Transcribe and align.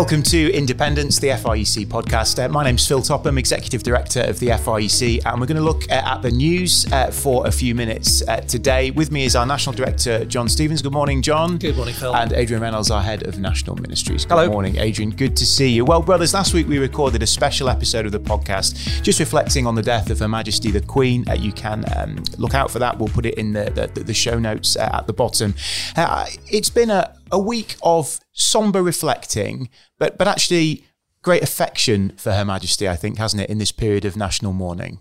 Welcome 0.00 0.22
to 0.22 0.50
Independence, 0.54 1.18
the 1.18 1.28
FIEC 1.28 1.86
podcast. 1.86 2.42
Uh, 2.42 2.48
my 2.48 2.64
name's 2.64 2.88
Phil 2.88 3.02
Topham, 3.02 3.36
Executive 3.36 3.82
Director 3.82 4.22
of 4.22 4.40
the 4.40 4.46
FIEC, 4.46 5.20
and 5.26 5.38
we're 5.38 5.46
going 5.46 5.58
to 5.58 5.62
look 5.62 5.82
uh, 5.90 5.96
at 5.96 6.22
the 6.22 6.30
news 6.30 6.90
uh, 6.90 7.10
for 7.10 7.46
a 7.46 7.52
few 7.52 7.74
minutes 7.74 8.26
uh, 8.26 8.40
today. 8.40 8.90
With 8.92 9.12
me 9.12 9.26
is 9.26 9.36
our 9.36 9.44
National 9.44 9.74
Director, 9.74 10.24
John 10.24 10.48
Stevens. 10.48 10.80
Good 10.80 10.94
morning, 10.94 11.20
John. 11.20 11.58
Good 11.58 11.76
morning, 11.76 11.92
Phil. 11.92 12.16
And 12.16 12.32
Adrian 12.32 12.62
Reynolds, 12.62 12.90
our 12.90 13.02
Head 13.02 13.24
of 13.26 13.38
National 13.38 13.76
Ministries. 13.76 14.24
Good 14.24 14.30
Hello. 14.30 14.48
morning, 14.48 14.78
Adrian. 14.78 15.10
Good 15.10 15.36
to 15.36 15.44
see 15.44 15.68
you. 15.68 15.84
Well, 15.84 16.00
brothers, 16.00 16.32
last 16.32 16.54
week 16.54 16.66
we 16.66 16.78
recorded 16.78 17.22
a 17.22 17.26
special 17.26 17.68
episode 17.68 18.06
of 18.06 18.12
the 18.12 18.20
podcast 18.20 19.02
just 19.02 19.20
reflecting 19.20 19.66
on 19.66 19.74
the 19.74 19.82
death 19.82 20.08
of 20.08 20.20
Her 20.20 20.28
Majesty 20.28 20.70
the 20.70 20.80
Queen. 20.80 21.28
Uh, 21.28 21.34
you 21.34 21.52
can 21.52 21.84
um, 21.94 22.22
look 22.38 22.54
out 22.54 22.70
for 22.70 22.78
that. 22.78 22.98
We'll 22.98 23.08
put 23.08 23.26
it 23.26 23.34
in 23.34 23.52
the, 23.52 23.90
the, 23.92 24.02
the 24.02 24.14
show 24.14 24.38
notes 24.38 24.76
uh, 24.76 24.88
at 24.94 25.06
the 25.06 25.12
bottom. 25.12 25.54
Uh, 25.94 26.24
it's 26.46 26.70
been 26.70 26.88
a, 26.88 27.14
a 27.32 27.38
week 27.38 27.76
of 27.82 28.20
somber 28.32 28.82
reflecting, 28.82 29.68
but 29.98 30.18
but 30.18 30.28
actually 30.28 30.84
great 31.22 31.42
affection 31.42 32.12
for 32.16 32.32
Her 32.32 32.44
Majesty, 32.44 32.88
I 32.88 32.96
think, 32.96 33.18
hasn't 33.18 33.42
it, 33.42 33.50
in 33.50 33.58
this 33.58 33.72
period 33.72 34.04
of 34.04 34.16
national 34.16 34.52
mourning? 34.52 35.00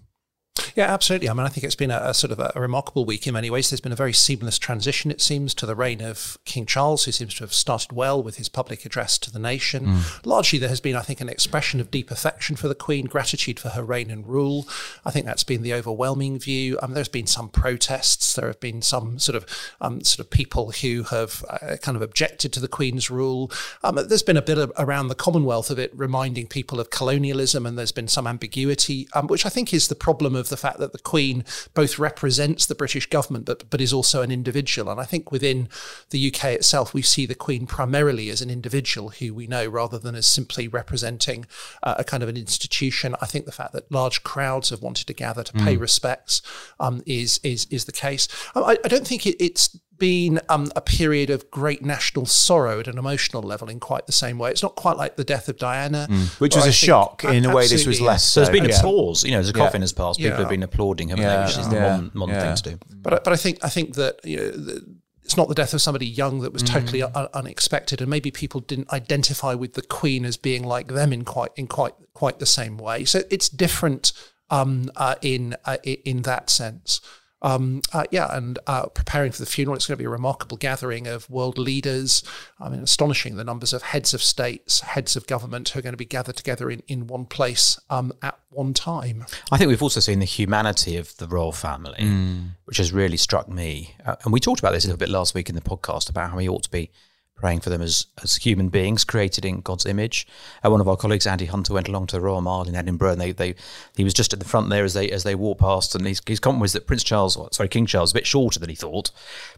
Yeah, 0.79 0.93
absolutely. 0.93 1.27
I 1.27 1.33
mean, 1.33 1.45
I 1.45 1.49
think 1.49 1.65
it's 1.65 1.75
been 1.75 1.91
a, 1.91 1.99
a 2.01 2.13
sort 2.13 2.31
of 2.31 2.39
a, 2.39 2.53
a, 2.55 2.61
remarkable 2.61 3.03
week 3.03 3.27
in 3.27 3.33
many 3.33 3.49
ways. 3.49 3.69
There's 3.69 3.81
been 3.81 3.91
a 3.91 3.97
very 3.97 4.13
seamless 4.13 4.57
transition, 4.57 5.11
it 5.11 5.19
seems, 5.19 5.53
to 5.55 5.65
the 5.65 5.75
reign 5.75 5.99
of 5.99 6.37
King 6.45 6.65
Charles, 6.65 7.03
who 7.03 7.11
seems 7.11 7.33
to 7.33 7.43
have 7.43 7.53
started 7.53 7.91
well 7.91 8.23
with 8.23 8.37
his 8.37 8.47
public 8.47 8.85
address 8.85 9.17
to 9.17 9.29
the 9.29 9.39
nation. 9.39 9.87
Mm. 9.87 10.25
Largely, 10.25 10.57
there 10.57 10.69
has 10.69 10.79
been, 10.79 10.95
I 10.95 11.01
think, 11.01 11.19
an 11.19 11.27
expression 11.27 11.81
of 11.81 11.91
deep 11.91 12.11
affection 12.11 12.55
for 12.55 12.69
the 12.69 12.75
Queen, 12.75 13.07
gratitude 13.07 13.59
for 13.59 13.67
her 13.67 13.83
reign 13.83 14.09
and 14.09 14.25
rule. 14.25 14.69
I 15.03 15.11
think 15.11 15.25
that's 15.25 15.43
been 15.43 15.63
the 15.63 15.73
overwhelming 15.73 16.39
view. 16.39 16.79
Um, 16.81 16.93
there's 16.93 17.09
been 17.09 17.27
some 17.27 17.49
protests. 17.49 18.35
There 18.35 18.47
have 18.47 18.61
been 18.61 18.81
some 18.81 19.19
sort 19.19 19.35
of 19.35 19.45
um, 19.81 20.01
sort 20.05 20.21
of 20.21 20.29
people 20.29 20.71
who 20.71 21.03
have 21.03 21.43
uh, 21.49 21.75
kind 21.81 21.97
of 21.97 22.01
objected 22.01 22.53
to 22.53 22.61
the 22.61 22.69
Queen's 22.69 23.09
rule. 23.09 23.51
Um, 23.83 23.95
there's 23.95 24.23
been 24.23 24.37
a 24.37 24.41
bit 24.41 24.57
of, 24.57 24.71
around 24.77 25.09
the 25.09 25.15
Commonwealth 25.15 25.71
of 25.71 25.77
it 25.77 25.91
reminding 25.93 26.47
people 26.47 26.79
of 26.79 26.89
colonialism, 26.89 27.65
and 27.65 27.77
there's 27.77 27.91
been 27.91 28.07
some 28.07 28.25
ambiguity, 28.25 29.09
um, 29.11 29.27
which 29.27 29.45
I 29.45 29.49
think 29.49 29.73
is 29.73 29.89
the 29.89 29.95
problem 29.95 30.37
of 30.37 30.47
the 30.47 30.55
fact 30.55 30.68
that 30.77 30.91
the 30.91 30.99
Queen 30.99 31.43
both 31.73 31.97
represents 31.97 32.65
the 32.65 32.75
British 32.75 33.07
government 33.07 33.45
but, 33.45 33.69
but 33.69 33.81
is 33.81 33.93
also 33.93 34.21
an 34.21 34.31
individual. 34.31 34.91
And 34.91 34.99
I 34.99 35.05
think 35.05 35.31
within 35.31 35.69
the 36.09 36.27
UK 36.27 36.45
itself, 36.45 36.93
we 36.93 37.01
see 37.01 37.25
the 37.25 37.35
Queen 37.35 37.65
primarily 37.65 38.29
as 38.29 38.41
an 38.41 38.49
individual 38.49 39.09
who 39.09 39.33
we 39.33 39.47
know 39.47 39.65
rather 39.67 39.97
than 39.97 40.15
as 40.15 40.27
simply 40.27 40.67
representing 40.67 41.45
uh, 41.83 41.95
a 41.97 42.03
kind 42.03 42.23
of 42.23 42.29
an 42.29 42.37
institution. 42.37 43.15
I 43.21 43.25
think 43.25 43.45
the 43.45 43.51
fact 43.51 43.73
that 43.73 43.91
large 43.91 44.23
crowds 44.23 44.69
have 44.69 44.81
wanted 44.81 45.07
to 45.07 45.13
gather 45.13 45.43
to 45.43 45.53
pay 45.53 45.75
mm. 45.75 45.81
respects 45.81 46.41
um, 46.79 47.01
is, 47.05 47.39
is, 47.43 47.65
is 47.69 47.85
the 47.85 47.91
case. 47.91 48.27
I, 48.55 48.77
I 48.83 48.87
don't 48.87 49.07
think 49.07 49.25
it, 49.25 49.35
it's 49.43 49.77
been 49.99 50.39
um, 50.49 50.71
a 50.75 50.81
period 50.81 51.29
of 51.29 51.51
great 51.51 51.83
national 51.83 52.25
sorrow 52.25 52.79
at 52.79 52.87
an 52.87 52.97
emotional 52.97 53.43
level 53.43 53.69
in 53.69 53.79
quite 53.79 54.05
the 54.05 54.11
same 54.11 54.39
way. 54.39 54.49
It's 54.49 54.63
not 54.63 54.75
quite 54.75 54.97
like 54.97 55.15
the 55.15 55.23
death 55.23 55.49
of 55.49 55.57
Diana, 55.57 56.07
mm. 56.09 56.39
which 56.39 56.55
was 56.55 56.65
a 56.65 56.71
shock 56.71 57.23
in 57.23 57.45
a 57.45 57.53
way. 57.53 57.67
This 57.67 57.85
was 57.85 58.01
less. 58.01 58.27
So 58.27 58.41
there's 58.41 58.51
been 58.51 58.69
yeah. 58.69 58.77
applause. 58.77 59.23
You 59.23 59.31
know, 59.31 59.39
as 59.39 59.49
a 59.49 59.53
coffin 59.53 59.81
yeah. 59.81 59.83
has 59.83 59.93
passed, 59.93 60.19
people 60.19 60.31
yeah. 60.31 60.39
have 60.39 60.49
been 60.49 60.63
applauding 60.63 61.09
him, 61.09 61.19
which 61.19 61.57
is 61.57 61.69
the 61.69 61.79
modern, 61.79 62.11
modern 62.13 62.39
thing 62.39 62.55
to 62.55 62.63
do. 62.63 62.79
But 63.01 63.23
but 63.23 63.33
I 63.33 63.35
think 63.35 63.63
I 63.63 63.69
think 63.69 63.95
that 63.95 64.23
you 64.23 64.37
know. 64.37 64.51
The, 64.51 64.99
it's 65.29 65.37
not 65.37 65.47
the 65.47 65.53
death 65.53 65.75
of 65.75 65.81
somebody 65.83 66.07
young 66.07 66.39
that 66.39 66.51
was 66.51 66.63
mm. 66.63 66.69
totally 66.69 67.03
un- 67.03 67.27
unexpected, 67.35 68.01
and 68.01 68.09
maybe 68.09 68.31
people 68.31 68.61
didn't 68.61 68.91
identify 68.91 69.53
with 69.53 69.73
the 69.73 69.83
Queen 69.83 70.25
as 70.25 70.37
being 70.37 70.63
like 70.63 70.87
them 70.87 71.13
in 71.13 71.23
quite 71.23 71.51
in 71.55 71.67
quite 71.67 71.93
quite 72.15 72.39
the 72.39 72.47
same 72.47 72.77
way. 72.77 73.05
So 73.05 73.21
it's 73.29 73.47
different 73.47 74.11
um, 74.49 74.89
uh, 74.95 75.15
in 75.21 75.55
uh, 75.65 75.77
in 75.83 76.23
that 76.23 76.49
sense. 76.49 76.99
Um, 77.41 77.81
uh, 77.93 78.03
yeah, 78.11 78.35
and 78.35 78.59
uh, 78.67 78.87
preparing 78.87 79.31
for 79.31 79.39
the 79.39 79.45
funeral, 79.45 79.75
it's 79.75 79.87
going 79.87 79.97
to 79.97 80.01
be 80.01 80.05
a 80.05 80.09
remarkable 80.09 80.57
gathering 80.57 81.07
of 81.07 81.29
world 81.29 81.57
leaders. 81.57 82.23
I 82.59 82.69
mean, 82.69 82.81
astonishing 82.81 83.35
the 83.35 83.43
numbers 83.43 83.73
of 83.73 83.81
heads 83.81 84.13
of 84.13 84.21
states, 84.21 84.81
heads 84.81 85.15
of 85.15 85.27
government 85.27 85.69
who 85.69 85.79
are 85.79 85.81
going 85.81 85.93
to 85.93 85.97
be 85.97 86.05
gathered 86.05 86.35
together 86.35 86.69
in, 86.69 86.83
in 86.87 87.07
one 87.07 87.25
place 87.25 87.79
um, 87.89 88.11
at 88.21 88.37
one 88.49 88.73
time. 88.73 89.25
I 89.51 89.57
think 89.57 89.69
we've 89.69 89.83
also 89.83 89.99
seen 89.99 90.19
the 90.19 90.25
humanity 90.25 90.97
of 90.97 91.15
the 91.17 91.27
royal 91.27 91.51
family, 91.51 91.99
mm. 91.99 92.49
which 92.65 92.77
has 92.77 92.91
really 92.91 93.17
struck 93.17 93.47
me. 93.47 93.95
Uh, 94.05 94.15
and 94.23 94.33
we 94.33 94.39
talked 94.39 94.59
about 94.59 94.73
this 94.73 94.83
a 94.83 94.87
little 94.87 94.97
bit 94.97 95.09
last 95.09 95.33
week 95.33 95.49
in 95.49 95.55
the 95.55 95.61
podcast 95.61 96.09
about 96.09 96.31
how 96.31 96.37
we 96.37 96.49
ought 96.49 96.63
to 96.63 96.71
be 96.71 96.91
praying 97.39 97.61
for 97.61 97.69
them 97.69 97.81
as, 97.81 98.05
as 98.21 98.35
human 98.35 98.69
beings 98.69 99.03
created 99.03 99.45
in 99.45 99.61
God's 99.61 99.85
image. 99.85 100.27
Uh, 100.63 100.69
one 100.69 100.81
of 100.81 100.87
our 100.87 100.97
colleagues, 100.97 101.25
Andy 101.25 101.45
Hunter, 101.45 101.73
went 101.73 101.87
along 101.87 102.07
to 102.07 102.17
the 102.17 102.21
Royal 102.21 102.41
Mile 102.41 102.63
in 102.63 102.75
Edinburgh, 102.75 103.13
and 103.13 103.21
they, 103.21 103.31
they 103.31 103.55
he 103.95 104.03
was 104.03 104.13
just 104.13 104.33
at 104.33 104.39
the 104.39 104.45
front 104.45 104.69
there 104.69 104.83
as 104.83 104.93
they 104.93 105.09
as 105.09 105.23
they 105.23 105.35
walked 105.35 105.61
past, 105.61 105.95
and 105.95 106.05
his, 106.05 106.21
his 106.25 106.39
comment 106.39 106.61
was 106.61 106.73
that 106.73 106.87
Prince 106.87 107.03
Charles, 107.03 107.37
sorry, 107.51 107.69
King 107.69 107.85
Charles, 107.85 108.09
was 108.09 108.13
a 108.13 108.19
bit 108.19 108.27
shorter 108.27 108.59
than 108.59 108.69
he 108.69 108.75
thought, 108.75 109.11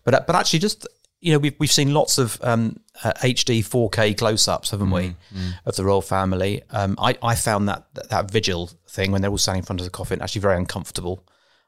but 0.03 0.13
uh, 0.13 0.21
but 0.25 0.35
actually 0.35 0.59
just. 0.59 0.87
You 1.23 1.33
know, 1.33 1.37
we've 1.37 1.53
we've 1.59 1.71
seen 1.71 1.93
lots 1.93 2.17
of 2.17 2.39
um, 2.41 2.79
uh, 3.03 3.13
HD 3.21 3.59
4K 3.59 4.17
close-ups, 4.17 4.71
haven't 4.71 4.89
we, 4.89 5.09
mm, 5.31 5.53
of 5.67 5.75
the 5.75 5.85
royal 5.85 6.01
family? 6.01 6.63
Um, 6.71 6.95
I 6.97 7.15
I 7.21 7.35
found 7.35 7.69
that, 7.69 7.85
that 7.93 8.09
that 8.09 8.31
vigil 8.31 8.71
thing 8.87 9.11
when 9.11 9.21
they're 9.21 9.29
all 9.29 9.37
standing 9.37 9.59
in 9.59 9.65
front 9.67 9.81
of 9.81 9.85
the 9.85 9.91
coffin 9.91 10.19
actually 10.19 10.41
very 10.41 10.57
uncomfortable. 10.57 11.23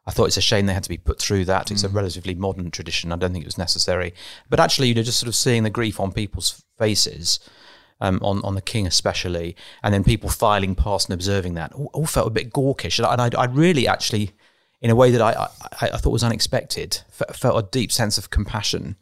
I 0.06 0.12
thought 0.12 0.26
it's 0.26 0.38
a 0.38 0.42
shame 0.42 0.66
they 0.66 0.74
had 0.74 0.84
to 0.84 0.90
be 0.90 0.98
put 0.98 1.20
through 1.20 1.46
that. 1.46 1.72
It's 1.72 1.84
mm. 1.84 1.90
a 1.90 1.90
relatively 1.90 2.36
modern 2.36 2.72
tradition. 2.72 3.12
I 3.12 3.16
don't 3.16 3.32
think 3.32 3.46
it 3.46 3.48
was 3.48 3.58
necessary. 3.58 4.14
But 4.50 4.60
actually, 4.60 4.90
you 4.90 4.96
know, 4.96 5.04
just 5.04 5.20
sort 5.20 5.30
of 5.30 5.36
seeing 5.36 5.64
the 5.64 5.70
grief 5.70 6.00
on 6.00 6.12
people's 6.12 6.64
faces, 6.78 7.40
um, 8.02 8.20
on 8.22 8.42
on 8.44 8.56
the 8.56 8.62
king 8.62 8.86
especially, 8.86 9.56
and 9.82 9.94
then 9.94 10.04
people 10.04 10.30
filing 10.30 10.76
past 10.76 11.08
and 11.08 11.14
observing 11.14 11.54
that, 11.54 11.72
all, 11.74 11.90
all 11.94 12.06
felt 12.06 12.28
a 12.28 12.32
bit 12.32 12.52
gawkish. 12.52 13.00
And 13.00 13.08
I, 13.08 13.30
I, 13.38 13.46
really 13.46 13.88
actually, 13.88 14.32
in 14.82 14.90
a 14.90 14.96
way 14.96 15.10
that 15.12 15.22
I, 15.22 15.48
I, 15.82 15.90
I 15.94 15.98
thought 15.98 16.12
was 16.12 16.24
unexpected, 16.24 17.02
felt 17.12 17.66
a 17.66 17.70
deep 17.72 17.92
sense 17.92 18.18
of 18.18 18.30
compassion 18.30 18.98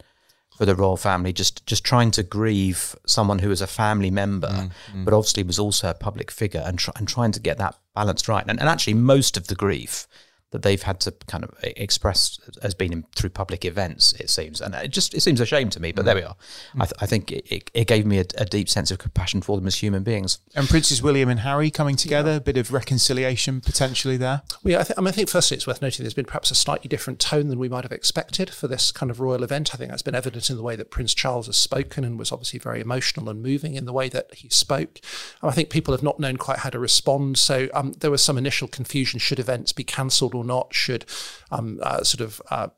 for 0.56 0.66
the 0.66 0.76
royal 0.76 0.96
family, 0.96 1.32
just 1.32 1.66
just 1.66 1.82
trying 1.82 2.12
to 2.12 2.22
grieve 2.22 2.94
someone 3.06 3.40
who 3.40 3.48
was 3.48 3.60
a 3.60 3.66
family 3.66 4.10
member, 4.10 4.48
mm, 4.48 4.70
mm. 4.94 5.04
but 5.04 5.12
obviously 5.12 5.42
was 5.42 5.58
also 5.58 5.90
a 5.90 5.94
public 5.94 6.30
figure, 6.30 6.62
and 6.64 6.78
try, 6.78 6.94
and 6.96 7.08
trying 7.08 7.32
to 7.32 7.40
get 7.40 7.58
that 7.58 7.74
balanced 7.96 8.28
right. 8.28 8.44
And, 8.46 8.60
and 8.60 8.68
actually, 8.68 8.94
most 8.94 9.36
of 9.36 9.48
the 9.48 9.56
grief 9.56 10.06
that 10.52 10.62
they've 10.62 10.82
had 10.82 11.00
to 11.00 11.12
kind 11.26 11.44
of 11.44 11.54
express 11.62 12.38
as 12.62 12.74
being 12.74 13.04
through 13.16 13.30
public 13.30 13.64
events. 13.64 14.12
It 14.14 14.30
seems, 14.30 14.60
and 14.60 14.74
it 14.74 14.88
just 14.88 15.14
it 15.14 15.20
seems 15.20 15.40
a 15.40 15.46
shame 15.46 15.70
to 15.70 15.80
me. 15.80 15.92
But 15.92 16.02
mm. 16.02 16.06
there 16.06 16.14
we 16.14 16.22
are. 16.22 16.36
Mm. 16.74 16.82
I, 16.82 16.84
th- 16.84 16.94
I, 17.00 17.06
think 17.06 17.32
it, 17.32 17.70
it, 17.74 17.86
gave 17.86 18.06
me 18.06 18.18
a, 18.18 18.24
a, 18.38 18.44
deep 18.44 18.68
sense 18.68 18.90
of 18.90 18.98
compassion 18.98 19.40
for 19.40 19.56
them 19.56 19.66
as 19.66 19.76
human 19.76 20.02
beings. 20.02 20.38
And 20.54 20.68
Princes 20.68 21.02
William 21.02 21.28
and 21.28 21.40
Harry 21.40 21.70
coming 21.70 21.96
together, 21.96 22.32
yeah. 22.32 22.36
a 22.36 22.40
bit 22.40 22.56
of 22.56 22.72
reconciliation 22.72 23.60
potentially 23.60 24.16
there. 24.16 24.42
Well, 24.62 24.72
yeah, 24.72 24.80
I, 24.80 24.82
th- 24.84 24.98
I, 24.98 25.00
mean, 25.00 25.08
I 25.08 25.12
think 25.12 25.28
firstly 25.28 25.56
it's 25.56 25.66
worth 25.66 25.82
noting 25.82 26.04
there's 26.04 26.14
been 26.14 26.26
perhaps 26.26 26.50
a 26.50 26.54
slightly 26.54 26.88
different 26.88 27.18
tone 27.18 27.48
than 27.48 27.58
we 27.58 27.68
might 27.68 27.84
have 27.84 27.92
expected 27.92 28.50
for 28.50 28.68
this 28.68 28.92
kind 28.92 29.10
of 29.10 29.20
royal 29.20 29.42
event. 29.42 29.74
I 29.74 29.78
think 29.78 29.90
that's 29.90 30.02
been 30.02 30.14
evident 30.14 30.50
in 30.50 30.56
the 30.56 30.62
way 30.62 30.76
that 30.76 30.90
Prince 30.90 31.14
Charles 31.14 31.46
has 31.46 31.56
spoken 31.56 32.04
and 32.04 32.18
was 32.18 32.30
obviously 32.30 32.58
very 32.58 32.80
emotional 32.80 33.30
and 33.30 33.42
moving 33.42 33.74
in 33.74 33.86
the 33.86 33.92
way 33.92 34.08
that 34.10 34.34
he 34.34 34.48
spoke. 34.50 35.00
And 35.40 35.50
I 35.50 35.54
think 35.54 35.70
people 35.70 35.94
have 35.94 36.02
not 36.02 36.20
known 36.20 36.36
quite 36.36 36.58
how 36.58 36.70
to 36.70 36.78
respond. 36.78 37.38
So 37.38 37.68
um, 37.72 37.92
there 37.92 38.10
was 38.10 38.22
some 38.22 38.36
initial 38.36 38.68
confusion: 38.68 39.18
should 39.18 39.38
events 39.38 39.72
be 39.72 39.84
cancelled 39.84 40.34
or 40.34 40.41
not? 40.42 40.74
Should 40.74 41.04
um, 41.50 41.78
uh, 41.82 42.02
sort 42.02 42.20
of 42.20 42.42
uh, 42.50 42.68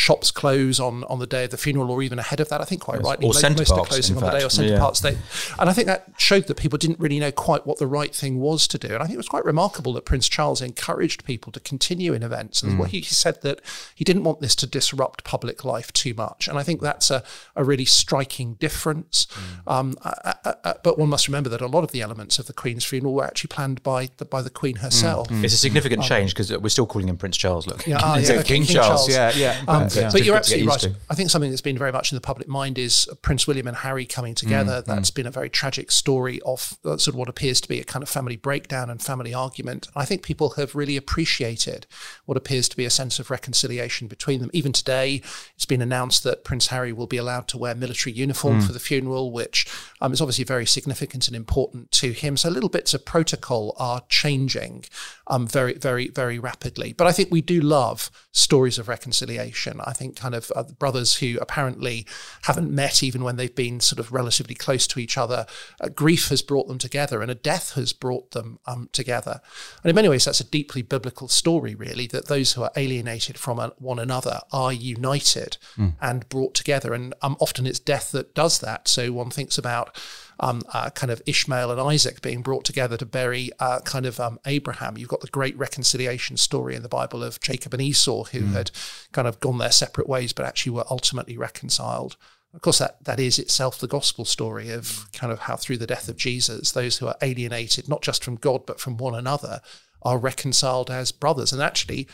shops 0.00 0.30
close 0.30 0.80
on, 0.80 1.04
on 1.04 1.18
the 1.18 1.26
day 1.26 1.44
of 1.44 1.50
the 1.50 1.58
funeral 1.58 1.90
or 1.90 2.02
even 2.02 2.18
ahead 2.18 2.40
of 2.40 2.48
that. 2.48 2.60
I 2.60 2.64
think 2.64 2.80
quite 2.80 3.00
yes. 3.00 3.04
rightly, 3.04 3.26
or 3.26 3.34
most, 3.34 3.42
most 3.42 3.70
are 3.70 3.84
closing 3.84 4.16
on 4.16 4.22
fact. 4.22 4.32
the 4.32 4.38
day 4.38 4.44
or 4.46 4.48
Centre 4.48 4.72
yeah. 4.72 4.78
Parcs 4.78 5.00
Day. 5.00 5.18
And 5.58 5.68
I 5.68 5.74
think 5.74 5.86
that 5.88 6.08
showed 6.16 6.46
that 6.46 6.56
people 6.56 6.78
didn't 6.78 6.98
really 6.98 7.20
know 7.20 7.30
quite 7.30 7.66
what 7.66 7.78
the 7.78 7.86
right 7.86 8.14
thing 8.14 8.40
was 8.40 8.66
to 8.68 8.78
do. 8.78 8.88
And 8.88 9.02
I 9.02 9.04
think 9.04 9.14
it 9.14 9.18
was 9.18 9.28
quite 9.28 9.44
remarkable 9.44 9.92
that 9.92 10.06
Prince 10.06 10.26
Charles 10.26 10.62
encouraged 10.62 11.24
people 11.24 11.52
to 11.52 11.60
continue 11.60 12.14
in 12.14 12.22
events. 12.22 12.62
And 12.62 12.80
mm. 12.80 12.86
he 12.86 13.02
said 13.02 13.42
that 13.42 13.60
he 13.94 14.02
didn't 14.02 14.24
want 14.24 14.40
this 14.40 14.56
to 14.56 14.66
disrupt 14.66 15.22
public 15.24 15.64
life 15.66 15.92
too 15.92 16.14
much. 16.14 16.48
And 16.48 16.58
I 16.58 16.62
think 16.62 16.80
that's 16.80 17.10
a, 17.10 17.22
a 17.54 17.62
really 17.62 17.84
striking 17.84 18.54
difference. 18.54 19.26
Mm. 19.26 19.72
Um, 19.72 19.98
I, 20.02 20.34
I, 20.44 20.54
I, 20.64 20.74
but 20.82 20.98
one 20.98 21.10
must 21.10 21.28
remember 21.28 21.50
that 21.50 21.60
a 21.60 21.66
lot 21.66 21.84
of 21.84 21.92
the 21.92 22.00
elements 22.00 22.38
of 22.38 22.46
the 22.46 22.54
Queen's 22.54 22.86
funeral 22.86 23.12
were 23.12 23.24
actually 23.24 23.48
planned 23.48 23.82
by 23.82 24.08
the, 24.16 24.24
by 24.24 24.40
the 24.40 24.50
Queen 24.50 24.76
herself. 24.76 25.28
Mm. 25.28 25.44
It's 25.44 25.52
a 25.52 25.58
significant 25.58 26.00
um, 26.00 26.08
change 26.08 26.32
because 26.32 26.56
we're 26.56 26.70
still 26.70 26.86
calling 26.86 27.10
him 27.10 27.18
Prince 27.18 27.36
Charles. 27.36 27.66
Look, 27.66 27.86
yeah, 27.86 27.98
uh, 28.02 28.16
yeah, 28.16 28.42
King, 28.42 28.62
King, 28.62 28.64
Charles, 28.64 29.06
Charles, 29.06 29.36
yeah, 29.36 29.56
yeah. 29.60 29.62
Um, 29.68 29.89
yeah. 29.96 30.10
But 30.12 30.24
you're 30.24 30.36
absolutely 30.36 30.68
right. 30.68 30.80
To. 30.80 30.94
I 31.08 31.14
think 31.14 31.30
something 31.30 31.50
that's 31.50 31.60
been 31.60 31.78
very 31.78 31.92
much 31.92 32.12
in 32.12 32.16
the 32.16 32.20
public 32.20 32.48
mind 32.48 32.78
is 32.78 33.08
Prince 33.22 33.46
William 33.46 33.66
and 33.66 33.76
Harry 33.76 34.06
coming 34.06 34.34
together. 34.34 34.82
Mm, 34.82 34.84
that's 34.84 35.10
mm. 35.10 35.14
been 35.14 35.26
a 35.26 35.30
very 35.30 35.50
tragic 35.50 35.90
story 35.90 36.40
of 36.44 36.78
uh, 36.84 36.96
sort 36.96 37.08
of 37.08 37.14
what 37.16 37.28
appears 37.28 37.60
to 37.60 37.68
be 37.68 37.80
a 37.80 37.84
kind 37.84 38.02
of 38.02 38.08
family 38.08 38.36
breakdown 38.36 38.90
and 38.90 39.02
family 39.02 39.34
argument. 39.34 39.88
I 39.94 40.04
think 40.04 40.22
people 40.22 40.50
have 40.50 40.74
really 40.74 40.96
appreciated 40.96 41.86
what 42.26 42.36
appears 42.36 42.68
to 42.70 42.76
be 42.76 42.84
a 42.84 42.90
sense 42.90 43.18
of 43.18 43.30
reconciliation 43.30 44.08
between 44.08 44.40
them. 44.40 44.50
Even 44.52 44.72
today, 44.72 45.22
it's 45.54 45.66
been 45.66 45.82
announced 45.82 46.24
that 46.24 46.44
Prince 46.44 46.68
Harry 46.68 46.92
will 46.92 47.06
be 47.06 47.16
allowed 47.16 47.48
to 47.48 47.58
wear 47.58 47.74
military 47.74 48.14
uniform 48.14 48.60
mm. 48.60 48.66
for 48.66 48.72
the 48.72 48.80
funeral, 48.80 49.32
which 49.32 49.66
um, 50.00 50.12
is 50.12 50.20
obviously 50.20 50.44
very 50.44 50.66
significant 50.66 51.26
and 51.26 51.36
important 51.36 51.90
to 51.92 52.12
him. 52.12 52.36
So 52.36 52.48
little 52.48 52.68
bits 52.68 52.94
of 52.94 53.04
protocol 53.04 53.74
are 53.78 54.02
changing 54.08 54.84
um, 55.30 55.46
very, 55.46 55.74
very, 55.74 56.08
very 56.08 56.38
rapidly. 56.38 56.92
But 56.92 57.06
I 57.06 57.12
think 57.12 57.30
we 57.30 57.40
do 57.40 57.60
love 57.60 58.10
stories 58.32 58.78
of 58.78 58.88
reconciliation. 58.88 59.80
I 59.80 59.92
think 59.92 60.16
kind 60.16 60.34
of 60.34 60.52
uh, 60.54 60.64
brothers 60.64 61.16
who 61.16 61.38
apparently 61.40 62.04
haven't 62.42 62.70
met 62.70 63.02
even 63.02 63.22
when 63.22 63.36
they've 63.36 63.54
been 63.54 63.80
sort 63.80 64.00
of 64.00 64.12
relatively 64.12 64.54
close 64.54 64.86
to 64.88 64.98
each 64.98 65.16
other. 65.16 65.46
Uh, 65.80 65.88
grief 65.88 66.28
has 66.28 66.42
brought 66.42 66.66
them 66.66 66.78
together, 66.78 67.22
and 67.22 67.30
a 67.30 67.34
death 67.34 67.74
has 67.74 67.92
brought 67.92 68.32
them 68.32 68.58
um, 68.66 68.88
together. 68.92 69.40
And 69.82 69.90
in 69.90 69.94
many 69.94 70.08
ways, 70.08 70.24
that's 70.24 70.40
a 70.40 70.44
deeply 70.44 70.82
biblical 70.82 71.28
story, 71.28 71.74
really, 71.74 72.08
that 72.08 72.26
those 72.26 72.52
who 72.52 72.62
are 72.62 72.72
alienated 72.76 73.38
from 73.38 73.58
one 73.78 73.98
another 74.00 74.40
are 74.52 74.72
united 74.72 75.56
mm. 75.76 75.94
and 76.00 76.28
brought 76.28 76.54
together. 76.54 76.92
And 76.92 77.14
um, 77.22 77.36
often 77.40 77.66
it's 77.66 77.78
death 77.78 78.10
that 78.12 78.34
does 78.34 78.58
that. 78.58 78.88
So 78.88 79.12
one 79.12 79.30
thinks 79.30 79.56
about 79.56 79.96
um, 80.40 80.62
uh, 80.72 80.90
kind 80.90 81.12
of 81.12 81.22
Ishmael 81.26 81.70
and 81.70 81.80
Isaac 81.80 82.22
being 82.22 82.42
brought 82.42 82.64
together 82.64 82.96
to 82.96 83.06
bury 83.06 83.50
uh, 83.60 83.80
kind 83.80 84.06
of 84.06 84.18
um, 84.18 84.40
Abraham. 84.46 84.96
You've 84.96 85.08
got 85.08 85.20
the 85.20 85.28
great 85.28 85.56
reconciliation 85.56 86.36
story 86.36 86.74
in 86.74 86.82
the 86.82 86.88
Bible 86.88 87.22
of 87.22 87.40
Jacob 87.40 87.74
and 87.74 87.82
Esau, 87.82 88.24
who 88.24 88.40
mm. 88.40 88.52
had 88.52 88.70
kind 89.12 89.28
of 89.28 89.38
gone 89.40 89.58
their 89.58 89.70
separate 89.70 90.08
ways, 90.08 90.32
but 90.32 90.46
actually 90.46 90.72
were 90.72 90.84
ultimately 90.90 91.36
reconciled. 91.36 92.16
Of 92.52 92.62
course, 92.62 92.78
that, 92.78 93.04
that 93.04 93.20
is 93.20 93.38
itself 93.38 93.78
the 93.78 93.86
gospel 93.86 94.24
story 94.24 94.70
of 94.70 95.06
kind 95.12 95.32
of 95.32 95.40
how 95.40 95.56
through 95.56 95.76
the 95.76 95.86
death 95.86 96.08
of 96.08 96.16
Jesus, 96.16 96.72
those 96.72 96.98
who 96.98 97.06
are 97.06 97.16
alienated, 97.22 97.88
not 97.88 98.02
just 98.02 98.24
from 98.24 98.36
God, 98.36 98.66
but 98.66 98.80
from 98.80 98.96
one 98.96 99.14
another, 99.14 99.60
are 100.02 100.18
reconciled 100.18 100.90
as 100.90 101.12
brothers. 101.12 101.52
And 101.52 101.62
actually, 101.62 102.08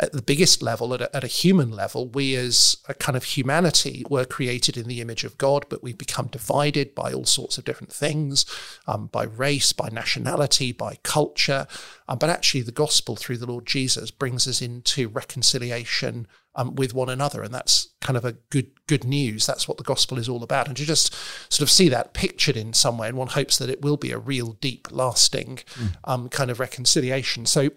at 0.00 0.12
the 0.12 0.22
biggest 0.22 0.62
level, 0.62 0.94
at 0.94 1.02
a, 1.02 1.14
at 1.14 1.24
a, 1.24 1.28
human 1.28 1.70
level, 1.70 2.08
we 2.08 2.34
as 2.34 2.76
a 2.88 2.94
kind 2.94 3.16
of 3.16 3.24
humanity 3.24 4.02
were 4.08 4.24
created 4.24 4.76
in 4.78 4.88
the 4.88 5.00
image 5.02 5.24
of 5.24 5.36
God, 5.36 5.66
but 5.68 5.82
we've 5.82 5.98
become 5.98 6.28
divided 6.28 6.94
by 6.94 7.12
all 7.12 7.26
sorts 7.26 7.58
of 7.58 7.64
different 7.64 7.92
things, 7.92 8.46
um, 8.86 9.08
by 9.08 9.24
race, 9.24 9.72
by 9.72 9.90
nationality, 9.90 10.72
by 10.72 10.96
culture. 11.02 11.66
Um, 12.08 12.18
but 12.18 12.30
actually, 12.30 12.62
the 12.62 12.72
gospel 12.72 13.14
through 13.14 13.36
the 13.36 13.46
Lord 13.46 13.66
Jesus 13.66 14.10
brings 14.10 14.48
us 14.48 14.62
into 14.62 15.08
reconciliation 15.08 16.26
um, 16.54 16.74
with 16.74 16.94
one 16.94 17.10
another, 17.10 17.42
and 17.42 17.52
that's 17.52 17.90
kind 18.00 18.16
of 18.16 18.24
a 18.24 18.32
good 18.48 18.70
good 18.86 19.04
news. 19.04 19.44
That's 19.44 19.68
what 19.68 19.76
the 19.76 19.84
gospel 19.84 20.18
is 20.18 20.28
all 20.28 20.42
about, 20.42 20.66
and 20.66 20.76
to 20.78 20.84
just 20.84 21.14
sort 21.52 21.62
of 21.62 21.70
see 21.70 21.90
that 21.90 22.14
pictured 22.14 22.56
in 22.56 22.72
some 22.72 22.96
way, 22.96 23.08
and 23.08 23.18
one 23.18 23.28
hopes 23.28 23.58
that 23.58 23.70
it 23.70 23.82
will 23.82 23.98
be 23.98 24.12
a 24.12 24.18
real, 24.18 24.52
deep, 24.60 24.88
lasting 24.90 25.60
mm. 25.74 26.30
kind 26.30 26.50
of 26.50 26.58
reconciliation. 26.58 27.44
So 27.44 27.70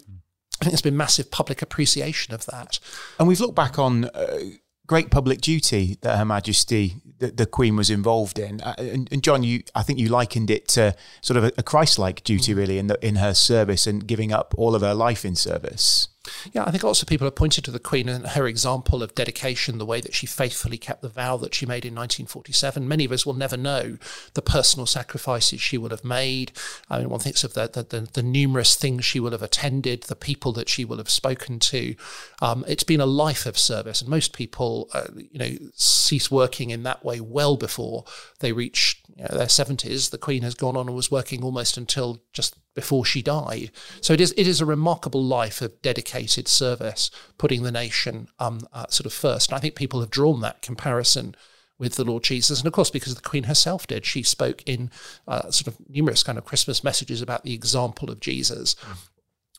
I 0.63 0.65
think 0.65 0.71
there's 0.71 0.81
been 0.81 0.97
massive 0.97 1.29
public 1.29 1.61
appreciation 1.61 2.33
of 2.33 2.45
that. 2.45 2.79
And 3.19 3.27
we've 3.27 3.41
looked 3.41 3.55
back 3.55 3.77
on 3.77 4.05
uh, 4.05 4.39
great 4.87 5.11
public 5.11 5.41
duty 5.41 5.97
that 6.01 6.17
Her 6.17 6.23
Majesty, 6.23 6.95
the, 7.19 7.31
the 7.31 7.45
Queen, 7.45 7.75
was 7.75 7.89
involved 7.89 8.39
in. 8.39 8.61
Uh, 8.61 8.75
and, 8.77 9.11
and, 9.11 9.21
John, 9.21 9.43
you, 9.43 9.63
I 9.75 9.83
think 9.83 9.99
you 9.99 10.07
likened 10.07 10.49
it 10.49 10.69
to 10.69 10.95
sort 11.21 11.35
of 11.35 11.43
a, 11.43 11.51
a 11.57 11.63
Christ-like 11.63 12.23
duty, 12.23 12.53
mm. 12.53 12.57
really, 12.57 12.77
in 12.77 12.87
the, 12.87 13.05
in 13.05 13.15
her 13.15 13.33
service 13.33 13.85
and 13.87 14.07
giving 14.07 14.31
up 14.31 14.53
all 14.57 14.73
of 14.73 14.81
her 14.81 14.93
life 14.93 15.25
in 15.25 15.35
service. 15.35 16.07
Yeah, 16.53 16.63
I 16.63 16.71
think 16.71 16.83
lots 16.83 17.01
of 17.01 17.07
people 17.07 17.25
have 17.25 17.35
pointed 17.35 17.65
to 17.65 17.71
the 17.71 17.79
Queen 17.79 18.07
and 18.07 18.25
her 18.27 18.47
example 18.47 19.03
of 19.03 19.13
dedication, 19.13 19.77
the 19.77 19.85
way 19.85 19.99
that 19.99 20.13
she 20.13 20.25
faithfully 20.25 20.77
kept 20.77 21.01
the 21.01 21.09
vow 21.09 21.35
that 21.37 21.53
she 21.53 21.65
made 21.65 21.83
in 21.83 21.93
1947. 21.93 22.87
Many 22.87 23.03
of 23.03 23.11
us 23.11 23.25
will 23.25 23.33
never 23.33 23.57
know 23.57 23.97
the 24.33 24.41
personal 24.41 24.85
sacrifices 24.85 25.59
she 25.59 25.77
will 25.77 25.89
have 25.89 26.05
made. 26.05 26.53
I 26.89 26.99
mean, 26.99 27.09
one 27.09 27.19
thinks 27.19 27.43
of 27.43 27.55
the, 27.55 27.67
the, 27.67 27.83
the, 27.83 28.07
the 28.13 28.23
numerous 28.23 28.75
things 28.75 29.03
she 29.03 29.19
will 29.19 29.31
have 29.31 29.43
attended, 29.43 30.03
the 30.03 30.15
people 30.15 30.53
that 30.53 30.69
she 30.69 30.85
will 30.85 30.97
have 30.97 31.09
spoken 31.09 31.59
to. 31.59 31.95
Um, 32.41 32.63
it's 32.69 32.83
been 32.83 33.01
a 33.01 33.05
life 33.05 33.45
of 33.45 33.57
service, 33.57 33.99
and 33.99 34.09
most 34.09 34.31
people, 34.31 34.89
uh, 34.93 35.07
you 35.15 35.39
know, 35.39 35.69
cease 35.75 36.31
working 36.31 36.69
in 36.69 36.83
that 36.83 37.03
way 37.03 37.19
well 37.19 37.57
before 37.57 38.05
they 38.39 38.53
reach 38.53 39.01
you 39.15 39.23
know, 39.23 39.37
their 39.37 39.47
70s. 39.47 40.09
The 40.09 40.17
Queen 40.17 40.43
has 40.43 40.55
gone 40.55 40.77
on 40.77 40.87
and 40.87 40.95
was 40.95 41.11
working 41.11 41.43
almost 41.43 41.75
until 41.77 42.21
just 42.31 42.55
before 42.75 43.05
she 43.05 43.21
died. 43.21 43.71
So 44.01 44.13
it 44.13 44.21
is 44.21 44.33
it 44.37 44.47
is 44.47 44.61
a 44.61 44.65
remarkable 44.65 45.23
life 45.23 45.61
of 45.61 45.81
dedicated 46.13 46.47
service, 46.47 47.11
putting 47.37 47.63
the 47.63 47.71
nation 47.71 48.27
um, 48.39 48.61
uh, 48.71 48.85
sort 48.89 49.05
of 49.05 49.13
first. 49.13 49.49
And 49.49 49.57
I 49.57 49.59
think 49.59 49.75
people 49.75 49.99
have 50.01 50.09
drawn 50.09 50.41
that 50.41 50.61
comparison 50.61 51.35
with 51.79 51.95
the 51.95 52.05
Lord 52.05 52.23
Jesus, 52.23 52.59
and 52.59 52.67
of 52.67 52.73
course 52.73 52.91
because 52.91 53.15
the 53.15 53.21
Queen 53.21 53.43
herself 53.43 53.87
did. 53.87 54.05
She 54.05 54.23
spoke 54.23 54.61
in 54.65 54.91
uh, 55.27 55.49
sort 55.49 55.67
of 55.67 55.77
numerous 55.89 56.23
kind 56.23 56.37
of 56.37 56.45
Christmas 56.45 56.83
messages 56.83 57.21
about 57.21 57.43
the 57.43 57.53
example 57.53 58.09
of 58.11 58.19
Jesus. 58.19 58.75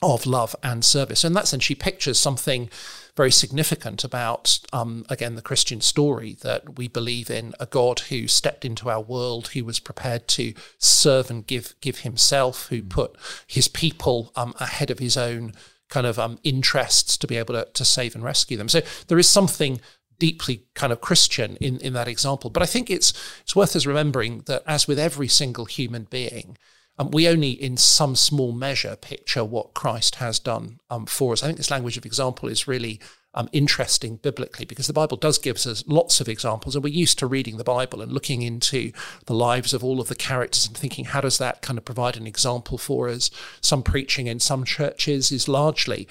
Of 0.03 0.27
love 0.27 0.55
and 0.63 0.85
service. 0.85 1.25
In 1.25 1.33
that 1.33 1.49
sense, 1.49 1.65
she 1.65 1.75
pictures 1.75 2.21
something 2.21 2.69
very 3.17 3.31
significant 3.31 4.05
about, 4.05 4.59
um, 4.71 5.07
again, 5.09 5.35
the 5.35 5.41
Christian 5.41 5.81
story 5.81 6.37
that 6.43 6.77
we 6.77 6.89
believe 6.89 7.31
in 7.31 7.55
a 7.59 7.65
God 7.65 8.01
who 8.01 8.29
stepped 8.29 8.67
into 8.67 8.91
our 8.91 9.01
world, 9.01 9.49
who 9.49 9.65
was 9.65 9.81
prepared 9.81 10.29
to 10.29 10.53
serve 10.79 11.31
and 11.31 11.47
give 11.47 11.75
give 11.81 12.01
himself, 12.01 12.67
who 12.69 12.83
mm. 12.83 12.91
put 12.91 13.17
his 13.47 13.69
people 13.69 14.31
um, 14.37 14.53
ahead 14.59 14.91
of 14.91 14.99
his 14.99 15.17
own 15.17 15.55
kind 15.89 16.07
of 16.07 16.19
um, 16.19 16.39
interests 16.43 17.17
to 17.19 17.27
be 17.27 17.37
able 17.37 17.55
to, 17.55 17.69
to 17.73 17.85
save 17.85 18.15
and 18.15 18.25
rescue 18.25 18.57
them. 18.57 18.69
So 18.69 18.81
there 19.09 19.19
is 19.19 19.31
something 19.31 19.81
deeply 20.19 20.65
kind 20.75 20.93
of 20.93 21.01
Christian 21.01 21.57
in, 21.57 21.79
in 21.79 21.93
that 21.93 22.09
example. 22.09 22.51
But 22.51 22.63
I 22.63 22.67
think 22.67 22.91
it's 22.91 23.13
it's 23.43 23.57
worth 23.57 23.77
us 23.77 23.87
remembering 23.87 24.43
that 24.47 24.63
as 24.67 24.87
with 24.87 24.99
every 24.99 25.29
single 25.29 25.65
human 25.65 26.05
being, 26.05 26.57
um, 26.99 27.11
we 27.11 27.29
only, 27.29 27.51
in 27.51 27.77
some 27.77 28.15
small 28.15 28.53
measure, 28.53 28.97
picture 28.97 29.45
what 29.45 29.75
Christ 29.75 30.17
has 30.17 30.39
done 30.39 30.79
um, 30.91 31.07
for 31.07 31.33
us. 31.33 31.43
I 31.43 31.47
think 31.47 31.59
this 31.59 31.71
language 31.71 31.97
of 31.97 32.07
example 32.07 32.49
is 32.49 32.69
really 32.69 33.01
um, 33.35 33.49
interesting 33.53 34.17
biblically 34.17 34.65
because 34.65 34.87
the 34.87 34.93
Bible 34.93 35.17
does 35.17 35.39
give 35.39 35.57
us 35.57 35.85
lots 35.87 36.21
of 36.21 36.29
examples, 36.29 36.75
and 36.75 36.85
we're 36.85 36.93
used 36.95 37.19
to 37.19 37.27
reading 37.27 37.57
the 37.57 37.65
Bible 37.65 38.01
and 38.01 38.13
looking 38.13 38.43
into 38.43 38.93
the 39.27 39.35
lives 39.35 39.75
of 39.75 39.83
all 39.83 40.01
of 40.01 40.09
the 40.09 40.15
characters 40.15 40.67
and 40.67 40.77
thinking, 40.77 41.07
how 41.07 41.21
does 41.21 41.39
that 41.39 41.63
kind 41.63 41.79
of 41.79 41.85
provide 41.85 42.17
an 42.17 42.27
example 42.27 42.79
for 42.79 43.09
us? 43.09 43.31
Some 43.61 43.83
preaching 43.83 44.27
in 44.27 44.41
some 44.41 44.65
churches 44.65 45.33
is 45.33 45.49
largely 45.49 46.09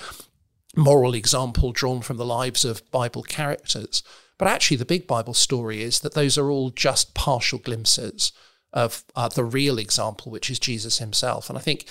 moral 0.75 1.13
example 1.13 1.71
drawn 1.71 2.01
from 2.01 2.17
the 2.17 2.25
lives 2.25 2.65
of 2.65 2.89
Bible 2.91 3.23
characters. 3.23 4.03
But 4.37 4.47
actually, 4.47 4.77
the 4.77 4.85
big 4.85 5.07
Bible 5.07 5.33
story 5.33 5.83
is 5.83 5.99
that 5.99 6.15
those 6.15 6.37
are 6.37 6.49
all 6.49 6.71
just 6.71 7.13
partial 7.13 7.59
glimpses 7.59 8.31
of 8.73 9.03
uh, 9.15 9.29
the 9.29 9.43
real 9.43 9.77
example, 9.77 10.31
which 10.31 10.49
is 10.49 10.59
Jesus 10.59 10.97
himself. 10.97 11.49
And 11.49 11.57
I 11.57 11.61
think 11.61 11.87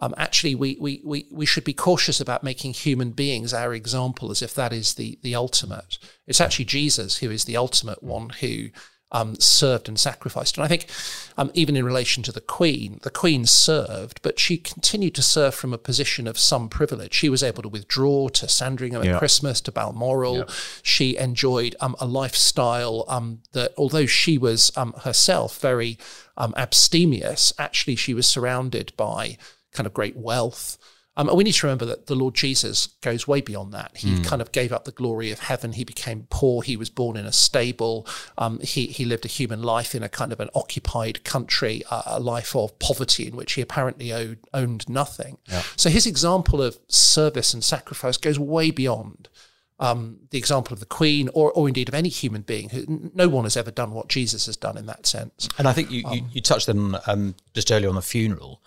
um, 0.00 0.14
actually 0.16 0.54
we, 0.54 0.76
we, 0.80 1.00
we, 1.04 1.26
we 1.30 1.46
should 1.46 1.64
be 1.64 1.72
cautious 1.72 2.20
about 2.20 2.42
making 2.42 2.72
human 2.72 3.10
beings 3.10 3.54
our 3.54 3.72
example 3.72 4.30
as 4.30 4.42
if 4.42 4.54
that 4.54 4.72
is 4.72 4.94
the, 4.94 5.18
the 5.22 5.34
ultimate. 5.34 5.98
It's 6.26 6.40
actually 6.40 6.64
Jesus 6.64 7.18
who 7.18 7.30
is 7.30 7.44
the 7.44 7.56
ultimate 7.56 8.02
one 8.02 8.30
who 8.40 8.70
um, 9.12 9.34
served 9.36 9.88
and 9.88 9.98
sacrificed. 9.98 10.56
And 10.56 10.64
I 10.64 10.68
think, 10.68 10.86
um, 11.36 11.50
even 11.54 11.76
in 11.76 11.84
relation 11.84 12.22
to 12.24 12.32
the 12.32 12.40
Queen, 12.40 13.00
the 13.02 13.10
Queen 13.10 13.44
served, 13.44 14.22
but 14.22 14.38
she 14.38 14.56
continued 14.56 15.14
to 15.16 15.22
serve 15.22 15.54
from 15.54 15.72
a 15.72 15.78
position 15.78 16.26
of 16.26 16.38
some 16.38 16.68
privilege. 16.68 17.12
She 17.14 17.28
was 17.28 17.42
able 17.42 17.62
to 17.62 17.68
withdraw 17.68 18.28
to 18.28 18.48
Sandringham 18.48 19.02
yeah. 19.02 19.14
at 19.14 19.18
Christmas, 19.18 19.60
to 19.62 19.72
Balmoral. 19.72 20.38
Yeah. 20.38 20.44
She 20.82 21.16
enjoyed 21.16 21.74
um, 21.80 21.96
a 21.98 22.06
lifestyle 22.06 23.04
um, 23.08 23.40
that, 23.52 23.72
although 23.76 24.06
she 24.06 24.38
was 24.38 24.70
um, 24.76 24.92
herself 25.02 25.58
very 25.58 25.98
um, 26.36 26.54
abstemious, 26.56 27.52
actually 27.58 27.96
she 27.96 28.14
was 28.14 28.28
surrounded 28.28 28.92
by 28.96 29.38
kind 29.72 29.86
of 29.86 29.94
great 29.94 30.16
wealth. 30.16 30.78
Um, 31.16 31.28
and 31.28 31.36
we 31.36 31.44
need 31.44 31.52
to 31.52 31.66
remember 31.66 31.84
that 31.86 32.06
the 32.06 32.14
Lord 32.14 32.34
Jesus 32.34 32.86
goes 33.02 33.26
way 33.26 33.40
beyond 33.40 33.74
that. 33.74 33.96
He 33.96 34.14
mm. 34.14 34.24
kind 34.24 34.40
of 34.40 34.52
gave 34.52 34.72
up 34.72 34.84
the 34.84 34.92
glory 34.92 35.30
of 35.32 35.40
heaven. 35.40 35.72
He 35.72 35.84
became 35.84 36.28
poor. 36.30 36.62
He 36.62 36.76
was 36.76 36.88
born 36.88 37.16
in 37.16 37.26
a 37.26 37.32
stable. 37.32 38.06
Um, 38.38 38.60
he, 38.60 38.86
he 38.86 39.04
lived 39.04 39.24
a 39.24 39.28
human 39.28 39.62
life 39.62 39.94
in 39.94 40.02
a 40.02 40.08
kind 40.08 40.32
of 40.32 40.40
an 40.40 40.48
occupied 40.54 41.24
country, 41.24 41.82
uh, 41.90 42.02
a 42.06 42.20
life 42.20 42.54
of 42.54 42.78
poverty 42.78 43.26
in 43.26 43.34
which 43.34 43.54
he 43.54 43.60
apparently 43.60 44.12
owed, 44.12 44.38
owned 44.54 44.88
nothing. 44.88 45.38
Yeah. 45.46 45.62
So 45.76 45.90
his 45.90 46.06
example 46.06 46.62
of 46.62 46.78
service 46.88 47.52
and 47.52 47.62
sacrifice 47.62 48.16
goes 48.16 48.38
way 48.38 48.70
beyond 48.70 49.28
um, 49.80 50.20
the 50.30 50.38
example 50.38 50.74
of 50.74 50.80
the 50.80 50.86
Queen, 50.86 51.28
or, 51.34 51.50
or 51.52 51.66
indeed 51.66 51.88
of 51.88 51.94
any 51.94 52.10
human 52.10 52.42
being. 52.42 52.68
Who, 52.68 53.10
no 53.14 53.28
one 53.28 53.44
has 53.44 53.56
ever 53.56 53.70
done 53.70 53.92
what 53.92 54.08
Jesus 54.08 54.46
has 54.46 54.56
done 54.56 54.78
in 54.78 54.86
that 54.86 55.06
sense. 55.06 55.48
And 55.58 55.66
I 55.66 55.72
think 55.72 55.90
you, 55.90 56.04
um, 56.06 56.14
you, 56.14 56.22
you, 56.32 56.40
touched 56.40 56.68
on 56.68 56.96
um, 57.06 57.34
just 57.54 57.72
earlier 57.72 57.88
on 57.88 57.94
the 57.94 58.02
funeral. 58.02 58.62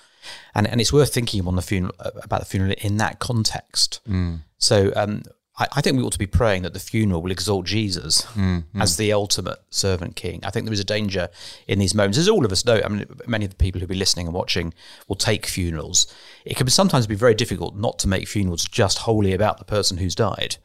And, 0.55 0.67
and 0.67 0.81
it's 0.81 0.93
worth 0.93 1.13
thinking 1.13 1.47
on 1.47 1.55
the 1.55 1.61
funeral 1.61 1.95
about 1.99 2.39
the 2.39 2.45
funeral 2.45 2.73
in 2.81 2.97
that 2.97 3.19
context. 3.19 3.99
Mm. 4.07 4.39
So 4.57 4.91
um, 4.95 5.23
I, 5.57 5.67
I, 5.73 5.81
think 5.81 5.97
we 5.97 6.03
ought 6.03 6.13
to 6.13 6.19
be 6.19 6.27
praying 6.27 6.63
that 6.63 6.73
the 6.73 6.79
funeral 6.79 7.21
will 7.21 7.31
exalt 7.31 7.65
Jesus 7.65 8.23
mm, 8.33 8.63
mm. 8.63 8.81
as 8.81 8.97
the 8.97 9.13
ultimate 9.13 9.59
servant 9.69 10.15
king. 10.15 10.41
I 10.43 10.49
think 10.49 10.65
there 10.65 10.73
is 10.73 10.79
a 10.79 10.85
danger 10.85 11.29
in 11.67 11.79
these 11.79 11.93
moments, 11.93 12.17
as 12.17 12.29
all 12.29 12.45
of 12.45 12.51
us 12.51 12.65
know. 12.65 12.81
I 12.83 12.87
mean, 12.87 13.05
many 13.27 13.45
of 13.45 13.51
the 13.51 13.57
people 13.57 13.79
who'll 13.79 13.87
be 13.87 13.95
listening 13.95 14.27
and 14.27 14.35
watching 14.35 14.73
will 15.07 15.15
take 15.15 15.45
funerals. 15.45 16.07
It 16.45 16.57
can 16.57 16.67
sometimes 16.69 17.07
be 17.07 17.15
very 17.15 17.35
difficult 17.35 17.75
not 17.75 17.99
to 17.99 18.07
make 18.07 18.27
funerals 18.27 18.65
just 18.65 18.99
wholly 18.99 19.33
about 19.33 19.59
the 19.59 19.65
person 19.65 19.97
who's 19.97 20.15
died 20.15 20.57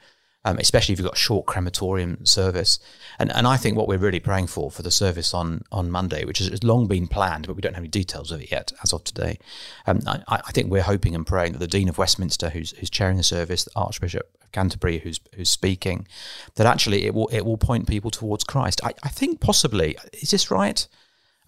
um, 0.48 0.56
especially 0.58 0.94
if 0.94 0.98
you've 0.98 1.08
got 1.08 1.18
short 1.18 1.44
crematorium 1.44 2.24
service. 2.24 2.78
And 3.18 3.30
and 3.32 3.46
I 3.46 3.56
think 3.56 3.76
what 3.76 3.86
we're 3.86 3.98
really 3.98 4.20
praying 4.20 4.46
for 4.46 4.70
for 4.70 4.82
the 4.82 4.90
service 4.90 5.34
on 5.34 5.62
on 5.70 5.90
Monday, 5.90 6.24
which 6.24 6.38
has 6.38 6.64
long 6.64 6.86
been 6.86 7.06
planned, 7.06 7.46
but 7.46 7.54
we 7.54 7.60
don't 7.60 7.74
have 7.74 7.82
any 7.82 7.88
details 7.88 8.32
of 8.32 8.40
it 8.40 8.50
yet 8.50 8.72
as 8.82 8.92
of 8.92 9.04
today. 9.04 9.38
Um, 9.86 10.00
I, 10.06 10.22
I, 10.28 10.52
think 10.52 10.70
we're 10.70 10.82
hoping 10.82 11.14
and 11.14 11.26
praying 11.26 11.52
that 11.52 11.58
the 11.58 11.66
Dean 11.66 11.88
of 11.88 11.98
Westminster, 11.98 12.48
who's 12.48 12.70
who's 12.72 12.88
chairing 12.88 13.18
the 13.18 13.22
service, 13.22 13.64
the 13.64 13.72
Archbishop 13.76 14.26
of 14.42 14.50
Canterbury, 14.52 14.98
who's 15.00 15.20
who's 15.34 15.50
speaking, 15.50 16.06
that 16.54 16.66
actually 16.66 17.04
it 17.04 17.14
will 17.14 17.28
it 17.28 17.44
will 17.44 17.58
point 17.58 17.86
people 17.86 18.10
towards 18.10 18.44
Christ. 18.44 18.80
I, 18.82 18.94
I 19.02 19.08
think 19.08 19.40
possibly 19.40 19.98
is 20.14 20.30
this 20.30 20.50
right? 20.50 20.88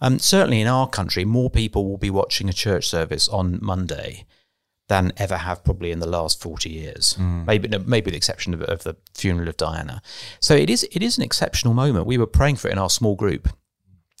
Um, 0.03 0.19
certainly 0.19 0.61
in 0.61 0.67
our 0.67 0.87
country, 0.87 1.25
more 1.25 1.49
people 1.49 1.87
will 1.87 1.97
be 1.97 2.09
watching 2.09 2.49
a 2.49 2.53
church 2.53 2.87
service 2.87 3.27
on 3.27 3.59
Monday 3.61 4.25
than 4.91 5.13
ever 5.15 5.37
have 5.37 5.63
probably 5.63 5.89
in 5.89 5.99
the 5.99 6.05
last 6.07 6.41
40 6.41 6.69
years, 6.69 7.15
mm. 7.17 7.47
maybe 7.47 7.69
maybe 7.77 8.07
with 8.07 8.13
the 8.13 8.17
exception 8.17 8.53
of, 8.53 8.61
of, 8.63 8.83
the 8.83 8.97
funeral 9.13 9.47
of 9.47 9.55
Diana. 9.55 10.01
So 10.41 10.53
it 10.53 10.69
is 10.69 10.83
it 10.91 11.01
is 11.01 11.15
an 11.17 11.23
exceptional 11.23 11.73
moment. 11.73 12.07
We 12.07 12.17
were 12.17 12.27
praying 12.27 12.57
for 12.57 12.67
it 12.67 12.73
in 12.73 12.77
our 12.77 12.89
small 12.89 13.15
group. 13.15 13.47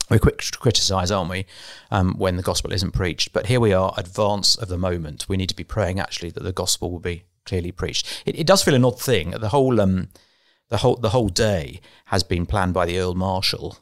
We're 0.09 0.19
quick 0.19 0.37
to 0.39 0.57
criticise, 0.57 1.11
aren't 1.11 1.29
we, 1.29 1.45
um, 1.89 2.17
when 2.17 2.37
the 2.37 2.41
gospel 2.41 2.71
isn't 2.71 2.93
preached? 2.93 3.33
But 3.33 3.47
here 3.47 3.59
we 3.59 3.73
are, 3.73 3.93
advance 3.97 4.55
of 4.55 4.69
the 4.69 4.77
moment. 4.77 5.27
We 5.27 5.35
need 5.35 5.49
to 5.49 5.55
be 5.55 5.65
praying 5.65 5.99
actually 5.99 6.31
that 6.31 6.43
the 6.43 6.53
gospel 6.53 6.89
will 6.89 6.99
be 6.99 7.23
clearly 7.45 7.73
preached. 7.73 8.23
It, 8.25 8.39
it 8.39 8.47
does 8.47 8.63
feel 8.63 8.75
an 8.75 8.85
odd 8.85 8.99
thing. 8.99 9.31
The 9.31 9.49
whole 9.49 9.81
um, 9.81 10.07
the 10.69 10.77
whole 10.77 10.95
the 10.95 11.09
whole 11.09 11.27
day 11.27 11.81
has 12.05 12.23
been 12.23 12.45
planned 12.45 12.73
by 12.73 12.85
the 12.85 12.97
Earl 12.97 13.15
Marshal 13.15 13.77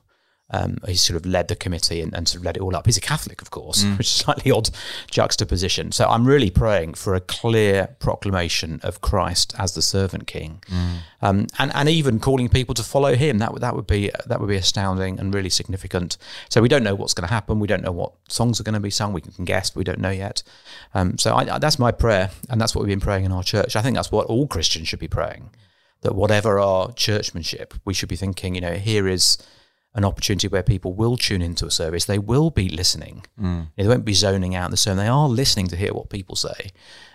Um, 0.52 0.78
he 0.88 0.96
sort 0.96 1.16
of 1.16 1.26
led 1.26 1.48
the 1.48 1.56
committee 1.56 2.02
and, 2.02 2.14
and, 2.14 2.28
sort 2.28 2.42
of 2.42 2.46
led 2.46 2.58
it 2.58 2.62
all 2.62 2.76
up. 2.76 2.88
He's 2.88 2.98
a 2.98 3.02
Catholic, 3.02 3.42
of 3.42 3.52
course, 3.52 3.84
mm. 3.84 3.98
which 4.00 4.08
is 4.08 4.14
slightly 4.14 4.52
odd 4.52 4.72
juxtaposition. 5.12 5.92
So 5.92 6.08
I'm 6.08 6.26
really 6.26 6.50
praying 6.50 6.96
for 6.96 7.14
a 7.14 7.20
clear 7.20 7.96
proclamation 8.00 8.80
of 8.82 9.02
Christ 9.02 9.54
as 9.60 9.76
the 9.76 9.84
servant 9.84 10.26
king, 10.26 10.64
mm. 10.68 10.98
um, 11.22 11.48
and 11.60 11.72
and 11.76 11.88
even 11.88 12.20
calling 12.20 12.50
people 12.50 12.74
to 12.76 12.84
follow 12.84 13.14
him. 13.14 13.38
That 13.38 13.54
would 13.54 13.62
that 13.62 13.76
would 13.76 13.86
be 13.86 14.12
that 14.26 14.40
would 14.40 14.50
be 14.50 14.56
astounding 14.56 15.20
and 15.20 15.34
really 15.34 15.50
significant. 15.50 16.18
So 16.50 16.62
we 16.62 16.68
don't 16.68 16.84
know 16.84 16.96
what's 16.96 17.14
going 17.14 17.28
to 17.28 17.34
happen. 17.34 17.60
We 17.60 17.68
don't 17.68 17.84
know 17.84 17.92
what 17.92 18.14
songs 18.28 18.60
are 18.60 18.64
going 18.64 18.74
to 18.74 18.80
be 18.80 18.90
sung. 18.90 19.14
We 19.14 19.22
can 19.22 19.46
guess, 19.46 19.70
but 19.70 19.78
we 19.78 19.84
don't 19.84 20.00
know 20.00 20.10
yet. 20.10 20.42
Um, 20.96 21.20
so 21.20 21.36
I, 21.36 21.60
that's 21.60 21.78
my 21.78 21.92
prayer, 21.92 22.32
and 22.50 22.60
that's 22.60 22.74
what 22.74 22.82
we've 22.82 22.92
been 22.92 23.00
praying 23.00 23.26
in 23.26 23.32
our 23.32 23.44
church. 23.44 23.76
I 23.76 23.84
think 23.84 23.96
that's 23.96 24.12
what 24.12 24.26
all 24.26 24.48
Christians 24.48 24.88
should 24.88 25.00
be 25.00 25.08
praying. 25.08 25.52
That 26.02 26.16
whatever 26.16 26.60
our 26.60 26.92
churchmanship, 26.94 27.74
we 27.86 27.94
should 27.94 28.10
be 28.10 28.16
thinking. 28.16 28.56
You 28.56 28.62
know, 28.62 28.76
here 28.76 29.08
is 29.08 29.38
an 29.96 30.06
opportunity 30.06 30.48
where 30.48 30.64
people 30.64 30.94
will 30.94 31.18
tune 31.18 31.42
into 31.42 31.66
a 31.66 31.72
service. 31.72 32.06
They 32.06 32.20
will 32.20 32.52
be 32.52 32.70
listening. 32.70 33.26
Mm. 33.40 33.70
They 33.76 33.88
won't 33.88 34.06
be 34.06 34.14
zoning 34.14 34.56
out 34.56 34.72
the 34.72 34.78
sermon. 34.78 35.04
They 35.04 35.10
are 35.10 35.28
listening 35.28 35.68
to 35.68 35.76
hear 35.76 35.94
what 35.94 36.10
people 36.10 36.36
say. 36.36 36.72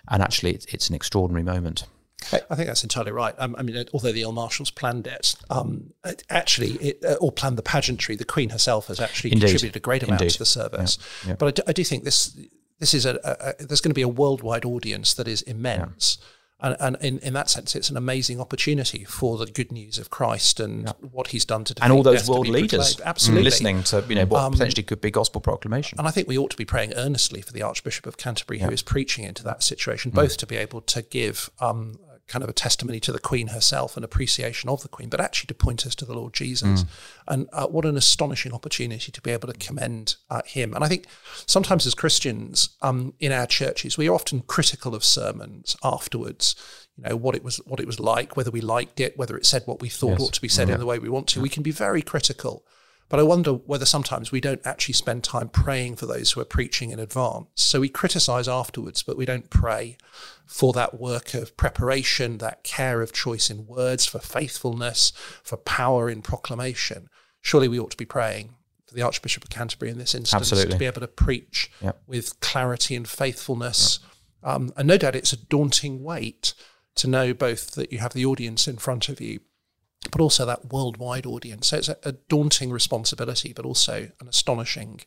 And 0.08 0.22
actually, 0.22 0.52
it's, 0.52 0.66
it's 0.66 0.88
an 0.88 0.94
extraordinary 0.94 1.44
moment. 1.44 1.86
I 2.32 2.54
think 2.54 2.68
that's 2.68 2.82
entirely 2.82 3.12
right. 3.12 3.34
Um, 3.38 3.54
I 3.58 3.62
mean, 3.62 3.84
although 3.92 4.12
the 4.12 4.24
Earl 4.24 4.32
Marshals 4.32 4.70
planned 4.70 5.06
it, 5.06 5.34
um, 5.50 5.92
actually, 6.30 6.72
it, 6.72 7.04
uh, 7.04 7.14
or 7.20 7.30
planned 7.30 7.58
the 7.58 7.62
pageantry, 7.62 8.16
the 8.16 8.24
Queen 8.24 8.50
herself 8.50 8.86
has 8.86 8.98
actually 8.98 9.32
Indeed. 9.32 9.48
contributed 9.48 9.76
a 9.76 9.80
great 9.80 10.02
amount 10.02 10.22
Indeed. 10.22 10.32
to 10.32 10.38
the 10.38 10.46
service. 10.46 10.98
Yeah. 11.24 11.30
Yeah. 11.30 11.36
But 11.36 11.46
I 11.46 11.50
do, 11.50 11.62
I 11.68 11.72
do, 11.72 11.84
think 11.84 12.04
this 12.04 12.38
this 12.78 12.94
is 12.94 13.04
a, 13.06 13.18
a, 13.24 13.64
there's 13.64 13.80
going 13.80 13.90
to 13.90 13.94
be 13.94 14.02
a 14.02 14.08
worldwide 14.08 14.64
audience 14.64 15.14
that 15.14 15.28
is 15.28 15.42
immense. 15.42 16.18
Yeah. 16.18 16.26
And, 16.64 16.76
and 16.80 16.96
in, 17.02 17.18
in 17.18 17.34
that 17.34 17.50
sense, 17.50 17.76
it's 17.76 17.90
an 17.90 17.98
amazing 17.98 18.40
opportunity 18.40 19.04
for 19.04 19.36
the 19.36 19.44
good 19.44 19.70
news 19.70 19.98
of 19.98 20.08
Christ 20.08 20.60
and 20.60 20.88
what 21.12 21.28
He's 21.28 21.44
done 21.44 21.64
to 21.64 21.74
and 21.82 21.92
all 21.92 22.02
those 22.02 22.26
world 22.26 22.48
leaders 22.48 22.98
absolutely 23.04 23.44
listening 23.44 23.82
to 23.84 24.02
you 24.08 24.14
know 24.14 24.24
what 24.24 24.40
um, 24.40 24.52
potentially 24.52 24.82
could 24.82 25.02
be 25.02 25.10
gospel 25.10 25.42
proclamation. 25.42 25.98
And 25.98 26.08
I 26.08 26.10
think 26.10 26.26
we 26.26 26.38
ought 26.38 26.50
to 26.50 26.56
be 26.56 26.64
praying 26.64 26.94
earnestly 26.94 27.42
for 27.42 27.52
the 27.52 27.60
Archbishop 27.60 28.06
of 28.06 28.16
Canterbury, 28.16 28.60
who 28.60 28.70
is 28.70 28.82
preaching 28.82 29.24
into 29.24 29.44
that 29.44 29.62
situation, 29.62 30.10
mm. 30.10 30.14
both 30.14 30.38
to 30.38 30.46
be 30.46 30.56
able 30.56 30.80
to 30.80 31.02
give 31.02 31.50
um, 31.60 31.98
kind 32.26 32.42
of 32.42 32.48
a 32.48 32.54
testimony 32.54 33.00
to 33.00 33.12
the 33.12 33.18
Queen 33.18 33.48
herself, 33.48 33.96
and 33.96 34.04
appreciation 34.04 34.70
of 34.70 34.82
the 34.82 34.88
Queen, 34.88 35.08
but 35.08 35.20
actually 35.20 35.48
to 35.48 35.54
point 35.54 35.86
us 35.86 35.94
to 35.96 36.04
the 36.04 36.14
Lord 36.14 36.32
Jesus. 36.32 36.84
Mm. 36.84 36.86
And 37.28 37.48
uh, 37.52 37.66
what 37.66 37.84
an 37.84 37.96
astonishing 37.96 38.52
opportunity 38.52 39.12
to 39.12 39.20
be 39.20 39.30
able 39.30 39.48
to 39.48 39.58
commend 39.58 40.16
uh, 40.30 40.42
him. 40.46 40.74
And 40.74 40.84
I 40.84 40.88
think 40.88 41.06
sometimes 41.46 41.86
as 41.86 41.94
Christians 41.94 42.70
um, 42.82 43.14
in 43.20 43.32
our 43.32 43.46
churches, 43.46 43.98
we 43.98 44.08
are 44.08 44.14
often 44.14 44.40
critical 44.42 44.94
of 44.94 45.04
sermons 45.04 45.76
afterwards. 45.82 46.54
You 46.96 47.04
know 47.04 47.16
what 47.16 47.34
it 47.34 47.42
was, 47.42 47.56
what 47.66 47.80
it 47.80 47.86
was 47.86 48.00
like, 48.00 48.36
whether 48.36 48.50
we 48.50 48.60
liked 48.60 49.00
it, 49.00 49.18
whether 49.18 49.36
it 49.36 49.46
said 49.46 49.62
what 49.66 49.80
we 49.80 49.88
thought 49.88 50.18
yes. 50.18 50.20
ought 50.20 50.32
to 50.34 50.40
be 50.40 50.48
said 50.48 50.70
in 50.70 50.78
the 50.78 50.86
way 50.86 50.98
we 50.98 51.08
want 51.08 51.26
to. 51.28 51.40
We 51.40 51.48
can 51.48 51.62
be 51.62 51.72
very 51.72 52.02
critical. 52.02 52.64
But 53.08 53.20
I 53.20 53.22
wonder 53.22 53.52
whether 53.52 53.84
sometimes 53.84 54.32
we 54.32 54.40
don't 54.40 54.64
actually 54.64 54.94
spend 54.94 55.24
time 55.24 55.48
praying 55.48 55.96
for 55.96 56.06
those 56.06 56.32
who 56.32 56.40
are 56.40 56.46
preaching 56.46 56.90
in 56.90 56.98
advance. 56.98 57.48
So 57.54 57.80
we 57.80 57.88
criticize 57.88 58.48
afterwards, 58.48 59.02
but 59.02 59.16
we 59.16 59.26
don't 59.26 59.50
pray 59.50 59.98
for 60.46 60.72
that 60.72 60.98
work 60.98 61.34
of 61.34 61.56
preparation, 61.56 62.38
that 62.38 62.64
care 62.64 63.02
of 63.02 63.12
choice 63.12 63.50
in 63.50 63.66
words, 63.66 64.06
for 64.06 64.18
faithfulness, 64.18 65.12
for 65.42 65.56
power 65.56 66.08
in 66.08 66.22
proclamation. 66.22 67.08
Surely 67.40 67.68
we 67.68 67.78
ought 67.78 67.90
to 67.90 67.96
be 67.96 68.06
praying 68.06 68.54
for 68.86 68.94
the 68.94 69.02
Archbishop 69.02 69.44
of 69.44 69.50
Canterbury 69.50 69.90
in 69.90 69.98
this 69.98 70.14
instance 70.14 70.52
Absolutely. 70.52 70.72
to 70.72 70.78
be 70.78 70.86
able 70.86 71.00
to 71.00 71.08
preach 71.08 71.70
yep. 71.82 72.00
with 72.06 72.40
clarity 72.40 72.96
and 72.96 73.06
faithfulness. 73.06 73.98
Yep. 74.02 74.10
Um, 74.50 74.72
and 74.76 74.88
no 74.88 74.96
doubt 74.96 75.14
it's 75.14 75.32
a 75.32 75.36
daunting 75.36 76.02
weight 76.02 76.54
to 76.96 77.08
know 77.08 77.34
both 77.34 77.72
that 77.72 77.92
you 77.92 77.98
have 77.98 78.12
the 78.12 78.24
audience 78.24 78.66
in 78.66 78.76
front 78.76 79.08
of 79.08 79.20
you 79.20 79.40
but 80.10 80.20
also 80.20 80.44
that 80.46 80.72
worldwide 80.72 81.26
audience. 81.26 81.68
So 81.68 81.78
it's 81.78 81.88
a, 81.88 81.96
a 82.04 82.12
daunting 82.12 82.70
responsibility, 82.70 83.52
but 83.52 83.64
also 83.64 84.10
an 84.20 84.28
astonishing 84.28 85.00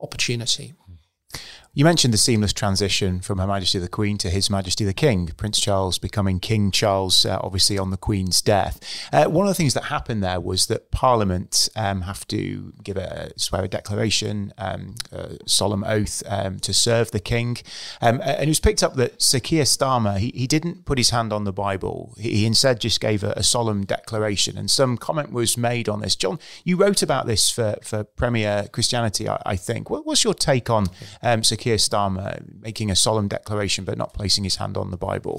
opportunity. 0.00 0.74
Hmm. 0.86 0.94
You 1.72 1.84
mentioned 1.84 2.12
the 2.12 2.18
seamless 2.18 2.52
transition 2.52 3.20
from 3.20 3.38
Her 3.38 3.46
Majesty 3.46 3.78
the 3.78 3.86
Queen 3.86 4.18
to 4.18 4.28
His 4.28 4.50
Majesty 4.50 4.84
the 4.84 4.92
King, 4.92 5.28
Prince 5.36 5.60
Charles 5.60 6.00
becoming 6.00 6.40
King 6.40 6.72
Charles, 6.72 7.24
uh, 7.24 7.38
obviously 7.44 7.78
on 7.78 7.90
the 7.90 7.96
Queen's 7.96 8.42
death. 8.42 8.80
Uh, 9.12 9.26
one 9.26 9.46
of 9.46 9.50
the 9.50 9.54
things 9.54 9.74
that 9.74 9.84
happened 9.84 10.20
there 10.20 10.40
was 10.40 10.66
that 10.66 10.90
Parliament 10.90 11.68
um, 11.76 12.00
have 12.00 12.26
to 12.26 12.72
give 12.82 12.96
a 12.96 13.30
swear 13.36 13.62
a 13.62 13.68
declaration, 13.68 14.52
um, 14.58 14.96
a 15.12 15.36
solemn 15.46 15.84
oath 15.84 16.24
um, 16.26 16.58
to 16.58 16.74
serve 16.74 17.12
the 17.12 17.20
King. 17.20 17.58
Um, 18.02 18.20
and 18.24 18.42
it 18.42 18.48
was 18.48 18.58
picked 18.58 18.82
up 18.82 18.96
that 18.96 19.22
Sir 19.22 19.38
Keir 19.38 19.62
Starmer, 19.62 20.18
he, 20.18 20.32
he 20.34 20.48
didn't 20.48 20.86
put 20.86 20.98
his 20.98 21.10
hand 21.10 21.32
on 21.32 21.44
the 21.44 21.52
Bible. 21.52 22.16
He, 22.18 22.30
he 22.30 22.46
instead 22.46 22.80
just 22.80 23.00
gave 23.00 23.22
a, 23.22 23.30
a, 23.36 23.44
solemn 23.44 23.84
declaration. 23.84 24.58
And 24.58 24.68
some 24.68 24.96
comment 24.96 25.30
was 25.30 25.56
made 25.56 25.88
on 25.88 26.00
this. 26.00 26.16
John, 26.16 26.40
you 26.64 26.76
wrote 26.76 27.00
about 27.00 27.28
this 27.28 27.48
for, 27.48 27.76
for 27.84 28.02
Premier 28.02 28.66
Christianity, 28.72 29.28
I, 29.28 29.40
I 29.46 29.54
think. 29.54 29.88
What, 29.88 30.04
what's 30.04 30.24
your 30.24 30.34
take 30.34 30.68
on 30.68 30.88
um, 31.22 31.44
Sir 31.44 31.59
Keir 31.60 31.76
Starmer 31.76 32.42
making 32.60 32.90
a 32.90 32.96
solemn 32.96 33.28
declaration 33.28 33.84
but 33.84 33.98
not 33.98 34.14
placing 34.14 34.44
his 34.44 34.56
hand 34.56 34.76
on 34.76 34.90
the 34.90 34.96
Bible? 34.96 35.38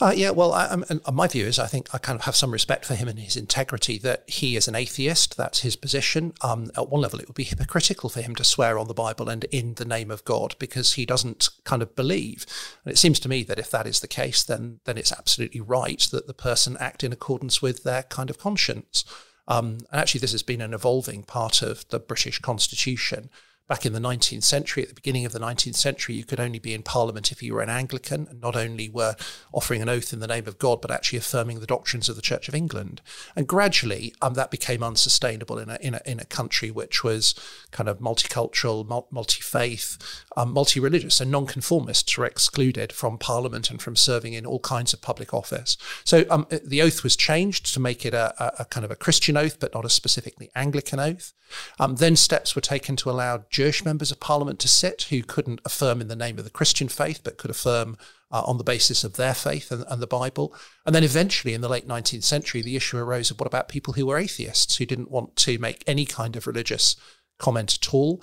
Uh, 0.00 0.12
yeah, 0.16 0.30
well, 0.30 0.52
I, 0.52 0.76
I, 1.06 1.10
my 1.10 1.28
view 1.28 1.46
is 1.46 1.58
I 1.58 1.66
think 1.66 1.94
I 1.94 1.98
kind 1.98 2.18
of 2.18 2.24
have 2.24 2.34
some 2.34 2.50
respect 2.50 2.84
for 2.84 2.94
him 2.94 3.06
and 3.06 3.18
his 3.18 3.36
integrity 3.36 3.98
that 3.98 4.28
he 4.28 4.56
is 4.56 4.66
an 4.66 4.74
atheist. 4.74 5.36
That's 5.36 5.60
his 5.60 5.76
position. 5.76 6.32
Um, 6.40 6.70
at 6.76 6.88
one 6.88 7.02
level, 7.02 7.20
it 7.20 7.28
would 7.28 7.36
be 7.36 7.44
hypocritical 7.44 8.08
for 8.08 8.22
him 8.22 8.34
to 8.36 8.44
swear 8.44 8.78
on 8.78 8.88
the 8.88 8.94
Bible 8.94 9.28
and 9.28 9.44
in 9.44 9.74
the 9.74 9.84
name 9.84 10.10
of 10.10 10.24
God 10.24 10.56
because 10.58 10.94
he 10.94 11.04
doesn't 11.06 11.50
kind 11.64 11.82
of 11.82 11.94
believe. 11.94 12.46
And 12.84 12.92
it 12.92 12.98
seems 12.98 13.20
to 13.20 13.28
me 13.28 13.42
that 13.44 13.58
if 13.58 13.70
that 13.70 13.86
is 13.86 14.00
the 14.00 14.08
case, 14.08 14.42
then 14.42 14.80
then 14.86 14.96
it's 14.96 15.12
absolutely 15.12 15.60
right 15.60 16.00
that 16.10 16.26
the 16.26 16.34
person 16.34 16.76
act 16.80 17.04
in 17.04 17.12
accordance 17.12 17.60
with 17.60 17.84
their 17.84 18.04
kind 18.04 18.30
of 18.30 18.38
conscience. 18.38 19.04
Um, 19.46 19.78
and 19.90 20.00
actually, 20.00 20.20
this 20.20 20.32
has 20.32 20.42
been 20.42 20.60
an 20.60 20.72
evolving 20.72 21.24
part 21.24 21.60
of 21.60 21.86
the 21.88 21.98
British 21.98 22.38
Constitution 22.38 23.28
back 23.70 23.86
in 23.86 23.92
the 23.92 24.00
19th 24.00 24.42
century, 24.42 24.82
at 24.82 24.88
the 24.88 24.96
beginning 24.96 25.24
of 25.24 25.30
the 25.30 25.38
19th 25.38 25.76
century, 25.76 26.16
you 26.16 26.24
could 26.24 26.40
only 26.40 26.58
be 26.58 26.74
in 26.74 26.82
Parliament 26.82 27.30
if 27.30 27.40
you 27.40 27.54
were 27.54 27.60
an 27.60 27.70
Anglican 27.70 28.26
and 28.28 28.40
not 28.40 28.56
only 28.56 28.88
were 28.88 29.14
offering 29.52 29.80
an 29.80 29.88
oath 29.88 30.12
in 30.12 30.18
the 30.18 30.26
name 30.26 30.48
of 30.48 30.58
God, 30.58 30.80
but 30.80 30.90
actually 30.90 31.20
affirming 31.20 31.60
the 31.60 31.68
doctrines 31.68 32.08
of 32.08 32.16
the 32.16 32.20
Church 32.20 32.48
of 32.48 32.54
England. 32.56 33.00
And 33.36 33.46
gradually, 33.46 34.12
um, 34.20 34.34
that 34.34 34.50
became 34.50 34.82
unsustainable 34.82 35.56
in 35.56 35.70
a, 35.70 35.78
in 35.80 35.94
a, 35.94 36.00
in 36.04 36.18
a 36.18 36.24
country 36.24 36.72
which 36.72 37.04
was 37.04 37.32
kind 37.70 37.88
of 37.88 38.00
multicultural, 38.00 38.84
multi 39.08 39.40
faith, 39.40 40.24
um, 40.36 40.52
multi 40.52 40.80
religious. 40.80 41.14
So 41.14 41.24
nonconformists 41.24 42.18
were 42.18 42.26
excluded 42.26 42.92
from 42.92 43.18
Parliament 43.18 43.70
and 43.70 43.80
from 43.80 43.94
serving 43.94 44.32
in 44.32 44.46
all 44.46 44.58
kinds 44.58 44.92
of 44.92 45.00
public 45.00 45.32
office. 45.32 45.76
So 46.02 46.24
um, 46.28 46.48
the 46.50 46.82
oath 46.82 47.04
was 47.04 47.14
changed 47.14 47.72
to 47.74 47.78
make 47.78 48.04
it 48.04 48.14
a, 48.14 48.34
a, 48.42 48.62
a, 48.62 48.64
kind 48.64 48.84
of 48.84 48.90
a 48.90 48.96
Christian 48.96 49.36
oath, 49.36 49.60
but 49.60 49.74
not 49.74 49.84
a 49.84 49.90
specifically 49.90 50.50
Anglican 50.56 50.98
oath. 50.98 51.34
Um, 51.78 51.96
then 51.96 52.16
steps 52.16 52.54
were 52.54 52.60
taken 52.60 52.96
to 52.96 53.10
allow 53.10 53.44
Jewish 53.60 53.84
members 53.84 54.10
of 54.10 54.18
parliament 54.20 54.58
to 54.60 54.68
sit 54.68 55.02
who 55.10 55.22
couldn't 55.22 55.60
affirm 55.66 56.00
in 56.00 56.08
the 56.08 56.16
name 56.16 56.38
of 56.38 56.44
the 56.44 56.50
Christian 56.50 56.88
faith, 56.88 57.20
but 57.22 57.36
could 57.36 57.50
affirm 57.50 57.98
uh, 58.30 58.42
on 58.46 58.56
the 58.56 58.64
basis 58.64 59.04
of 59.04 59.16
their 59.16 59.34
faith 59.34 59.70
and, 59.70 59.84
and, 59.86 60.00
the 60.00 60.06
Bible. 60.06 60.54
And 60.86 60.94
then 60.94 61.04
eventually, 61.04 61.52
in 61.52 61.60
the 61.60 61.68
late 61.68 61.86
19th 61.86 62.22
century, 62.22 62.62
the 62.62 62.74
issue 62.74 62.96
arose 62.96 63.30
of 63.30 63.38
what 63.38 63.46
about 63.46 63.68
people 63.68 63.92
who 63.92 64.06
were 64.06 64.16
atheists, 64.16 64.78
who 64.78 64.86
didn't 64.86 65.10
want 65.10 65.36
to 65.36 65.58
make 65.58 65.84
any 65.86 66.06
kind 66.06 66.36
of 66.36 66.46
religious 66.46 66.96
comment 67.38 67.74
at 67.74 67.92
all? 67.92 68.22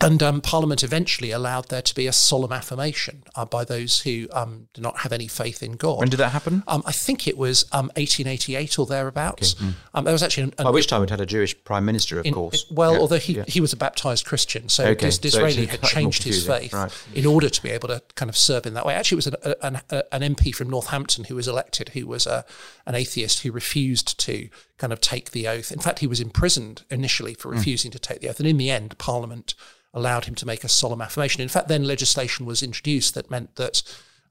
And 0.00 0.22
um, 0.22 0.40
Parliament 0.40 0.82
eventually 0.82 1.30
allowed 1.30 1.68
there 1.68 1.82
to 1.82 1.94
be 1.94 2.06
a 2.06 2.12
solemn 2.12 2.52
affirmation 2.52 3.24
uh, 3.34 3.44
by 3.44 3.64
those 3.64 4.00
who 4.00 4.28
um, 4.32 4.68
do 4.74 4.80
not 4.80 4.98
have 4.98 5.12
any 5.12 5.26
faith 5.26 5.62
in 5.62 5.72
God. 5.72 5.98
When 5.98 6.08
did 6.08 6.18
that 6.18 6.30
happen? 6.30 6.62
Um, 6.68 6.82
I 6.86 6.92
think 6.92 7.26
it 7.26 7.36
was 7.36 7.64
1888 7.72 8.78
um, 8.78 8.82
or 8.82 8.86
thereabouts. 8.86 9.54
Okay. 9.56 9.72
Mm. 9.94 10.04
there 10.04 10.12
was 10.12 10.22
actually 10.22 10.44
an, 10.44 10.54
an, 10.58 10.64
by 10.64 10.70
which 10.70 10.86
time 10.86 11.02
it 11.02 11.10
had 11.10 11.20
a 11.20 11.26
Jewish 11.26 11.54
prime 11.64 11.84
minister, 11.84 12.18
of 12.20 12.26
in, 12.26 12.34
course. 12.34 12.66
well, 12.70 12.92
yeah. 12.92 12.98
although 12.98 13.18
he, 13.18 13.34
yeah. 13.34 13.44
he 13.48 13.60
was 13.60 13.72
a 13.72 13.76
baptized 13.76 14.24
Christian, 14.24 14.68
so 14.68 14.84
okay. 14.84 15.06
Dis- 15.06 15.18
Disraeli 15.18 15.66
so 15.66 15.70
had 15.72 15.82
changed 15.82 16.22
his 16.22 16.46
faith 16.46 16.72
right. 16.72 16.92
in 17.14 17.26
order 17.26 17.48
to 17.48 17.62
be 17.62 17.70
able 17.70 17.88
to 17.88 18.02
kind 18.14 18.28
of 18.28 18.36
serve 18.36 18.66
in 18.66 18.74
that 18.74 18.86
way. 18.86 18.94
Actually, 18.94 19.16
it 19.16 19.24
was 19.24 19.54
an, 19.62 19.80
an, 19.90 20.02
an 20.12 20.34
MP 20.34 20.54
from 20.54 20.70
Northampton 20.70 21.24
who 21.24 21.34
was 21.34 21.48
elected, 21.48 21.90
who 21.90 22.06
was 22.06 22.26
a, 22.26 22.44
an 22.86 22.94
atheist 22.94 23.42
who 23.42 23.52
refused 23.52 24.18
to 24.20 24.48
kind 24.78 24.92
of 24.92 25.00
take 25.00 25.32
the 25.32 25.46
oath. 25.46 25.70
In 25.70 25.80
fact, 25.80 25.98
he 25.98 26.06
was 26.06 26.20
imprisoned 26.20 26.82
initially 26.90 27.34
for 27.34 27.50
mm. 27.50 27.56
refusing 27.56 27.90
mm. 27.90 27.94
to 27.94 27.98
take 27.98 28.20
the 28.20 28.28
oath, 28.28 28.38
and 28.38 28.48
in 28.48 28.56
the 28.56 28.70
end, 28.70 28.96
Parliament 28.98 29.54
allowed 29.92 30.26
him 30.26 30.34
to 30.36 30.46
make 30.46 30.64
a 30.64 30.68
solemn 30.68 31.02
affirmation. 31.02 31.42
In 31.42 31.48
fact, 31.48 31.68
then 31.68 31.84
legislation 31.84 32.46
was 32.46 32.62
introduced 32.62 33.14
that 33.14 33.30
meant 33.30 33.56
that 33.56 33.82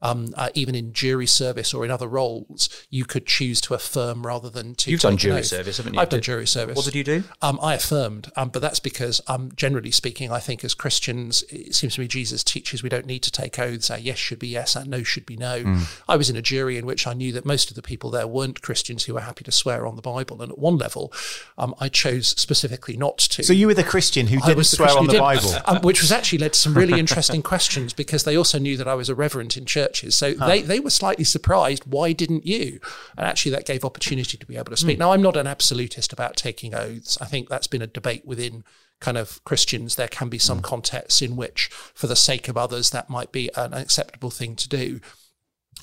um, 0.02 0.34
uh, 0.36 0.50
even 0.54 0.76
in 0.76 0.94
jury 0.94 1.26
service 1.26 1.74
or 1.74 1.86
in 1.86 1.92
other 1.92 2.08
roles, 2.08 2.70
you 2.90 3.06
could 3.06 3.26
choose 3.26 3.62
to 3.62 3.74
affirm 3.74 4.26
rather 4.26 4.50
than 4.50 4.76
to. 4.76 4.92
You've 4.92 5.02
done 5.02 5.18
jury 5.18 5.44
service, 5.44 5.78
haven't 5.78 5.94
you? 5.94 6.00
I've 6.00 6.10
done 6.10 6.22
jury 6.22 6.48
service. 6.48 6.76
What 6.76 6.86
did 6.86 6.96
you 6.96 7.04
do? 7.04 7.24
Um, 7.42 7.60
I 7.62 7.76
affirmed, 7.76 8.32
um, 8.36 8.50
but 8.50 8.62
that's 8.62 8.80
because, 8.80 9.22
um, 9.28 9.52
generally 9.56 9.92
speaking, 9.92 10.32
I 10.32 10.40
think 10.40 10.64
as 10.64 10.74
Christians, 10.74 11.44
it 11.50 11.76
seems 11.76 11.96
to 11.96 12.02
me 12.02 12.08
Jesus 12.08 12.44
teaches 12.44 12.84
we 12.84 12.90
don't 12.90 13.06
need 13.06 13.24
to 13.24 13.32
take 13.32 13.58
oaths. 13.60 13.90
Our 13.90 13.98
yes 13.98 14.18
should 14.18 14.40
be 14.40 14.48
yes, 14.48 14.76
our 14.76 14.86
no 14.86 15.04
should 15.04 15.26
be 15.26 15.38
no. 15.38 15.64
Mm. 15.64 16.02
I 16.08 16.16
was 16.16 16.30
in 16.30 16.36
a 16.36 16.42
jury 16.42 16.78
in 16.78 16.86
which 16.86 17.08
I 17.08 17.14
knew 17.14 17.32
that 17.34 17.46
most 17.46 17.70
of 17.70 17.76
the 17.76 17.82
people 17.82 18.12
there 18.12 18.28
weren't 18.28 18.62
Christians 18.62 19.06
who 19.06 19.16
were 19.16 19.22
happy 19.22 19.44
to 19.46 19.52
swear 19.52 19.88
on 19.88 19.96
the 19.96 20.02
Bible, 20.02 20.42
and 20.42 20.52
at 20.52 20.60
one 20.60 20.78
level, 20.78 21.12
um, 21.58 21.74
I 21.80 21.90
chose 21.90 22.30
specifically 22.30 22.98
not 22.98 23.18
to. 23.18 23.44
So 23.44 23.54
you 23.54 23.68
were 23.68 23.74
the 23.74 23.84
Christian 23.84 24.28
who 24.28 24.40
didn't 24.42 24.66
swear 24.66 24.90
Christian 24.90 25.08
on 25.08 25.08
the 25.08 25.20
Bible, 25.20 25.52
um, 25.66 25.82
which 25.82 26.02
was 26.02 26.12
actually 26.12 26.40
led 26.40 26.54
to 26.54 26.60
some 26.60 26.74
really 26.74 27.00
interesting 27.00 27.42
questions 27.54 27.94
because 27.94 28.24
they 28.24 28.38
also 28.38 28.60
knew 28.60 28.78
that 28.78 28.88
I 28.88 28.94
was 28.94 29.10
a 29.10 29.16
reverend 29.16 29.58
in 29.58 29.66
church 29.66 29.87
churches. 29.88 30.18
So 30.18 30.36
huh. 30.38 30.48
they, 30.48 30.62
they 30.62 30.80
were 30.80 30.90
slightly 30.90 31.24
surprised. 31.24 31.84
Why 31.86 32.14
didn't 32.14 32.46
you? 32.46 32.80
And 33.18 33.26
actually, 33.26 33.52
that 33.52 33.66
gave 33.66 33.86
opportunity 33.86 34.38
to 34.38 34.46
be 34.46 34.56
able 34.56 34.72
to 34.72 34.78
speak. 34.78 34.98
Mm. 34.98 35.00
Now, 35.00 35.14
I'm 35.14 35.22
not 35.22 35.38
an 35.38 35.48
absolutist 35.48 36.14
about 36.14 36.36
taking 36.36 36.74
oaths. 36.74 37.18
I 37.22 37.26
think 37.26 37.50
that's 37.50 37.68
been 37.68 37.82
a 37.82 37.88
debate 37.88 38.26
within 38.26 38.64
kind 39.00 39.18
of 39.18 39.44
Christians. 39.44 39.96
There 39.96 40.08
can 40.08 40.30
be 40.30 40.40
some 40.40 40.60
mm. 40.60 40.64
contexts 40.64 41.22
in 41.22 41.36
which, 41.36 41.70
for 41.94 42.08
the 42.08 42.16
sake 42.16 42.48
of 42.48 42.58
others, 42.58 42.90
that 42.92 43.10
might 43.10 43.32
be 43.32 43.50
an 43.56 43.74
acceptable 43.74 44.32
thing 44.32 44.56
to 44.56 44.70
do. 44.70 45.00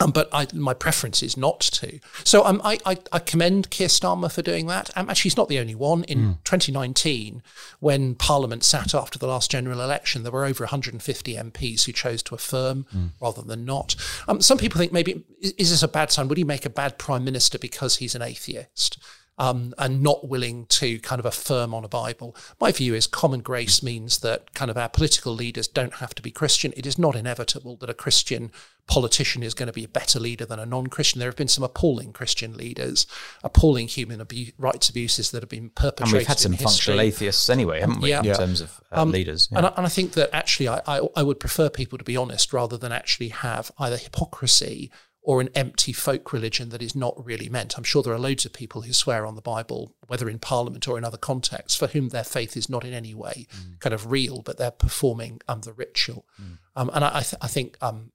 Um, 0.01 0.11
but 0.11 0.29
I, 0.33 0.49
my 0.53 0.75
preference 0.75 1.23
is 1.23 1.37
not 1.37 1.61
to. 1.61 2.01
So 2.25 2.45
um, 2.45 2.61
I, 2.65 2.79
I, 2.85 2.99
I, 3.13 3.21
commend 3.21 3.71
Keir 3.71 3.87
Starmer 3.87 4.31
for 4.31 4.43
doing 4.43 4.67
that. 4.67 4.91
Um, 4.97 5.09
actually, 5.09 5.29
he's 5.29 5.37
not 5.37 5.49
the 5.49 5.61
only 5.61 5.77
one. 5.77 6.03
In 6.05 6.19
mm. 6.19 6.45
2019, 6.45 7.43
when 7.79 8.17
Parliament 8.17 8.65
sat 8.65 8.93
after 8.93 9.21
the 9.21 9.29
last 9.29 9.53
general 9.53 9.81
election, 9.81 10.25
there 10.25 10.33
were 10.33 10.47
over 10.47 10.65
150 10.65 11.35
MPs 11.35 11.85
who 11.85 11.93
chose 11.93 12.25
to 12.25 12.35
affirm 12.35 12.87
mm. 12.95 13.11
rather 13.21 13.43
than 13.43 13.65
not. 13.65 13.95
Um, 14.27 14.41
some 14.41 14.59
people 14.59 14.81
think 14.81 14.93
maybe, 14.93 15.23
is, 15.41 15.53
is 15.53 15.71
this 15.71 15.83
a 15.85 15.89
bad 15.89 16.11
sign? 16.11 16.27
Would 16.27 16.39
he 16.39 16.45
make 16.45 16.67
a 16.67 16.71
bad 16.71 16.99
prime 16.99 17.25
minister 17.25 17.57
because 17.57 17.97
he's 17.97 18.17
an 18.17 18.23
atheist? 18.23 18.99
Um, 19.39 19.75
and 19.79 20.03
not 20.03 20.29
willing 20.29 20.67
to 20.67 20.99
kind 21.01 21.19
of 21.19 21.27
affirm 21.27 21.75
on 21.75 21.85
a 21.85 21.89
Bible. 21.89 22.37
My 22.61 22.71
view 22.71 22.95
is 22.95 23.07
common 23.07 23.41
grace 23.41 23.83
means 23.83 24.19
that 24.21 24.55
kind 24.55 24.71
of 24.71 24.77
our 24.77 24.89
political 24.89 25.35
leaders 25.35 25.67
don't 25.67 25.95
have 25.95 26.15
to 26.15 26.23
be 26.23 26.31
Christian. 26.31 26.73
It 26.77 26.87
is 26.87 26.99
not 26.99 27.17
inevitable 27.17 27.77
that 27.77 27.91
a 27.91 27.95
Christian 27.95 28.53
politician 28.87 29.43
is 29.43 29.55
going 29.55 29.67
to 29.67 29.73
be 29.73 29.85
a 29.85 29.89
better 29.89 30.21
leader 30.21 30.45
than 30.45 30.59
a 30.59 30.67
non-Christian. 30.67 31.19
There 31.19 31.29
have 31.29 31.37
been 31.37 31.49
some 31.49 31.65
appalling 31.65 32.13
Christian 32.13 32.57
leaders, 32.57 33.07
appalling 33.43 33.89
human 33.89 34.21
abu- 34.21 34.53
rights 34.59 34.89
abuses 34.89 35.31
that 35.31 35.43
have 35.43 35.49
been 35.49 35.71
perpetrated. 35.71 36.13
And 36.13 36.19
we've 36.19 36.27
had 36.27 36.39
some 36.39 36.55
functional 36.55 37.01
atheists 37.01 37.49
anyway, 37.49 37.81
haven't 37.81 38.01
we, 38.01 38.11
yeah. 38.11 38.23
in 38.23 38.35
terms 38.35 38.61
of 38.61 38.81
uh, 38.93 39.03
um, 39.03 39.11
leaders? 39.11 39.49
Yeah. 39.51 39.59
And, 39.59 39.67
I, 39.67 39.73
and, 39.79 39.87
I, 39.87 39.89
think 39.89 40.13
that 40.13 40.31
actually 40.33 40.69
I, 40.69 40.81
I, 40.87 41.01
I 41.17 41.23
would 41.23 41.41
prefer 41.41 41.71
people 41.71 41.99
to 41.99 42.05
be 42.05 42.17
honest 42.17 42.53
rather 42.53 42.77
than 42.77 42.93
actually 42.93 43.29
have 43.29 43.73
either 43.79 43.97
hypocrisy 43.97 44.93
or 45.25 45.41
an 45.41 45.49
empty 45.55 45.93
folk 45.93 46.35
religion 46.35 46.69
that 46.69 46.83
is 46.83 46.95
not 46.95 47.15
really 47.25 47.49
meant. 47.49 47.79
I'm 47.79 47.83
sure 47.83 48.03
there 48.03 48.13
are 48.13 48.19
loads 48.19 48.45
of 48.45 48.53
people 48.53 48.83
who 48.83 48.93
swear 48.93 49.25
on 49.25 49.37
the 49.37 49.43
Bible, 49.43 49.97
whether 50.07 50.29
in 50.29 50.39
Parliament 50.39 50.87
or 50.87 50.99
in 50.99 51.05
other 51.05 51.17
contexts, 51.17 51.79
for 51.79 51.87
whom 51.87 52.11
their 52.11 52.25
faith 52.25 52.59
is 52.59 52.69
not 52.69 52.85
in 52.85 52.93
any 52.93 53.15
way 53.15 53.47
mm. 53.51 53.81
kind 53.81 53.95
of 53.95 54.11
real, 54.11 54.43
but 54.43 54.59
they're 54.59 54.71
performing 54.71 55.41
um, 55.49 55.63
the 55.63 55.73
ritual. 55.73 56.27
Mm. 56.41 56.59
Um, 56.77 56.91
and 56.93 57.05
I, 57.05 57.09
I, 57.09 57.23
th- 57.23 57.41
I 57.41 57.49
think 57.49 57.79
um, 57.81 58.13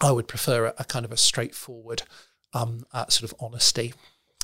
I 0.00 0.12
would 0.12 0.28
prefer 0.28 0.66
a, 0.66 0.74
a, 0.78 0.84
kind 0.84 1.04
of 1.04 1.10
a 1.10 1.16
straightforward 1.16 2.04
um, 2.52 2.86
uh, 2.92 3.08
sort 3.08 3.30
of 3.30 3.36
honesty. 3.40 3.92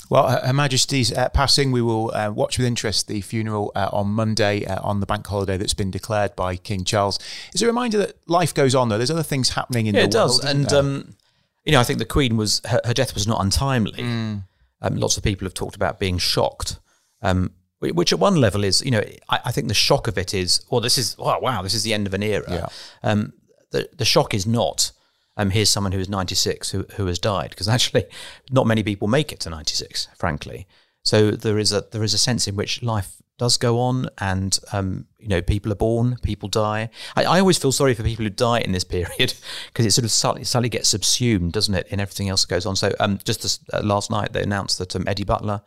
Well, 0.08 0.40
Her 0.44 0.52
Majesty's 0.52 1.12
uh, 1.12 1.28
passing, 1.28 1.70
we 1.70 1.82
will 1.82 2.12
uh, 2.12 2.32
watch 2.32 2.58
with 2.58 2.66
interest 2.66 3.06
the 3.06 3.20
funeral 3.20 3.70
uh, 3.76 3.90
on 3.92 4.08
Monday 4.08 4.64
uh, 4.64 4.80
on 4.82 4.98
the 4.98 5.06
bank 5.06 5.28
holiday 5.28 5.56
that's 5.56 5.74
been 5.74 5.92
declared 5.92 6.34
by 6.34 6.56
King 6.56 6.82
Charles. 6.82 7.20
It's 7.52 7.62
a 7.62 7.66
reminder 7.66 7.98
that 7.98 8.16
life 8.28 8.52
goes 8.52 8.74
on, 8.74 8.88
though. 8.88 8.96
There's 8.96 9.12
other 9.12 9.22
things 9.22 9.50
happening 9.50 9.86
in 9.86 9.94
yeah, 9.94 10.06
the 10.06 10.08
it 10.08 10.14
world. 10.14 10.40
It 10.40 10.42
does. 10.42 10.44
And 10.44 10.72
um, 10.72 11.16
you 11.64 11.72
know, 11.72 11.80
I 11.80 11.84
think 11.84 11.98
the 11.98 12.04
Queen 12.04 12.36
was 12.36 12.60
her, 12.66 12.80
her 12.84 12.94
death 12.94 13.14
was 13.14 13.26
not 13.26 13.40
untimely. 13.42 14.02
Mm. 14.02 14.44
Um, 14.82 14.96
lots 14.96 15.16
of 15.16 15.22
people 15.22 15.44
have 15.44 15.54
talked 15.54 15.76
about 15.76 15.98
being 15.98 16.18
shocked, 16.18 16.78
um, 17.22 17.52
which 17.80 18.12
at 18.12 18.18
one 18.18 18.36
level 18.36 18.64
is, 18.64 18.82
you 18.82 18.90
know, 18.90 19.02
I, 19.28 19.40
I, 19.46 19.52
think 19.52 19.68
the 19.68 19.74
shock 19.74 20.08
of 20.08 20.16
it 20.16 20.32
is, 20.32 20.64
well, 20.70 20.80
this 20.80 20.96
is, 20.96 21.16
oh, 21.18 21.38
wow, 21.38 21.60
this 21.60 21.74
is 21.74 21.82
the 21.82 21.92
end 21.92 22.06
of 22.06 22.14
an 22.14 22.22
era. 22.22 22.46
Yeah. 22.48 22.66
Um, 23.02 23.34
the 23.72 23.88
the 23.96 24.04
shock 24.04 24.34
is 24.34 24.46
not, 24.46 24.92
um, 25.36 25.50
here's 25.50 25.70
someone 25.70 25.92
who 25.92 25.98
is 25.98 26.08
96 26.08 26.70
who 26.70 26.86
who 26.94 27.06
has 27.06 27.18
died, 27.18 27.50
because 27.50 27.68
actually, 27.68 28.04
not 28.50 28.66
many 28.66 28.82
people 28.82 29.06
make 29.08 29.32
it 29.32 29.40
to 29.40 29.50
96, 29.50 30.08
frankly. 30.16 30.66
So 31.02 31.30
there 31.30 31.58
is 31.58 31.72
a 31.72 31.84
there 31.92 32.02
is 32.02 32.14
a 32.14 32.18
sense 32.18 32.48
in 32.48 32.56
which 32.56 32.82
life 32.82 33.16
does 33.40 33.56
go 33.56 33.80
on, 33.80 34.06
and 34.18 34.58
um, 34.70 35.06
you 35.18 35.26
know 35.26 35.40
people 35.40 35.72
are 35.72 35.76
born, 35.76 36.18
people 36.22 36.46
die. 36.46 36.90
I, 37.16 37.24
I, 37.24 37.40
always 37.40 37.56
feel 37.56 37.72
sorry 37.72 37.94
for 37.94 38.02
people 38.02 38.22
who 38.22 38.30
die 38.30 38.58
in 38.58 38.72
this 38.72 38.84
period 38.84 39.32
because 39.68 39.86
it 39.86 39.92
sort 39.92 40.04
of 40.36 40.46
suddenly, 40.46 40.68
gets 40.68 40.90
subsumed, 40.90 41.54
doesn't 41.54 41.74
it, 41.74 41.88
in 41.88 42.00
everything 42.00 42.28
else 42.28 42.42
that 42.42 42.50
goes 42.50 42.66
on. 42.66 42.76
So 42.76 42.92
um, 43.00 43.18
just 43.24 43.40
this, 43.40 43.58
uh, 43.72 43.80
last 43.82 44.10
night 44.10 44.34
they 44.34 44.42
announced 44.42 44.76
that 44.76 44.94
um, 44.94 45.08
Eddie 45.08 45.24
Butler, 45.24 45.62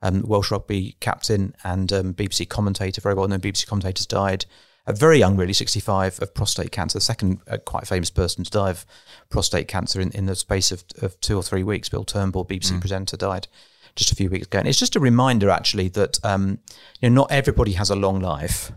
um, 0.00 0.22
Welsh 0.22 0.50
rugby 0.50 0.96
captain 1.00 1.54
and 1.64 1.92
um, 1.92 2.14
BBC 2.14 2.48
commentator, 2.48 3.02
very 3.02 3.14
well 3.14 3.28
known 3.28 3.40
BBC 3.40 3.66
commentators, 3.66 4.06
died. 4.06 4.46
A 4.86 4.94
very 4.94 5.18
young, 5.18 5.36
really, 5.36 5.52
65, 5.52 6.22
of 6.22 6.32
prostate 6.32 6.72
cancer. 6.72 6.96
The 6.96 7.04
second 7.04 7.42
uh, 7.46 7.58
quite 7.58 7.86
famous 7.86 8.08
person 8.08 8.42
to 8.44 8.50
die 8.50 8.70
of 8.70 8.86
prostate 9.28 9.68
cancer 9.68 10.00
in, 10.00 10.12
in 10.12 10.24
the 10.24 10.34
space 10.34 10.72
of, 10.72 10.82
of 11.02 11.20
two 11.20 11.36
or 11.36 11.42
three 11.42 11.62
weeks. 11.62 11.90
Bill 11.90 12.04
Turnbull, 12.04 12.46
BBC 12.46 12.72
mm. 12.72 12.80
presenter, 12.80 13.18
died 13.18 13.48
just 13.98 14.12
a 14.12 14.14
few 14.14 14.30
weeks 14.30 14.46
ago. 14.46 14.60
And 14.60 14.68
it's 14.68 14.78
just 14.78 14.96
a 14.96 15.00
reminder, 15.00 15.50
actually, 15.50 15.88
that 15.88 16.18
um, 16.24 16.58
you 17.00 17.10
know 17.10 17.22
not 17.22 17.32
everybody 17.32 17.72
has 17.72 17.90
a 17.90 17.96
long 17.96 18.20
life. 18.20 18.72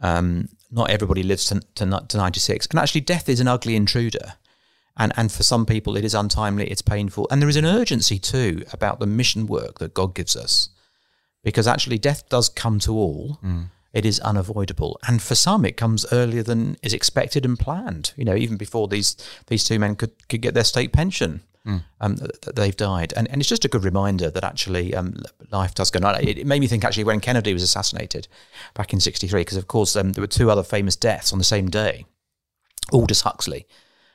Um, 0.00 0.48
not 0.70 0.90
everybody 0.90 1.22
lives 1.22 1.44
to, 1.46 1.60
to, 1.74 2.04
to 2.08 2.16
96. 2.16 2.66
And 2.66 2.78
actually, 2.78 3.02
death 3.02 3.28
is 3.28 3.40
an 3.40 3.48
ugly 3.48 3.76
intruder. 3.76 4.34
And, 4.96 5.12
and 5.16 5.30
for 5.30 5.42
some 5.42 5.66
people, 5.66 5.96
it 5.96 6.04
is 6.04 6.14
untimely, 6.14 6.70
it's 6.70 6.82
painful. 6.82 7.26
And 7.30 7.40
there 7.40 7.48
is 7.48 7.56
an 7.56 7.66
urgency, 7.66 8.18
too, 8.18 8.64
about 8.72 9.00
the 9.00 9.06
mission 9.06 9.46
work 9.46 9.78
that 9.78 9.94
God 9.94 10.14
gives 10.14 10.36
us. 10.36 10.70
Because 11.42 11.66
actually, 11.66 11.98
death 11.98 12.28
does 12.28 12.48
come 12.48 12.78
to 12.80 12.92
all. 12.92 13.38
Mm. 13.44 13.66
It 13.92 14.06
is 14.06 14.20
unavoidable. 14.20 14.98
And 15.06 15.20
for 15.20 15.34
some, 15.34 15.64
it 15.64 15.76
comes 15.76 16.06
earlier 16.12 16.42
than 16.42 16.76
is 16.82 16.94
expected 16.94 17.44
and 17.44 17.58
planned. 17.58 18.12
You 18.16 18.24
know, 18.24 18.36
even 18.36 18.56
before 18.56 18.88
these, 18.88 19.16
these 19.48 19.64
two 19.64 19.78
men 19.78 19.96
could, 19.96 20.28
could 20.28 20.40
get 20.40 20.54
their 20.54 20.64
state 20.64 20.92
pension 20.92 21.42
mm. 21.66 21.82
um, 22.00 22.16
that 22.16 22.56
they've 22.56 22.76
died. 22.76 23.12
And, 23.16 23.28
and 23.30 23.40
it's 23.40 23.48
just 23.48 23.64
a 23.64 23.68
good 23.68 23.84
reminder 23.84 24.30
that 24.30 24.44
actually 24.44 24.94
um, 24.94 25.16
life 25.50 25.74
does 25.74 25.90
go 25.90 26.06
on. 26.06 26.22
It, 26.22 26.38
it, 26.38 26.46
made 26.46 26.60
me 26.60 26.66
think 26.66 26.84
actually 26.84 27.04
when 27.04 27.20
Kennedy 27.20 27.52
was 27.52 27.62
assassinated 27.62 28.28
back 28.74 28.92
in 28.92 29.00
63, 29.00 29.40
because 29.40 29.56
of 29.56 29.68
course 29.68 29.96
um, 29.96 30.12
there 30.12 30.22
were 30.22 30.28
two 30.28 30.50
other 30.50 30.62
famous 30.62 30.96
deaths 30.96 31.32
on 31.32 31.38
the 31.38 31.44
same 31.44 31.68
day. 31.68 32.06
Aldous 32.92 33.22
Huxley, 33.22 33.66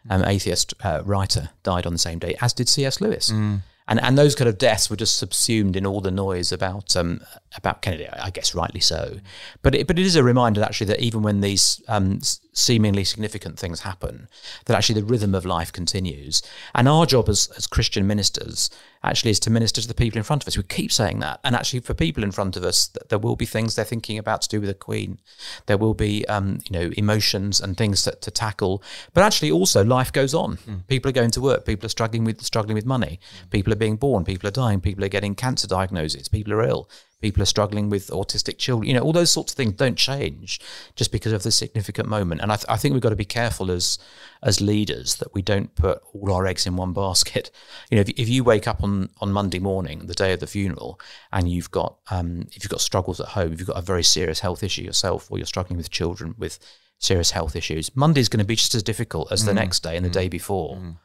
um, 0.09 0.23
atheist 0.25 0.73
uh, 0.83 1.01
writer, 1.05 1.49
died 1.63 1.85
on 1.85 1.93
the 1.93 1.99
same 1.99 2.19
day, 2.19 2.35
as 2.41 2.53
did 2.53 2.69
C.S. 2.69 3.01
Lewis. 3.01 3.31
Mm 3.31 3.61
and 3.87 3.99
and 4.01 4.17
those 4.17 4.35
kind 4.35 4.49
of 4.49 4.57
deaths 4.57 4.89
were 4.89 4.95
just 4.95 5.17
subsumed 5.17 5.75
in 5.75 5.85
all 5.85 6.01
the 6.01 6.11
noise 6.11 6.51
about 6.51 6.95
um, 6.95 7.21
about 7.55 7.81
Kennedy. 7.81 8.07
I 8.09 8.29
guess 8.29 8.53
rightly 8.53 8.81
so, 8.81 9.19
but 9.61 9.75
it, 9.75 9.87
but 9.87 9.97
it 9.97 10.05
is 10.05 10.15
a 10.15 10.23
reminder 10.23 10.61
actually 10.61 10.87
that 10.87 10.99
even 10.99 11.21
when 11.21 11.41
these 11.41 11.81
um, 11.87 12.19
seemingly 12.53 13.03
significant 13.03 13.57
things 13.59 13.81
happen, 13.81 14.27
that 14.65 14.75
actually 14.75 14.99
the 14.99 15.07
rhythm 15.07 15.33
of 15.33 15.45
life 15.45 15.71
continues. 15.71 16.41
And 16.75 16.87
our 16.87 17.05
job 17.05 17.29
as 17.29 17.49
as 17.55 17.67
Christian 17.67 18.05
ministers 18.05 18.69
actually 19.03 19.31
is 19.31 19.39
to 19.39 19.49
minister 19.49 19.81
to 19.81 19.87
the 19.87 19.93
people 19.93 20.17
in 20.17 20.23
front 20.23 20.43
of 20.43 20.47
us. 20.47 20.57
We 20.57 20.63
keep 20.63 20.91
saying 20.91 21.19
that, 21.19 21.39
and 21.43 21.55
actually 21.55 21.79
for 21.79 21.93
people 21.93 22.23
in 22.23 22.31
front 22.31 22.57
of 22.57 22.63
us, 22.63 22.87
there 23.09 23.19
will 23.19 23.35
be 23.35 23.45
things 23.45 23.75
they're 23.75 23.85
thinking 23.85 24.17
about 24.17 24.41
to 24.41 24.49
do 24.49 24.59
with 24.59 24.69
the 24.69 24.73
Queen. 24.73 25.19
There 25.67 25.77
will 25.77 25.93
be 25.93 26.27
um, 26.27 26.59
you 26.69 26.77
know 26.77 26.91
emotions 26.97 27.59
and 27.59 27.77
things 27.77 28.03
to, 28.03 28.11
to, 28.11 28.31
tackle, 28.31 28.83
but 29.13 29.23
actually 29.23 29.51
also 29.51 29.83
life 29.83 30.11
goes 30.11 30.33
on. 30.33 30.57
Mm. 30.57 30.87
People 30.87 31.09
are 31.09 31.13
going 31.13 31.31
to 31.31 31.41
work. 31.41 31.65
People 31.65 31.85
are 31.85 31.89
struggling 31.89 32.23
with 32.23 32.41
struggling 32.41 32.75
with 32.75 32.85
money. 32.85 33.19
People 33.49 33.71
are 33.73 33.76
being 33.77 33.95
born, 33.95 34.25
people 34.25 34.47
are 34.47 34.51
dying, 34.51 34.81
people 34.81 35.03
are 35.03 35.09
getting 35.09 35.35
cancer 35.35 35.67
diagnoses, 35.67 36.27
people 36.27 36.53
are 36.53 36.63
ill, 36.63 36.89
people 37.21 37.41
are 37.41 37.47
struggling 37.47 37.89
with 37.89 38.07
autistic 38.07 38.57
children. 38.57 38.87
You 38.87 38.93
know, 38.95 39.01
all 39.01 39.13
those 39.13 39.31
sorts 39.31 39.53
of 39.53 39.57
things 39.57 39.73
don't 39.73 39.97
change 39.97 40.59
just 40.95 41.11
because 41.11 41.31
of 41.31 41.43
the 41.43 41.51
significant 41.51 42.07
moment. 42.07 42.41
And 42.41 42.51
I, 42.51 42.55
th- 42.55 42.65
I 42.69 42.77
think 42.77 42.93
we've 42.93 43.01
got 43.01 43.09
to 43.09 43.15
be 43.15 43.25
careful 43.25 43.71
as 43.71 43.97
as 44.43 44.61
leaders 44.61 45.15
that 45.15 45.33
we 45.33 45.41
don't 45.41 45.73
put 45.75 46.01
all 46.13 46.31
our 46.31 46.45
eggs 46.45 46.67
in 46.67 46.75
one 46.75 46.93
basket. 46.93 47.49
You 47.89 47.95
know, 47.95 48.01
if, 48.01 48.09
if 48.09 48.29
you 48.29 48.43
wake 48.43 48.67
up 48.67 48.83
on 48.83 49.09
on 49.19 49.31
Monday 49.31 49.59
morning, 49.59 50.07
the 50.07 50.13
day 50.13 50.33
of 50.33 50.39
the 50.39 50.47
funeral, 50.47 50.99
and 51.31 51.49
you've 51.49 51.71
got 51.71 51.97
um, 52.11 52.47
if 52.53 52.63
you've 52.63 52.71
got 52.71 52.81
struggles 52.81 53.19
at 53.19 53.29
home, 53.29 53.53
if 53.53 53.59
you've 53.59 53.67
got 53.67 53.77
a 53.77 53.81
very 53.81 54.03
serious 54.03 54.41
health 54.41 54.63
issue 54.63 54.83
yourself, 54.83 55.31
or 55.31 55.37
you're 55.37 55.47
struggling 55.47 55.77
with 55.77 55.89
children 55.89 56.35
with 56.37 56.59
serious 56.99 57.31
health 57.31 57.55
issues, 57.55 57.95
Monday's 57.95 58.29
going 58.29 58.39
to 58.39 58.45
be 58.45 58.55
just 58.55 58.75
as 58.75 58.83
difficult 58.83 59.31
as 59.31 59.45
the 59.45 59.51
mm. 59.51 59.55
next 59.55 59.83
day 59.83 59.95
and 59.95 60.05
the 60.05 60.09
mm. 60.09 60.13
day 60.13 60.27
before. 60.27 60.77
Mm 60.77 60.97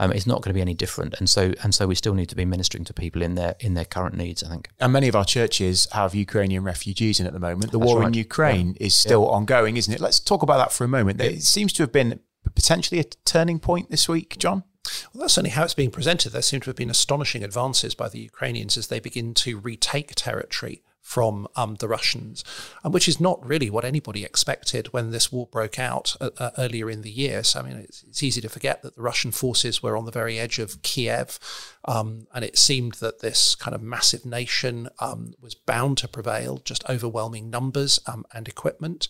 um, 0.00 0.12
it's 0.12 0.26
not 0.26 0.40
going 0.40 0.48
to 0.50 0.54
be 0.54 0.62
any 0.62 0.72
different. 0.72 1.14
And 1.18 1.28
so 1.28 1.52
and 1.62 1.74
so 1.74 1.86
we 1.86 1.94
still 1.94 2.14
need 2.14 2.30
to 2.30 2.34
be 2.34 2.46
ministering 2.46 2.84
to 2.84 2.94
people 2.94 3.20
in 3.20 3.34
their 3.34 3.54
in 3.60 3.74
their 3.74 3.84
current 3.84 4.16
needs. 4.16 4.42
I 4.42 4.48
think. 4.48 4.70
And 4.80 4.92
many 4.92 5.08
of 5.08 5.14
our 5.14 5.26
churches 5.26 5.86
have 5.92 6.14
Ukrainian 6.14 6.64
refugees 6.64 7.20
in 7.20 7.26
at 7.26 7.34
the 7.34 7.38
moment. 7.38 7.70
The 7.70 7.78
That's 7.78 7.86
war 7.86 8.00
right. 8.00 8.08
in 8.08 8.14
Ukraine 8.14 8.76
yeah. 8.80 8.86
is 8.86 8.94
still 8.94 9.22
yeah. 9.22 9.36
ongoing, 9.36 9.76
isn't 9.76 9.92
it? 9.92 10.00
Let's 10.00 10.18
talk 10.18 10.42
about 10.42 10.56
that 10.56 10.72
for 10.72 10.84
a 10.84 10.88
moment. 10.88 11.20
It 11.20 11.42
seems 11.42 11.72
to 11.74 11.82
have 11.82 11.92
been 11.92 12.20
potentially 12.54 12.98
a 12.98 13.04
turning 13.26 13.60
point 13.60 13.90
this 13.90 14.08
week, 14.08 14.38
John. 14.38 14.64
Well, 15.12 15.20
that's 15.20 15.34
certainly 15.34 15.50
how 15.50 15.64
it's 15.64 15.74
being 15.74 15.90
presented. 15.90 16.30
There 16.30 16.40
seem 16.40 16.60
to 16.60 16.70
have 16.70 16.76
been 16.76 16.90
astonishing 16.90 17.44
advances 17.44 17.94
by 17.94 18.08
the 18.08 18.20
Ukrainians 18.20 18.78
as 18.78 18.88
they 18.88 19.00
begin 19.00 19.34
to 19.34 19.58
retake 19.58 20.14
territory 20.16 20.82
from 21.02 21.48
um, 21.56 21.76
the 21.76 21.88
Russians, 21.88 22.44
um, 22.84 22.92
which 22.92 23.08
is 23.08 23.20
not 23.20 23.44
really 23.44 23.70
what 23.70 23.84
anybody 23.84 24.24
expected 24.24 24.92
when 24.92 25.10
this 25.10 25.32
war 25.32 25.46
broke 25.46 25.78
out 25.78 26.16
uh, 26.20 26.30
uh, 26.38 26.50
earlier 26.58 26.90
in 26.90 27.02
the 27.02 27.10
year. 27.10 27.42
So, 27.42 27.60
I 27.60 27.62
mean, 27.62 27.76
it's, 27.78 28.04
it's, 28.04 28.22
easy 28.22 28.40
to 28.40 28.48
forget 28.48 28.82
that 28.82 28.94
the 28.94 29.02
Russian 29.02 29.32
forces 29.32 29.82
were 29.82 29.96
on 29.96 30.04
the 30.04 30.12
very 30.12 30.38
edge 30.38 30.58
of 30.58 30.82
Kiev, 30.82 31.38
um, 31.84 32.26
and 32.34 32.44
it 32.44 32.58
seemed 32.58 32.94
that 32.94 33.20
this 33.20 33.54
kind 33.54 33.74
of 33.74 33.82
massive 33.82 34.24
nation 34.24 34.88
um, 35.00 35.34
was 35.40 35.54
bound 35.54 35.98
to 35.98 36.08
prevail, 36.08 36.58
just 36.58 36.88
overwhelming 36.88 37.50
numbers 37.50 37.98
um, 38.06 38.24
and 38.32 38.46
equipment. 38.46 39.08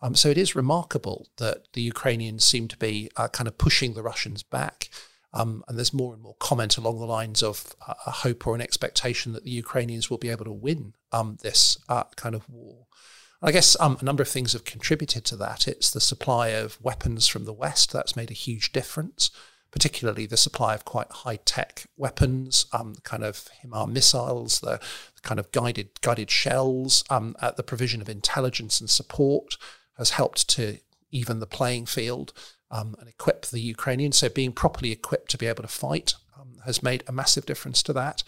Um, 0.00 0.14
so, 0.14 0.30
it 0.30 0.38
is 0.38 0.56
remarkable 0.56 1.28
that 1.36 1.72
the 1.74 1.82
Ukrainians 1.82 2.44
seem 2.44 2.68
to 2.68 2.76
be 2.76 3.10
uh, 3.16 3.28
kind 3.28 3.48
of 3.48 3.58
pushing 3.58 3.94
the 3.94 4.02
Russians 4.02 4.42
back. 4.42 4.88
Um, 5.34 5.64
and 5.66 5.78
there's 5.78 5.94
more 5.94 6.12
and 6.12 6.22
more 6.22 6.36
comment 6.38 6.76
along 6.76 6.98
the 6.98 7.06
lines 7.06 7.42
of 7.42 7.74
uh, 7.86 7.94
a 8.06 8.10
hope 8.10 8.46
or 8.46 8.54
an 8.54 8.60
expectation 8.60 9.32
that 9.32 9.44
the 9.44 9.50
Ukrainians 9.50 10.10
will 10.10 10.18
be 10.18 10.28
able 10.28 10.44
to 10.44 10.52
win 10.52 10.94
um, 11.10 11.38
this 11.42 11.78
uh, 11.88 12.04
kind 12.16 12.34
of 12.34 12.48
war. 12.50 12.86
I 13.40 13.50
guess 13.50 13.76
um, 13.80 13.96
a 14.00 14.04
number 14.04 14.22
of 14.22 14.28
things 14.28 14.52
have 14.52 14.64
contributed 14.64 15.24
to 15.26 15.36
that. 15.36 15.66
It's 15.66 15.90
the 15.90 16.00
supply 16.00 16.48
of 16.48 16.78
weapons 16.80 17.26
from 17.26 17.44
the 17.44 17.52
West 17.52 17.92
that's 17.92 18.14
made 18.14 18.30
a 18.30 18.34
huge 18.34 18.72
difference. 18.72 19.30
particularly 19.72 20.26
the 20.26 20.36
supply 20.36 20.74
of 20.74 20.84
quite 20.84 21.10
high 21.10 21.36
tech 21.36 21.86
weapons, 21.96 22.66
um, 22.72 22.94
kind 23.02 23.24
of 23.24 23.48
HIMAR 23.62 23.88
missiles, 23.88 24.60
the, 24.60 24.78
kind 25.22 25.40
of 25.40 25.50
guided 25.52 26.00
guided 26.02 26.30
shells, 26.30 27.02
um, 27.08 27.34
uh, 27.40 27.50
the 27.52 27.62
provision 27.62 28.00
of 28.00 28.08
intelligence 28.08 28.80
and 28.80 28.90
support 28.90 29.56
has 29.96 30.10
helped 30.10 30.48
to 30.48 30.78
even 31.10 31.40
the 31.40 31.46
playing 31.46 31.86
field 31.86 32.32
um, 32.72 32.96
and 32.98 33.08
equip 33.08 33.46
the 33.46 33.60
Ukrainians. 33.60 34.18
So 34.18 34.28
being 34.28 34.52
properly 34.52 34.90
equipped 34.90 35.30
to 35.30 35.38
be 35.38 35.46
able 35.46 35.62
to 35.62 35.68
fight 35.68 36.14
um, 36.36 36.54
has 36.64 36.82
made 36.82 37.04
a 37.06 37.12
massive 37.12 37.46
difference 37.46 37.82
to 37.84 37.92
that. 37.92 38.24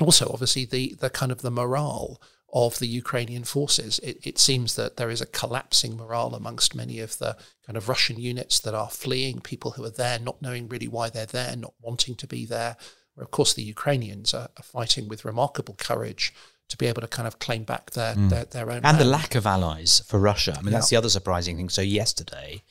Also, 0.00 0.28
obviously, 0.32 0.64
the 0.64 0.96
the 0.98 1.10
kind 1.10 1.30
of 1.30 1.42
the 1.42 1.50
morale 1.50 2.20
of 2.52 2.78
the 2.78 2.86
Ukrainian 2.86 3.44
forces. 3.44 3.98
It, 4.00 4.18
it, 4.24 4.38
seems 4.38 4.74
that 4.74 4.96
there 4.96 5.10
is 5.10 5.20
a 5.20 5.26
collapsing 5.26 5.96
morale 5.96 6.34
amongst 6.34 6.74
many 6.74 6.98
of 6.98 7.18
the 7.18 7.36
kind 7.64 7.76
of 7.76 7.88
Russian 7.88 8.18
units 8.18 8.58
that 8.60 8.74
are 8.74 8.90
fleeing, 8.90 9.40
people 9.40 9.72
who 9.72 9.84
are 9.84 9.90
there 9.90 10.18
not 10.18 10.42
knowing 10.42 10.68
really 10.68 10.88
why 10.88 11.10
they're 11.10 11.26
there, 11.26 11.54
not 11.54 11.74
wanting 11.80 12.16
to 12.16 12.26
be 12.26 12.44
there. 12.44 12.76
Where, 13.14 13.24
of 13.24 13.30
course, 13.30 13.54
the 13.54 13.62
Ukrainians 13.62 14.34
are, 14.34 14.48
are 14.56 14.64
fighting 14.64 15.08
with 15.08 15.24
remarkable 15.24 15.76
courage 15.78 16.34
to 16.68 16.76
be 16.76 16.86
able 16.86 17.02
to 17.02 17.08
kind 17.08 17.28
of 17.28 17.38
claim 17.38 17.64
back 17.64 17.92
their, 17.92 18.14
mm. 18.14 18.30
their, 18.30 18.44
their, 18.46 18.70
own. 18.70 18.76
And 18.78 18.84
land. 18.84 19.00
the 19.00 19.04
lack 19.04 19.34
of 19.34 19.46
allies 19.46 20.02
for 20.06 20.18
Russia. 20.18 20.52
I 20.52 20.62
mean, 20.62 20.72
yeah. 20.72 20.78
that's 20.78 20.88
the 20.88 20.96
other 20.96 21.08
surprising 21.08 21.56
thing. 21.56 21.68
So, 21.68 21.82
yesterday, 21.82 22.62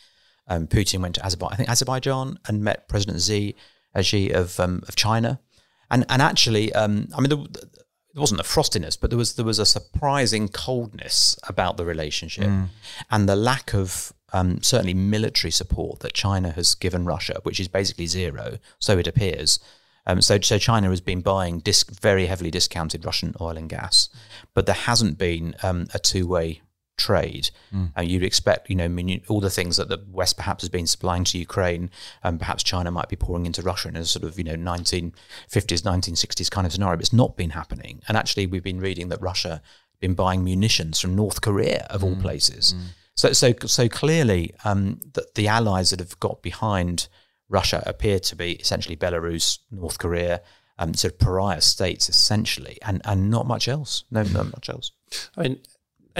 um, 0.50 0.68
Putin 0.68 1.02
went 1.02 1.16
to 1.16 1.26
Azerbaijan, 1.26 1.54
I 1.54 1.56
think 1.56 1.70
Azerbaijan, 1.70 2.40
and 2.48 2.64
met 2.64 2.88
President 2.88 3.22
Xi, 3.22 3.56
uh, 3.96 4.02
Xi 4.02 4.32
of, 4.32 4.60
um, 4.60 4.84
of 4.88 4.96
China. 4.96 5.40
And, 5.90 6.06
and 6.10 6.22
actually, 6.22 6.74
um, 6.74 7.08
I 7.16 7.22
mean, 7.22 7.30
the, 7.30 7.70
there 8.14 8.22
wasn't 8.22 8.42
a 8.42 8.44
frostiness, 8.44 9.00
but 9.00 9.12
there 9.12 9.18
was 9.18 9.36
there 9.36 9.46
was 9.46 9.60
a 9.60 9.66
surprising 9.66 10.50
coldness 10.50 11.38
about 11.48 11.78
the 11.78 11.86
relationship, 11.86 12.48
mm. 12.48 12.68
and 13.12 13.30
the 13.30 13.36
lack 13.36 13.74
of 13.74 14.14
um, 14.34 14.62
certainly 14.62 14.94
military 14.94 15.52
support 15.52 16.00
that 16.00 16.14
China 16.14 16.52
has 16.52 16.76
given 16.76 17.06
Russia, 17.06 17.40
which 17.44 17.60
is 17.60 17.68
basically 17.68 18.08
zero, 18.08 18.58
so 18.80 18.98
it 18.98 19.08
appears. 19.08 19.60
Um, 20.06 20.22
so, 20.22 20.40
so 20.42 20.58
China 20.58 20.90
has 20.90 21.02
been 21.02 21.22
buying 21.22 21.60
disc, 21.60 21.92
very 22.02 22.26
heavily 22.26 22.50
discounted 22.50 23.06
Russian 23.06 23.36
oil 23.40 23.58
and 23.58 23.70
gas, 23.70 24.10
but 24.56 24.66
there 24.66 24.76
hasn't 24.76 25.20
been 25.20 25.56
um, 25.62 25.88
a 25.94 26.00
two 26.00 26.26
way 26.26 26.62
trade. 27.00 27.50
Mm. 27.74 27.92
Uh, 27.98 28.02
you'd 28.02 28.24
expect, 28.24 28.70
you 28.70 28.76
know, 28.76 29.20
all 29.28 29.40
the 29.40 29.50
things 29.50 29.78
that 29.78 29.90
the 29.90 30.04
West 30.12 30.38
perhaps 30.38 30.62
has 30.62 30.70
been 30.70 30.86
supplying 30.86 31.24
to 31.24 31.40
Ukraine, 31.40 31.90
and 32.24 32.36
um, 32.36 32.40
perhaps 32.40 32.62
China 32.62 32.92
might 32.92 33.10
be 33.10 33.16
pouring 33.16 33.48
into 33.48 33.64
Russia 33.64 33.88
in 33.88 33.96
a 33.96 34.06
sort 34.06 34.24
of, 34.24 34.38
you 34.38 34.44
know, 34.44 34.56
1950s, 34.56 35.14
1960s 35.50 36.52
kind 36.52 36.68
of 36.68 36.74
scenario. 36.74 36.98
But 36.98 37.06
it's 37.06 37.14
not 37.14 37.36
been 37.36 37.52
happening. 37.52 38.02
And 38.08 38.16
actually, 38.16 38.46
we've 38.46 38.64
been 38.64 38.80
reading 38.80 39.10
that 39.10 39.22
Russia 39.22 39.62
been 40.00 40.14
buying 40.14 40.44
munitions 40.44 41.00
from 41.00 41.16
North 41.16 41.42
Korea, 41.42 41.88
of 41.90 42.02
mm. 42.02 42.04
all 42.06 42.16
places. 42.22 42.74
Mm. 42.74 42.82
So, 43.16 43.34
so, 43.34 43.54
so 43.66 43.90
clearly, 43.90 44.54
um, 44.64 45.00
that 45.14 45.36
the 45.36 45.48
allies 45.48 45.90
that 45.90 46.00
have 46.00 46.20
got 46.20 46.42
behind 46.42 47.08
Russia 47.50 47.84
appear 47.86 48.20
to 48.20 48.36
be 48.36 48.54
essentially 48.54 48.96
Belarus, 48.96 49.60
North 49.72 49.98
Korea, 49.98 50.42
um, 50.78 50.94
sort 50.94 51.14
of 51.14 51.20
pariah 51.20 51.62
states 51.62 52.08
essentially, 52.08 52.78
and, 52.82 53.02
and 53.04 53.30
not 53.30 53.46
much 53.46 53.68
else. 53.68 54.06
No, 54.10 54.24
not 54.24 54.46
much 54.46 54.70
else. 54.70 54.92
I 55.36 55.44
mean, 55.44 55.60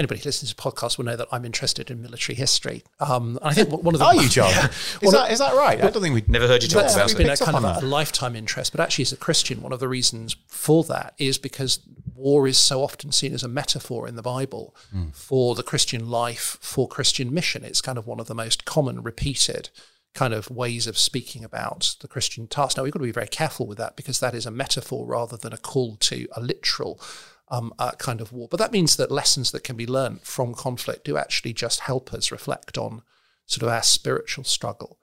anybody 0.00 0.20
who 0.20 0.24
listens 0.24 0.52
to 0.52 0.56
podcasts 0.56 0.98
will 0.98 1.04
know 1.04 1.16
that 1.16 1.28
I'm 1.30 1.44
interested 1.44 1.90
in 1.90 2.02
military 2.02 2.34
history. 2.34 2.82
Um, 2.98 3.38
I 3.42 3.54
think 3.54 3.70
one 3.70 3.94
of 3.94 3.98
the 3.98 4.04
are 4.04 4.14
you, 4.14 4.28
John? 4.28 4.50
Yeah, 4.60 4.68
is, 5.02 5.12
that, 5.12 5.30
is 5.30 5.38
that 5.38 5.54
right? 5.54 5.78
I 5.78 5.90
don't 5.90 6.02
think 6.02 6.14
we've 6.14 6.28
never 6.28 6.48
heard 6.48 6.62
you 6.62 6.68
talk 6.68 6.84
about 6.84 6.98
it. 6.98 7.04
It's 7.04 7.14
been 7.14 7.30
a 7.30 7.36
kind 7.36 7.56
of 7.56 7.64
a, 7.64 7.84
a 7.84 7.86
lifetime 7.86 8.34
interest, 8.34 8.72
but 8.72 8.80
actually, 8.80 9.02
as 9.02 9.12
a 9.12 9.16
Christian, 9.16 9.62
one 9.62 9.72
of 9.72 9.80
the 9.80 9.88
reasons 9.88 10.36
for 10.48 10.82
that 10.84 11.14
is 11.18 11.38
because 11.38 11.80
war 12.14 12.48
is 12.48 12.58
so 12.58 12.82
often 12.82 13.12
seen 13.12 13.32
as 13.32 13.42
a 13.42 13.48
metaphor 13.48 14.08
in 14.08 14.16
the 14.16 14.22
Bible 14.22 14.74
mm. 14.94 15.14
for 15.14 15.54
the 15.54 15.62
Christian 15.62 16.10
life, 16.10 16.58
for 16.60 16.88
Christian 16.88 17.32
mission. 17.32 17.64
It's 17.64 17.80
kind 17.80 17.98
of 17.98 18.06
one 18.06 18.20
of 18.20 18.26
the 18.26 18.34
most 18.34 18.64
common 18.64 19.02
repeated 19.02 19.70
kind 20.14 20.34
of 20.34 20.50
ways 20.50 20.86
of 20.86 20.98
speaking 20.98 21.44
about 21.44 21.96
the 22.00 22.08
Christian 22.08 22.46
task. 22.46 22.76
Now, 22.76 22.82
we've 22.82 22.92
got 22.92 22.98
to 22.98 23.04
be 23.04 23.12
very 23.12 23.28
careful 23.28 23.66
with 23.66 23.78
that 23.78 23.96
because 23.96 24.20
that 24.20 24.34
is 24.34 24.46
a 24.46 24.50
metaphor 24.50 25.06
rather 25.06 25.36
than 25.36 25.52
a 25.52 25.58
call 25.58 25.96
to 25.96 26.26
a 26.32 26.40
literal 26.40 27.00
um, 27.50 27.72
uh, 27.78 27.92
kind 27.92 28.20
of 28.20 28.32
war. 28.32 28.48
But 28.48 28.60
that 28.60 28.72
means 28.72 28.96
that 28.96 29.10
lessons 29.10 29.50
that 29.50 29.64
can 29.64 29.76
be 29.76 29.86
learned 29.86 30.22
from 30.22 30.54
conflict 30.54 31.04
do 31.04 31.16
actually 31.16 31.52
just 31.52 31.80
help 31.80 32.12
us 32.12 32.32
reflect 32.32 32.78
on 32.78 33.02
sort 33.46 33.62
of 33.62 33.68
our 33.68 33.82
spiritual 33.82 34.44
struggle. 34.44 34.98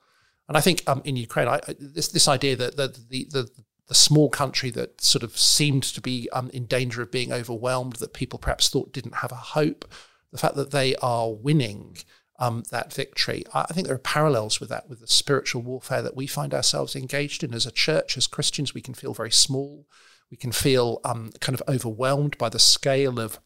And 0.48 0.56
I 0.56 0.60
think 0.60 0.82
um, 0.86 1.02
in 1.04 1.16
Ukraine, 1.16 1.48
I, 1.48 1.60
this 1.78 2.08
this 2.08 2.26
idea 2.26 2.56
that 2.56 2.76
the, 2.76 2.88
the 2.88 3.26
the, 3.30 3.50
the 3.88 3.94
small 3.94 4.30
country 4.30 4.70
that 4.70 5.00
sort 5.00 5.22
of 5.22 5.38
seemed 5.38 5.82
to 5.82 6.00
be 6.00 6.28
um, 6.32 6.50
in 6.50 6.66
danger 6.66 7.02
of 7.02 7.10
being 7.10 7.32
overwhelmed, 7.32 7.96
that 7.96 8.14
people 8.14 8.38
perhaps 8.38 8.68
thought 8.68 8.92
didn't 8.92 9.16
have 9.16 9.32
a 9.32 9.36
hope, 9.36 9.86
the 10.32 10.38
fact 10.38 10.56
that 10.56 10.70
they 10.70 10.94
are 10.96 11.32
winning 11.32 11.98
um, 12.38 12.62
that 12.70 12.92
victory, 12.92 13.44
I 13.52 13.72
think 13.72 13.86
there 13.86 13.96
are 13.96 13.98
parallels 13.98 14.60
with 14.60 14.68
that, 14.68 14.88
with 14.88 15.00
the 15.00 15.08
spiritual 15.08 15.62
warfare 15.62 16.02
that 16.02 16.16
we 16.16 16.26
find 16.26 16.54
ourselves 16.54 16.94
engaged 16.94 17.42
in 17.42 17.52
as 17.52 17.66
a 17.66 17.72
church, 17.72 18.16
as 18.16 18.26
Christians. 18.26 18.74
We 18.74 18.80
can 18.80 18.94
feel 18.94 19.12
very 19.12 19.32
small. 19.32 19.86
We 20.30 20.36
can 20.36 20.52
feel 20.52 21.00
um, 21.04 21.32
kind 21.40 21.58
of 21.58 21.62
overwhelmed 21.68 22.36
by 22.38 22.48
the 22.48 22.58
scale 22.58 23.18
of 23.18 23.38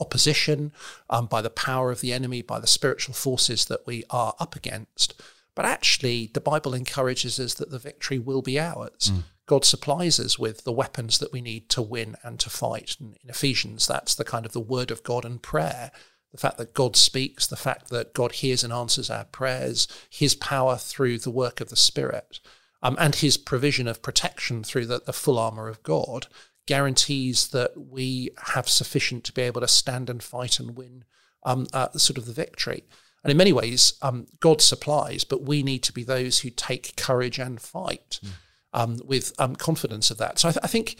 opposition, 0.00 0.72
um, 1.10 1.26
by 1.26 1.42
the 1.42 1.50
power 1.50 1.90
of 1.90 2.00
the 2.00 2.12
enemy, 2.12 2.42
by 2.42 2.58
the 2.58 2.66
spiritual 2.66 3.14
forces 3.14 3.66
that 3.66 3.86
we 3.86 4.04
are 4.10 4.34
up 4.38 4.56
against. 4.56 5.20
But 5.54 5.64
actually, 5.64 6.30
the 6.32 6.40
Bible 6.40 6.74
encourages 6.74 7.40
us 7.40 7.54
that 7.54 7.70
the 7.70 7.78
victory 7.78 8.18
will 8.18 8.42
be 8.42 8.60
ours. 8.60 9.10
Mm. 9.12 9.22
God 9.46 9.64
supplies 9.64 10.20
us 10.20 10.38
with 10.38 10.64
the 10.64 10.72
weapons 10.72 11.18
that 11.18 11.32
we 11.32 11.40
need 11.40 11.68
to 11.70 11.82
win 11.82 12.16
and 12.22 12.38
to 12.40 12.50
fight. 12.50 12.96
And 13.00 13.16
in 13.22 13.30
Ephesians, 13.30 13.86
that's 13.86 14.14
the 14.14 14.24
kind 14.24 14.44
of 14.44 14.52
the 14.52 14.60
word 14.60 14.90
of 14.90 15.02
God 15.02 15.24
and 15.24 15.40
prayer. 15.40 15.92
The 16.32 16.38
fact 16.38 16.58
that 16.58 16.74
God 16.74 16.96
speaks, 16.96 17.46
the 17.46 17.56
fact 17.56 17.88
that 17.90 18.12
God 18.12 18.32
hears 18.32 18.64
and 18.64 18.72
answers 18.72 19.08
our 19.08 19.24
prayers, 19.24 19.88
his 20.10 20.34
power 20.34 20.76
through 20.76 21.18
the 21.18 21.30
work 21.30 21.60
of 21.60 21.70
the 21.70 21.76
Spirit 21.76 22.40
um, 22.82 22.96
and 22.98 23.16
his 23.16 23.36
provision 23.36 23.88
of 23.88 24.02
protection 24.02 24.62
through 24.62 24.86
the, 24.86 25.00
the 25.04 25.12
full 25.12 25.38
armor 25.38 25.68
of 25.68 25.82
God 25.82 26.26
guarantees 26.66 27.48
that 27.48 27.72
we 27.76 28.30
have 28.54 28.68
sufficient 28.68 29.24
to 29.24 29.32
be 29.32 29.42
able 29.42 29.60
to 29.60 29.68
stand 29.68 30.10
and 30.10 30.22
fight 30.22 30.58
and 30.58 30.76
win 30.76 31.04
um, 31.44 31.66
uh, 31.72 31.90
sort 31.92 32.18
of 32.18 32.26
the 32.26 32.32
victory. 32.32 32.84
And 33.22 33.30
in 33.30 33.36
many 33.36 33.52
ways, 33.52 33.94
um, 34.02 34.26
God 34.40 34.60
supplies, 34.60 35.24
but 35.24 35.42
we 35.42 35.62
need 35.62 35.82
to 35.84 35.92
be 35.92 36.04
those 36.04 36.40
who 36.40 36.50
take 36.50 36.96
courage 36.96 37.38
and 37.38 37.60
fight 37.60 38.20
mm. 38.24 38.30
um, 38.72 39.00
with 39.04 39.32
um, 39.38 39.56
confidence 39.56 40.10
of 40.10 40.18
that. 40.18 40.38
So 40.38 40.48
I, 40.48 40.52
th- 40.52 40.64
I, 40.64 40.68
think 40.68 40.96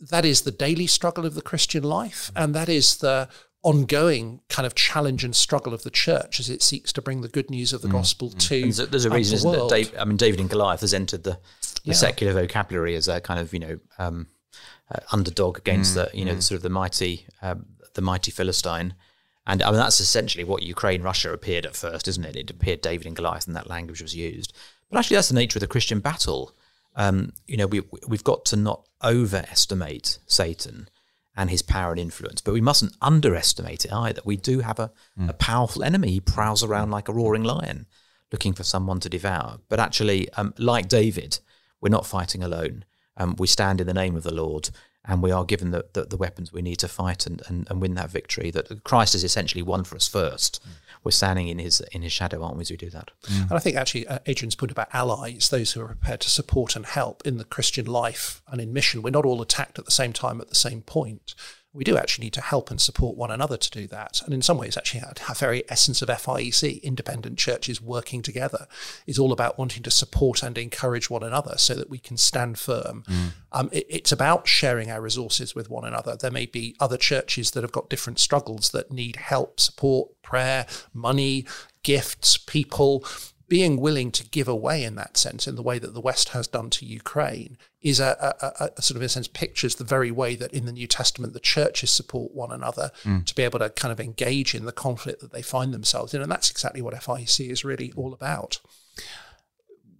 that 0.00 0.24
is 0.24 0.42
the 0.42 0.50
daily 0.50 0.86
struggle 0.86 1.24
of 1.24 1.34
the 1.34 1.42
Christian 1.42 1.82
life, 1.82 2.30
mm. 2.34 2.44
and 2.44 2.54
that 2.54 2.68
is 2.68 2.96
the 2.96 3.28
ongoing 3.62 4.40
kind 4.48 4.66
of 4.66 4.74
challenge 4.74 5.24
and 5.24 5.36
struggle 5.36 5.72
of 5.72 5.84
the 5.84 5.90
church 5.90 6.40
as 6.40 6.50
it 6.50 6.62
seeks 6.62 6.92
to 6.92 7.00
bring 7.00 7.20
the 7.20 7.28
good 7.28 7.48
news 7.48 7.72
of 7.72 7.80
the 7.80 7.88
mm. 7.88 7.92
gospel 7.92 8.30
mm. 8.30 8.38
to 8.38 8.60
there's 8.62 8.80
a, 8.80 8.86
there's 8.86 9.04
a 9.04 9.10
reason 9.10 9.36
isn't 9.36 9.52
that 9.52 9.68
Dave, 9.68 9.94
I 9.98 10.04
mean 10.04 10.16
David 10.16 10.40
and 10.40 10.50
Goliath 10.50 10.80
has 10.80 10.92
entered 10.92 11.22
the, 11.22 11.38
the 11.84 11.90
yeah. 11.90 11.94
secular 11.94 12.32
vocabulary 12.32 12.96
as 12.96 13.06
a 13.06 13.20
kind 13.20 13.38
of 13.38 13.52
you 13.52 13.60
know 13.60 13.78
um, 13.98 14.26
uh, 14.90 14.98
underdog 15.12 15.58
against 15.58 15.92
mm. 15.92 15.94
the 15.94 16.18
you 16.18 16.24
know 16.24 16.34
mm. 16.34 16.42
sort 16.42 16.56
of 16.56 16.62
the 16.62 16.70
mighty 16.70 17.26
um, 17.40 17.66
the 17.94 18.02
mighty 18.02 18.32
Philistine 18.32 18.94
and 19.46 19.62
I 19.62 19.70
mean 19.70 19.78
that's 19.78 20.00
essentially 20.00 20.44
what 20.44 20.64
Ukraine 20.64 21.02
Russia 21.02 21.32
appeared 21.32 21.64
at 21.64 21.76
first 21.76 22.08
isn't 22.08 22.24
it 22.24 22.34
it 22.34 22.50
appeared 22.50 22.80
David 22.80 23.06
and 23.06 23.14
Goliath 23.14 23.46
and 23.46 23.54
that 23.54 23.70
language 23.70 24.02
was 24.02 24.16
used 24.16 24.52
but 24.90 24.98
actually 24.98 25.16
that's 25.16 25.28
the 25.28 25.34
nature 25.36 25.58
of 25.58 25.60
the 25.60 25.68
Christian 25.68 26.00
battle 26.00 26.52
um, 26.96 27.32
you 27.46 27.56
know 27.56 27.68
we 27.68 27.82
we've 28.08 28.24
got 28.24 28.44
to 28.46 28.56
not 28.56 28.88
overestimate 29.04 30.18
Satan 30.26 30.88
and 31.36 31.50
his 31.50 31.62
power 31.62 31.92
and 31.92 32.00
influence. 32.00 32.40
But 32.40 32.54
we 32.54 32.60
mustn't 32.60 32.96
underestimate 33.00 33.84
it 33.84 33.92
either. 33.92 34.20
We 34.24 34.36
do 34.36 34.60
have 34.60 34.78
a, 34.78 34.90
mm. 35.18 35.28
a 35.28 35.32
powerful 35.32 35.82
enemy. 35.82 36.10
He 36.10 36.20
prowls 36.20 36.62
around 36.62 36.90
like 36.90 37.08
a 37.08 37.12
roaring 37.12 37.44
lion 37.44 37.86
looking 38.30 38.52
for 38.52 38.64
someone 38.64 39.00
to 39.00 39.08
devour. 39.08 39.58
But 39.68 39.80
actually, 39.80 40.30
um, 40.32 40.54
like 40.58 40.88
David, 40.88 41.38
we're 41.80 41.90
not 41.90 42.06
fighting 42.06 42.42
alone. 42.42 42.84
Um, 43.16 43.36
we 43.38 43.46
stand 43.46 43.80
in 43.80 43.86
the 43.86 43.94
name 43.94 44.16
of 44.16 44.22
the 44.22 44.34
Lord 44.34 44.70
and 45.04 45.22
we 45.22 45.32
are 45.32 45.44
given 45.44 45.72
the, 45.72 45.84
the, 45.94 46.04
the 46.04 46.16
weapons 46.16 46.52
we 46.52 46.62
need 46.62 46.76
to 46.76 46.88
fight 46.88 47.26
and, 47.26 47.42
and, 47.48 47.68
and, 47.68 47.80
win 47.80 47.94
that 47.94 48.10
victory 48.10 48.50
that 48.52 48.84
Christ 48.84 49.14
has 49.14 49.24
essentially 49.24 49.62
won 49.62 49.82
for 49.84 49.96
us 49.96 50.06
first. 50.06 50.60
Mm 50.64 50.70
we're 51.04 51.10
standing 51.10 51.48
in 51.48 51.58
his 51.58 51.80
in 51.92 52.02
his 52.02 52.12
shadow, 52.12 52.42
aren't 52.42 52.56
we, 52.56 52.62
as 52.62 52.70
we 52.70 52.76
do 52.76 52.90
that? 52.90 53.10
Mm. 53.24 53.42
And 53.42 53.52
I 53.52 53.58
think 53.58 53.76
actually 53.76 54.06
uh, 54.06 54.18
Adrian's 54.26 54.54
point 54.54 54.72
about 54.72 54.88
allies, 54.92 55.48
those 55.48 55.72
who 55.72 55.80
are 55.80 55.86
prepared 55.86 56.20
to 56.20 56.30
support 56.30 56.76
and 56.76 56.86
help 56.86 57.22
in 57.26 57.38
the 57.38 57.44
Christian 57.44 57.86
life 57.86 58.42
and 58.48 58.60
in 58.60 58.72
mission, 58.72 59.02
we're 59.02 59.10
not 59.10 59.24
all 59.24 59.42
attacked 59.42 59.78
at 59.78 59.84
the 59.84 59.90
same 59.90 60.12
time 60.12 60.40
at 60.40 60.48
the 60.48 60.54
same 60.54 60.82
point 60.82 61.34
we 61.74 61.84
do 61.84 61.96
actually 61.96 62.26
need 62.26 62.34
to 62.34 62.40
help 62.42 62.70
and 62.70 62.80
support 62.80 63.16
one 63.16 63.30
another 63.30 63.56
to 63.56 63.70
do 63.70 63.86
that. 63.86 64.20
And 64.24 64.34
in 64.34 64.42
some 64.42 64.58
ways, 64.58 64.76
actually, 64.76 65.00
a 65.00 65.34
very 65.34 65.64
essence 65.70 66.02
of 66.02 66.08
FIEC, 66.08 66.82
independent 66.82 67.38
churches 67.38 67.80
working 67.80 68.20
together, 68.20 68.66
is 69.06 69.18
all 69.18 69.32
about 69.32 69.58
wanting 69.58 69.82
to 69.84 69.90
support 69.90 70.42
and 70.42 70.58
encourage 70.58 71.08
one 71.08 71.22
another 71.22 71.54
so 71.56 71.74
that 71.74 71.88
we 71.88 71.98
can 71.98 72.18
stand 72.18 72.58
firm. 72.58 73.04
Mm. 73.08 73.32
Um, 73.52 73.70
it, 73.72 73.86
it's 73.88 74.12
about 74.12 74.46
sharing 74.46 74.90
our 74.90 75.00
resources 75.00 75.54
with 75.54 75.70
one 75.70 75.84
another. 75.84 76.14
There 76.14 76.30
may 76.30 76.46
be 76.46 76.76
other 76.78 76.98
churches 76.98 77.52
that 77.52 77.62
have 77.62 77.72
got 77.72 77.88
different 77.88 78.18
struggles 78.18 78.70
that 78.70 78.90
need 78.90 79.16
help, 79.16 79.58
support, 79.58 80.10
prayer, 80.22 80.66
money, 80.92 81.46
gifts, 81.82 82.36
people 82.36 83.04
being 83.52 83.78
willing 83.78 84.10
to 84.10 84.26
give 84.28 84.48
away 84.48 84.82
in 84.82 84.94
that 84.94 85.18
sense, 85.18 85.46
in 85.46 85.56
the 85.56 85.62
way 85.62 85.78
that 85.78 85.92
the 85.92 86.00
West 86.00 86.30
has 86.30 86.46
done 86.46 86.70
to 86.70 86.86
Ukraine, 86.86 87.58
is 87.82 88.00
a, 88.00 88.34
a, 88.40 88.70
a, 88.78 88.80
sort 88.80 88.96
of, 88.96 89.02
in 89.02 89.04
a 89.04 89.08
sense, 89.10 89.28
pictures 89.28 89.74
the 89.74 89.84
very 89.84 90.10
way 90.10 90.34
that 90.34 90.54
in 90.54 90.64
the 90.64 90.72
New 90.72 90.86
Testament 90.86 91.34
the 91.34 91.38
churches 91.38 91.92
support 91.92 92.32
one 92.34 92.50
another 92.50 92.90
mm. 93.04 93.26
to 93.26 93.34
be 93.34 93.42
able 93.42 93.58
to 93.58 93.68
kind 93.68 93.92
of 93.92 94.00
engage 94.00 94.54
in 94.54 94.64
the 94.64 94.72
conflict 94.72 95.20
that 95.20 95.32
they 95.32 95.42
find 95.42 95.74
themselves 95.74 96.14
in. 96.14 96.22
And 96.22 96.32
that's 96.32 96.50
exactly 96.50 96.80
what 96.80 96.94
FIEC 96.94 97.50
is 97.50 97.62
really 97.62 97.92
all 97.94 98.14
about. 98.14 98.58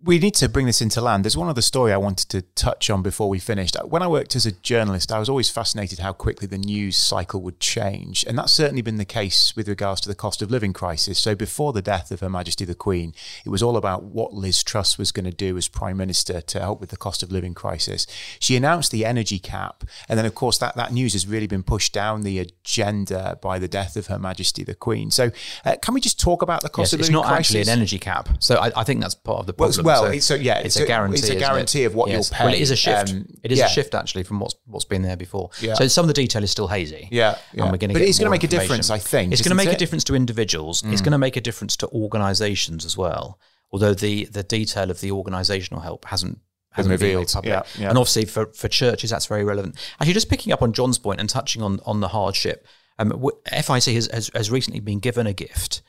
We 0.04 0.18
need 0.18 0.34
to 0.34 0.48
bring 0.48 0.66
this 0.66 0.82
into 0.82 1.00
land. 1.00 1.24
There's 1.24 1.36
one 1.36 1.48
other 1.48 1.62
story 1.62 1.92
I 1.92 1.96
wanted 1.96 2.28
to 2.30 2.42
touch 2.42 2.90
on 2.90 3.02
before 3.02 3.28
we 3.28 3.38
finished. 3.38 3.76
When 3.84 4.02
I 4.02 4.08
worked 4.08 4.34
as 4.34 4.44
a 4.46 4.52
journalist, 4.52 5.12
I 5.12 5.20
was 5.20 5.28
always 5.28 5.48
fascinated 5.48 6.00
how 6.00 6.12
quickly 6.12 6.48
the 6.48 6.58
news 6.58 6.96
cycle 6.96 7.40
would 7.42 7.60
change. 7.60 8.24
And 8.26 8.36
that's 8.36 8.52
certainly 8.52 8.82
been 8.82 8.96
the 8.96 9.04
case 9.04 9.54
with 9.54 9.68
regards 9.68 10.00
to 10.02 10.08
the 10.08 10.16
cost 10.16 10.42
of 10.42 10.50
living 10.50 10.72
crisis. 10.72 11.20
So 11.20 11.36
before 11.36 11.72
the 11.72 11.82
death 11.82 12.10
of 12.10 12.18
Her 12.18 12.28
Majesty 12.28 12.64
the 12.64 12.74
Queen, 12.74 13.14
it 13.44 13.50
was 13.50 13.62
all 13.62 13.76
about 13.76 14.02
what 14.02 14.34
Liz 14.34 14.64
Truss 14.64 14.98
was 14.98 15.12
going 15.12 15.24
to 15.24 15.30
do 15.30 15.56
as 15.56 15.68
Prime 15.68 15.98
Minister 15.98 16.40
to 16.40 16.60
help 16.60 16.80
with 16.80 16.90
the 16.90 16.96
cost 16.96 17.22
of 17.22 17.30
living 17.30 17.54
crisis. 17.54 18.06
She 18.40 18.56
announced 18.56 18.90
the 18.90 19.04
energy 19.04 19.38
cap. 19.38 19.84
And 20.08 20.18
then, 20.18 20.26
of 20.26 20.34
course, 20.34 20.58
that, 20.58 20.74
that 20.74 20.92
news 20.92 21.12
has 21.12 21.28
really 21.28 21.46
been 21.46 21.62
pushed 21.62 21.92
down 21.92 22.22
the 22.22 22.40
agenda 22.40 23.38
by 23.40 23.60
the 23.60 23.68
death 23.68 23.96
of 23.96 24.08
Her 24.08 24.18
Majesty 24.18 24.64
the 24.64 24.74
Queen. 24.74 25.12
So 25.12 25.30
uh, 25.64 25.76
can 25.80 25.94
we 25.94 26.00
just 26.00 26.18
talk 26.18 26.42
about 26.42 26.62
the 26.62 26.68
cost 26.68 26.92
yes, 26.92 26.94
of 26.94 27.00
living 27.00 27.22
crisis? 27.22 27.24
It's 27.24 27.30
not 27.30 27.38
actually 27.38 27.60
an 27.60 27.68
energy 27.68 27.98
cap. 28.00 28.28
So 28.40 28.56
I, 28.56 28.72
I 28.80 28.82
think 28.82 29.00
that's 29.00 29.14
part 29.14 29.38
of 29.38 29.46
the 29.46 29.52
problem. 29.52 29.84
Well, 29.84 29.91
well, 30.00 30.12
so, 30.12 30.18
so 30.18 30.34
yeah, 30.34 30.58
it's, 30.58 30.76
it's 30.76 30.84
a 30.84 30.86
guarantee. 30.86 31.18
It's 31.18 31.28
a 31.28 31.36
guarantee 31.36 31.82
it? 31.82 31.86
of 31.86 31.94
what 31.94 32.08
yes. 32.08 32.30
you'll 32.30 32.38
pay. 32.38 32.44
Well, 32.44 32.54
it 32.54 32.60
is 32.60 32.70
a 32.70 32.76
shift. 32.76 33.12
Um, 33.12 33.26
it 33.42 33.52
is 33.52 33.58
yeah. 33.58 33.66
a 33.66 33.68
shift 33.68 33.94
actually 33.94 34.22
from 34.22 34.40
what's 34.40 34.54
what's 34.66 34.84
been 34.84 35.02
there 35.02 35.16
before. 35.16 35.50
Yeah. 35.60 35.74
So 35.74 35.88
some 35.88 36.04
of 36.04 36.08
the 36.08 36.14
detail 36.14 36.42
is 36.42 36.50
still 36.50 36.68
hazy. 36.68 37.08
Yeah, 37.10 37.38
yeah. 37.52 37.62
and 37.62 37.72
we're 37.72 37.78
going 37.78 37.90
to. 37.90 37.94
But 37.94 38.02
it's 38.02 38.18
going 38.18 38.26
to 38.26 38.30
make 38.30 38.44
a 38.44 38.48
difference, 38.48 38.90
I 38.90 38.98
think. 38.98 39.32
It's 39.32 39.42
going 39.42 39.50
to 39.50 39.54
make 39.56 39.68
it? 39.68 39.74
a 39.74 39.78
difference 39.78 40.04
to 40.04 40.14
individuals. 40.14 40.82
Mm. 40.82 40.92
It's 40.92 41.02
going 41.02 41.12
to 41.12 41.18
make 41.18 41.36
a 41.36 41.40
difference 41.40 41.76
to 41.78 41.88
organisations 41.88 42.84
as 42.84 42.96
well. 42.96 43.38
Although 43.70 43.94
the 43.94 44.26
the 44.26 44.42
detail 44.42 44.90
of 44.90 45.00
the 45.00 45.10
organisational 45.10 45.82
help 45.82 46.04
hasn't 46.06 46.38
hasn't 46.72 46.90
revealed. 46.90 47.32
Been 47.32 47.44
yeah, 47.44 47.62
yeah. 47.78 47.88
And 47.88 47.98
obviously 47.98 48.24
for, 48.24 48.46
for 48.46 48.68
churches, 48.68 49.10
that's 49.10 49.26
very 49.26 49.44
relevant. 49.44 49.76
Actually, 50.00 50.14
just 50.14 50.28
picking 50.28 50.52
up 50.52 50.62
on 50.62 50.72
John's 50.72 50.98
point 50.98 51.20
and 51.20 51.28
touching 51.28 51.62
on 51.62 51.80
on 51.86 52.00
the 52.00 52.08
hardship, 52.08 52.66
um, 52.98 53.10
FIEC 53.50 53.94
has, 53.94 54.06
has, 54.12 54.30
has 54.34 54.50
recently 54.50 54.80
been 54.80 54.98
given 54.98 55.26
a 55.26 55.32
gift 55.32 55.82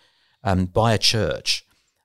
um, 0.43 0.65
by 0.65 0.93
a 0.93 0.97
church. 0.97 1.62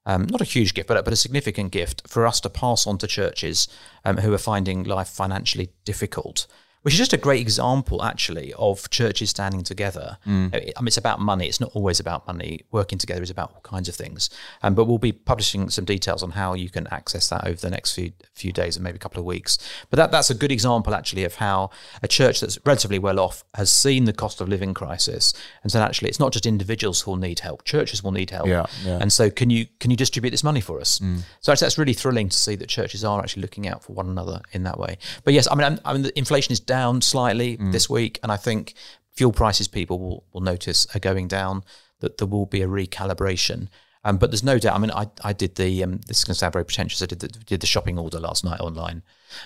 Um, 0.09 0.27
not 0.31 0.41
a 0.41 0.45
huge 0.45 0.73
gift, 0.73 0.89
but, 0.89 1.05
but 1.05 1.13
a 1.13 1.17
significant 1.17 1.71
gift 1.71 2.09
for 2.09 2.27
us 2.27 2.41
to 2.41 2.49
pass 2.49 2.87
on 2.87 2.97
to 2.99 3.07
churches 3.07 3.69
um, 4.07 4.17
who 4.17 4.33
are 4.33 4.39
finding 4.39 4.83
life 4.85 5.09
financially 5.09 5.69
difficult 5.85 6.47
which 6.89 6.95
is 6.95 7.01
just 7.01 7.13
a 7.13 7.19
great 7.19 7.43
example, 7.43 8.03
actually, 8.03 8.55
of 8.55 8.89
churches 8.89 9.29
standing 9.29 9.63
together. 9.63 10.17
Mm. 10.27 10.55
I 10.55 10.81
mean, 10.81 10.87
it's 10.87 10.97
about 10.97 11.21
money. 11.21 11.47
It's 11.47 11.61
not 11.61 11.71
always 11.75 12.01
about 12.01 12.27
money. 12.27 12.63
Working 12.71 12.97
together 12.97 13.23
is 13.23 13.29
about 13.29 13.53
all 13.53 13.61
kinds 13.61 13.91
of 13.91 13.95
things. 13.95 14.31
Um, 14.63 14.75
but 14.75 14.87
we'll 14.87 14.97
be 14.97 15.13
publishing 15.13 15.69
some 15.69 15.85
details 15.85 16.23
on 16.23 16.31
how 16.31 16.55
you 16.55 16.71
can 16.71 16.87
access 16.91 17.29
that 17.29 17.47
over 17.47 17.61
the 17.61 17.69
next 17.69 17.93
few 17.93 18.13
few 18.33 18.53
days 18.53 18.75
and 18.77 18.85
maybe 18.85 18.97
a 18.97 18.99
couple 18.99 19.21
of 19.21 19.27
weeks. 19.27 19.59
But 19.91 19.99
that, 19.99 20.13
that's 20.13 20.31
a 20.31 20.35
good 20.35 20.51
example, 20.51 20.95
actually, 20.95 21.25
of 21.25 21.35
how 21.35 21.69
a 22.03 22.09
church 22.09 22.41
that's 22.41 22.59
relatively 22.65 22.99
well 22.99 23.21
off 23.21 23.45
has 23.53 23.71
seen 23.71 24.07
the 24.07 24.15
cost 24.15 24.41
of 24.41 24.49
living 24.49 24.73
crisis 24.73 25.35
and 25.63 25.71
said, 25.71 25.83
actually, 25.83 26.09
it's 26.09 26.21
not 26.21 26.33
just 26.33 26.47
individuals 26.47 27.03
who 27.03 27.11
will 27.11 27.19
need 27.19 27.41
help; 27.41 27.65
churches 27.65 28.03
will 28.03 28.13
need 28.13 28.31
help. 28.31 28.47
Yeah, 28.47 28.65
yeah. 28.83 28.97
And 28.99 29.13
so, 29.13 29.29
can 29.29 29.51
you 29.51 29.67
can 29.79 29.91
you 29.91 29.97
distribute 29.99 30.31
this 30.31 30.43
money 30.43 30.63
for 30.63 30.81
us? 30.81 31.01
Mm. 31.01 31.21
So 31.41 31.53
actually, 31.53 31.67
that's 31.67 31.77
really 31.77 31.93
thrilling 31.93 32.31
to 32.31 32.37
see 32.39 32.57
that 32.57 32.71
churches 32.71 33.05
are 33.05 33.21
actually 33.21 33.43
looking 33.43 33.69
out 33.69 33.85
for 33.85 33.93
one 33.93 34.09
another 34.09 34.41
in 34.53 34.63
that 34.63 34.79
way. 34.79 34.97
But 35.25 35.35
yes, 35.35 35.47
I 35.51 35.55
mean, 35.55 35.79
I 35.85 35.93
mean, 35.93 36.01
the 36.01 36.19
inflation 36.19 36.53
is 36.53 36.61
down 36.61 36.78
slightly 37.01 37.57
mm. 37.57 37.73
this 37.73 37.89
week, 37.89 38.19
and 38.23 38.33
I 38.33 38.37
think 38.37 38.75
fuel 39.13 39.33
prices 39.33 39.69
people 39.69 39.99
will, 39.99 40.25
will 40.33 40.41
notice 40.41 40.87
are 40.95 41.01
going 41.01 41.29
down. 41.29 41.65
That 42.01 42.19
there 42.19 42.29
will 42.29 42.47
be 42.47 42.63
a 42.63 42.69
recalibration. 42.69 43.69
Um, 44.05 44.17
but 44.17 44.31
there's 44.31 44.45
no 44.45 44.59
doubt. 44.59 44.77
I 44.77 44.79
mean, 44.79 44.91
I, 44.91 45.09
I 45.25 45.33
did 45.33 45.57
the. 45.57 45.83
Um, 45.83 45.99
this 46.07 46.19
is 46.19 46.25
going 46.25 46.35
to 46.35 46.39
sound 46.39 46.53
very 46.53 46.65
pretentious. 46.65 47.03
I 47.03 47.07
did 47.07 47.21
the, 47.21 47.29
did 47.29 47.61
the 47.61 47.67
shopping 47.67 47.99
order 47.99 48.21
last 48.21 48.45
night 48.45 48.61
online, 48.61 49.03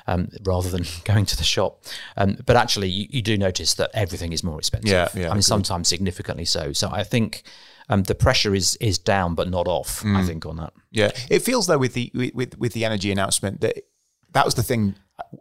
um, 0.06 0.28
rather 0.44 0.68
than 0.68 0.84
going 1.04 1.26
to 1.26 1.36
the 1.36 1.44
shop. 1.44 1.82
Um, 2.16 2.36
but 2.44 2.56
actually, 2.56 2.88
you, 2.88 3.06
you, 3.10 3.22
do 3.22 3.38
notice 3.38 3.74
that 3.74 3.90
everything 3.94 4.32
is 4.32 4.44
more 4.44 4.58
expensive. 4.58 4.90
Yeah, 4.90 5.08
yeah. 5.14 5.30
I 5.30 5.32
mean, 5.32 5.42
sometimes 5.42 5.88
significantly 5.88 6.44
so. 6.44 6.72
So 6.74 6.90
I 6.92 7.02
think 7.02 7.42
um, 7.88 8.02
the 8.04 8.14
pressure 8.14 8.54
is 8.54 8.76
is 8.76 8.98
down, 8.98 9.34
but 9.34 9.48
not 9.48 9.66
off. 9.66 10.02
Mm. 10.02 10.16
I 10.16 10.24
think 10.24 10.44
on 10.46 10.56
that. 10.56 10.74
Yeah, 10.90 11.10
it 11.30 11.40
feels 11.40 11.66
though 11.66 11.78
with 11.78 11.94
the 11.94 12.10
with 12.34 12.58
with 12.58 12.72
the 12.74 12.84
energy 12.84 13.10
announcement 13.10 13.62
that 13.62 13.78
that 14.32 14.44
was 14.44 14.54
the 14.54 14.62
thing 14.62 14.94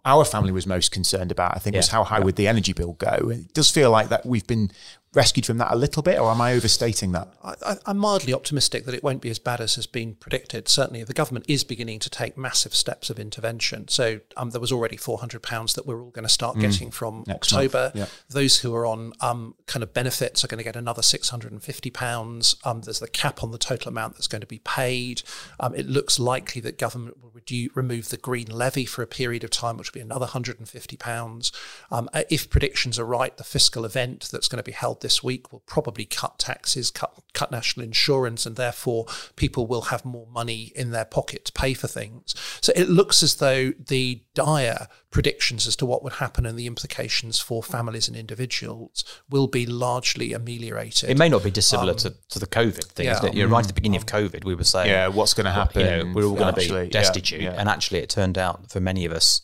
our 0.05 0.25
family 0.25 0.51
was 0.51 0.67
most 0.67 0.91
concerned 0.91 1.31
about. 1.31 1.55
I 1.55 1.59
think 1.59 1.73
yeah. 1.73 1.79
was 1.79 1.87
how 1.89 2.03
high 2.03 2.19
yeah. 2.19 2.23
would 2.25 2.35
the 2.35 2.47
energy 2.47 2.73
bill 2.73 2.93
go. 2.93 3.29
It 3.29 3.53
does 3.53 3.69
feel 3.69 3.91
like 3.91 4.09
that 4.09 4.25
we've 4.25 4.45
been 4.45 4.71
rescued 5.13 5.45
from 5.45 5.57
that 5.57 5.71
a 5.71 5.75
little 5.75 6.01
bit, 6.01 6.19
or 6.19 6.31
am 6.31 6.39
I 6.39 6.53
overstating 6.53 7.11
that? 7.11 7.33
I, 7.43 7.77
am 7.85 7.97
mildly 7.97 8.33
optimistic 8.33 8.85
that 8.85 8.95
it 8.95 9.03
won't 9.03 9.21
be 9.21 9.29
as 9.29 9.39
bad 9.39 9.59
as 9.59 9.75
has 9.75 9.85
been 9.85 10.15
predicted. 10.15 10.69
Certainly, 10.69 11.03
the 11.03 11.13
government 11.13 11.45
is 11.49 11.63
beginning 11.63 11.99
to 11.99 12.09
take 12.09 12.37
massive 12.37 12.73
steps 12.73 13.09
of 13.09 13.19
intervention. 13.19 13.89
So 13.89 14.21
um, 14.37 14.51
there 14.51 14.61
was 14.61 14.71
already 14.71 14.95
£400 14.95 15.75
that 15.75 15.85
we're 15.85 16.01
all 16.01 16.11
going 16.11 16.23
to 16.23 16.29
start 16.29 16.55
mm. 16.55 16.61
getting 16.61 16.91
from 16.91 17.25
Next 17.27 17.51
October. 17.51 17.91
Yeah. 17.93 18.05
Those 18.29 18.59
who 18.59 18.73
are 18.73 18.85
on 18.85 19.11
um, 19.19 19.55
kind 19.65 19.83
of 19.83 19.93
benefits 19.93 20.45
are 20.45 20.47
going 20.47 20.59
to 20.59 20.63
get 20.63 20.77
another 20.77 21.01
£650. 21.01 22.65
Um, 22.65 22.81
there's 22.81 22.99
the 22.99 23.07
cap 23.09 23.43
on 23.43 23.51
the 23.51 23.57
total 23.57 23.89
amount 23.89 24.13
that's 24.13 24.27
going 24.27 24.41
to 24.41 24.47
be 24.47 24.59
paid. 24.59 25.23
Um, 25.59 25.75
it 25.75 25.87
looks 25.87 26.19
likely 26.19 26.61
that 26.61 26.77
government 26.77 27.21
will 27.21 27.31
remove 27.75 28.09
the 28.09 28.17
green 28.17 28.47
levy 28.47 28.85
for 28.85 29.01
a 29.01 29.07
period 29.07 29.43
of 29.43 29.49
time, 29.49 29.77
which 29.77 29.91
will 29.91 29.99
be 29.99 30.01
another 30.01 30.27
£150. 30.27 31.51
Um, 31.91 32.09
if 32.29 32.49
predictions 32.49 32.97
are 32.99 33.05
right, 33.05 33.35
the 33.35 33.43
fiscal 33.43 33.85
event 33.85 34.29
that's 34.31 34.47
going 34.47 34.57
to 34.57 34.63
be 34.63 34.71
held 34.71 35.00
this 35.01 35.21
week 35.21 35.51
will 35.51 35.61
probably 35.61 36.05
cut 36.05 36.39
taxes, 36.39 36.89
cut, 36.89 37.13
cut 37.33 37.51
national 37.51 37.85
insurance, 37.85 38.45
and 38.45 38.55
therefore 38.55 39.05
people 39.35 39.67
will 39.67 39.81
have 39.83 40.05
more 40.05 40.27
money 40.27 40.71
in 40.75 40.91
their 40.91 41.05
pocket 41.05 41.45
to 41.45 41.51
pay 41.51 41.73
for 41.73 41.87
things. 41.87 42.33
So 42.61 42.71
it 42.75 42.89
looks 42.89 43.21
as 43.21 43.35
though 43.35 43.71
the 43.71 44.21
dire 44.33 44.87
predictions 45.09 45.67
as 45.67 45.75
to 45.75 45.85
what 45.85 46.03
would 46.03 46.13
happen 46.13 46.45
and 46.45 46.57
the 46.57 46.67
implications 46.67 47.39
for 47.39 47.61
families 47.61 48.07
and 48.07 48.15
individuals 48.15 49.03
will 49.29 49.47
be 49.47 49.65
largely 49.65 50.33
ameliorated. 50.33 51.09
It 51.09 51.17
may 51.17 51.29
not 51.29 51.43
be 51.43 51.51
dissimilar 51.51 51.91
um, 51.91 51.97
to, 51.97 52.13
to 52.29 52.39
the 52.39 52.47
COVID 52.47 52.85
thing, 52.85 53.07
yeah, 53.07 53.31
You're 53.33 53.49
right 53.49 53.63
at 53.63 53.67
the 53.67 53.73
beginning 53.73 53.99
um, 53.99 54.03
of 54.03 54.05
COVID, 54.07 54.45
we 54.45 54.55
were 54.55 54.63
saying, 54.63 54.89
yeah, 54.89 55.07
what's 55.07 55.33
going 55.33 55.45
to 55.45 55.51
happen? 55.51 55.81
You 55.81 56.05
know, 56.05 56.13
we're 56.13 56.25
all 56.25 56.35
going 56.35 56.55
to 56.55 56.81
be 56.83 56.89
destitute, 56.89 57.41
yeah, 57.41 57.51
yeah. 57.51 57.59
and 57.59 57.67
actually, 57.67 57.99
it 57.99 58.09
turned 58.09 58.37
out 58.37 58.71
for 58.71 58.79
many 58.79 59.05
of 59.05 59.11
us 59.11 59.41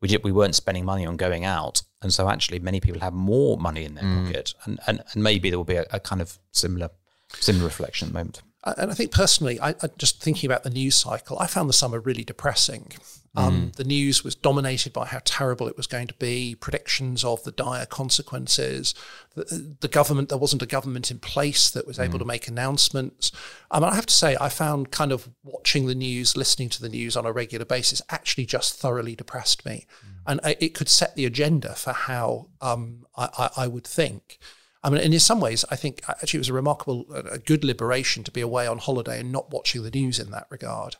we 0.00 0.08
did, 0.08 0.22
we 0.24 0.32
weren't 0.32 0.54
spending 0.54 0.84
money 0.84 1.06
on 1.06 1.16
going 1.16 1.44
out, 1.44 1.82
and 2.02 2.12
so 2.12 2.28
actually 2.28 2.58
many 2.58 2.80
people 2.80 3.00
have 3.00 3.12
more 3.12 3.58
money 3.58 3.84
in 3.84 3.94
their 3.94 4.04
mm. 4.04 4.26
pocket, 4.26 4.54
and, 4.64 4.78
and 4.86 5.02
and 5.12 5.22
maybe 5.22 5.50
there 5.50 5.58
will 5.58 5.64
be 5.64 5.76
a, 5.76 5.86
a, 5.90 6.00
kind 6.00 6.20
of 6.20 6.38
similar 6.52 6.90
similar 7.34 7.64
reflection 7.64 8.06
at 8.06 8.12
the 8.12 8.18
moment. 8.18 8.42
And 8.64 8.90
I 8.90 8.94
think 8.94 9.12
personally, 9.12 9.60
I, 9.60 9.70
I 9.70 9.88
just 9.98 10.22
thinking 10.22 10.48
about 10.48 10.62
the 10.62 10.70
news 10.70 10.96
cycle, 10.96 11.38
I 11.38 11.46
found 11.46 11.68
the 11.68 11.74
summer 11.74 12.00
really 12.00 12.24
depressing. 12.24 12.92
Um, 13.38 13.68
mm. 13.68 13.76
The 13.76 13.84
news 13.84 14.24
was 14.24 14.34
dominated 14.34 14.92
by 14.92 15.06
how 15.06 15.20
terrible 15.24 15.68
it 15.68 15.76
was 15.76 15.86
going 15.86 16.08
to 16.08 16.14
be, 16.14 16.56
predictions 16.56 17.22
of 17.22 17.44
the 17.44 17.52
dire 17.52 17.86
consequences. 17.86 18.96
The, 19.36 19.76
the 19.80 19.86
government, 19.86 20.28
there 20.28 20.38
wasn't 20.38 20.62
a 20.62 20.66
government 20.66 21.12
in 21.12 21.20
place 21.20 21.70
that 21.70 21.86
was 21.86 22.00
able 22.00 22.16
mm. 22.16 22.22
to 22.22 22.24
make 22.24 22.48
announcements. 22.48 23.30
Um, 23.70 23.84
I 23.84 23.94
have 23.94 24.06
to 24.06 24.14
say, 24.14 24.36
I 24.40 24.48
found 24.48 24.90
kind 24.90 25.12
of 25.12 25.28
watching 25.44 25.86
the 25.86 25.94
news, 25.94 26.36
listening 26.36 26.68
to 26.70 26.82
the 26.82 26.88
news 26.88 27.16
on 27.16 27.26
a 27.26 27.32
regular 27.32 27.64
basis, 27.64 28.02
actually 28.10 28.44
just 28.44 28.74
thoroughly 28.74 29.14
depressed 29.14 29.64
me. 29.64 29.86
Mm. 30.04 30.08
And 30.26 30.40
I, 30.42 30.56
it 30.58 30.74
could 30.74 30.88
set 30.88 31.14
the 31.14 31.24
agenda 31.24 31.74
for 31.76 31.92
how 31.92 32.48
um, 32.60 33.06
I, 33.16 33.28
I, 33.38 33.50
I 33.64 33.66
would 33.68 33.86
think. 33.86 34.38
I 34.82 34.90
mean, 34.90 35.00
and 35.00 35.14
in 35.14 35.20
some 35.20 35.40
ways, 35.40 35.64
I 35.70 35.76
think 35.76 36.02
actually 36.08 36.38
it 36.38 36.40
was 36.40 36.48
a 36.48 36.54
remarkable, 36.54 37.06
a 37.12 37.38
good 37.38 37.62
liberation 37.62 38.24
to 38.24 38.32
be 38.32 38.40
away 38.40 38.66
on 38.66 38.78
holiday 38.78 39.20
and 39.20 39.30
not 39.30 39.52
watching 39.52 39.82
the 39.84 39.90
news 39.90 40.18
in 40.18 40.32
that 40.32 40.46
regard. 40.50 40.96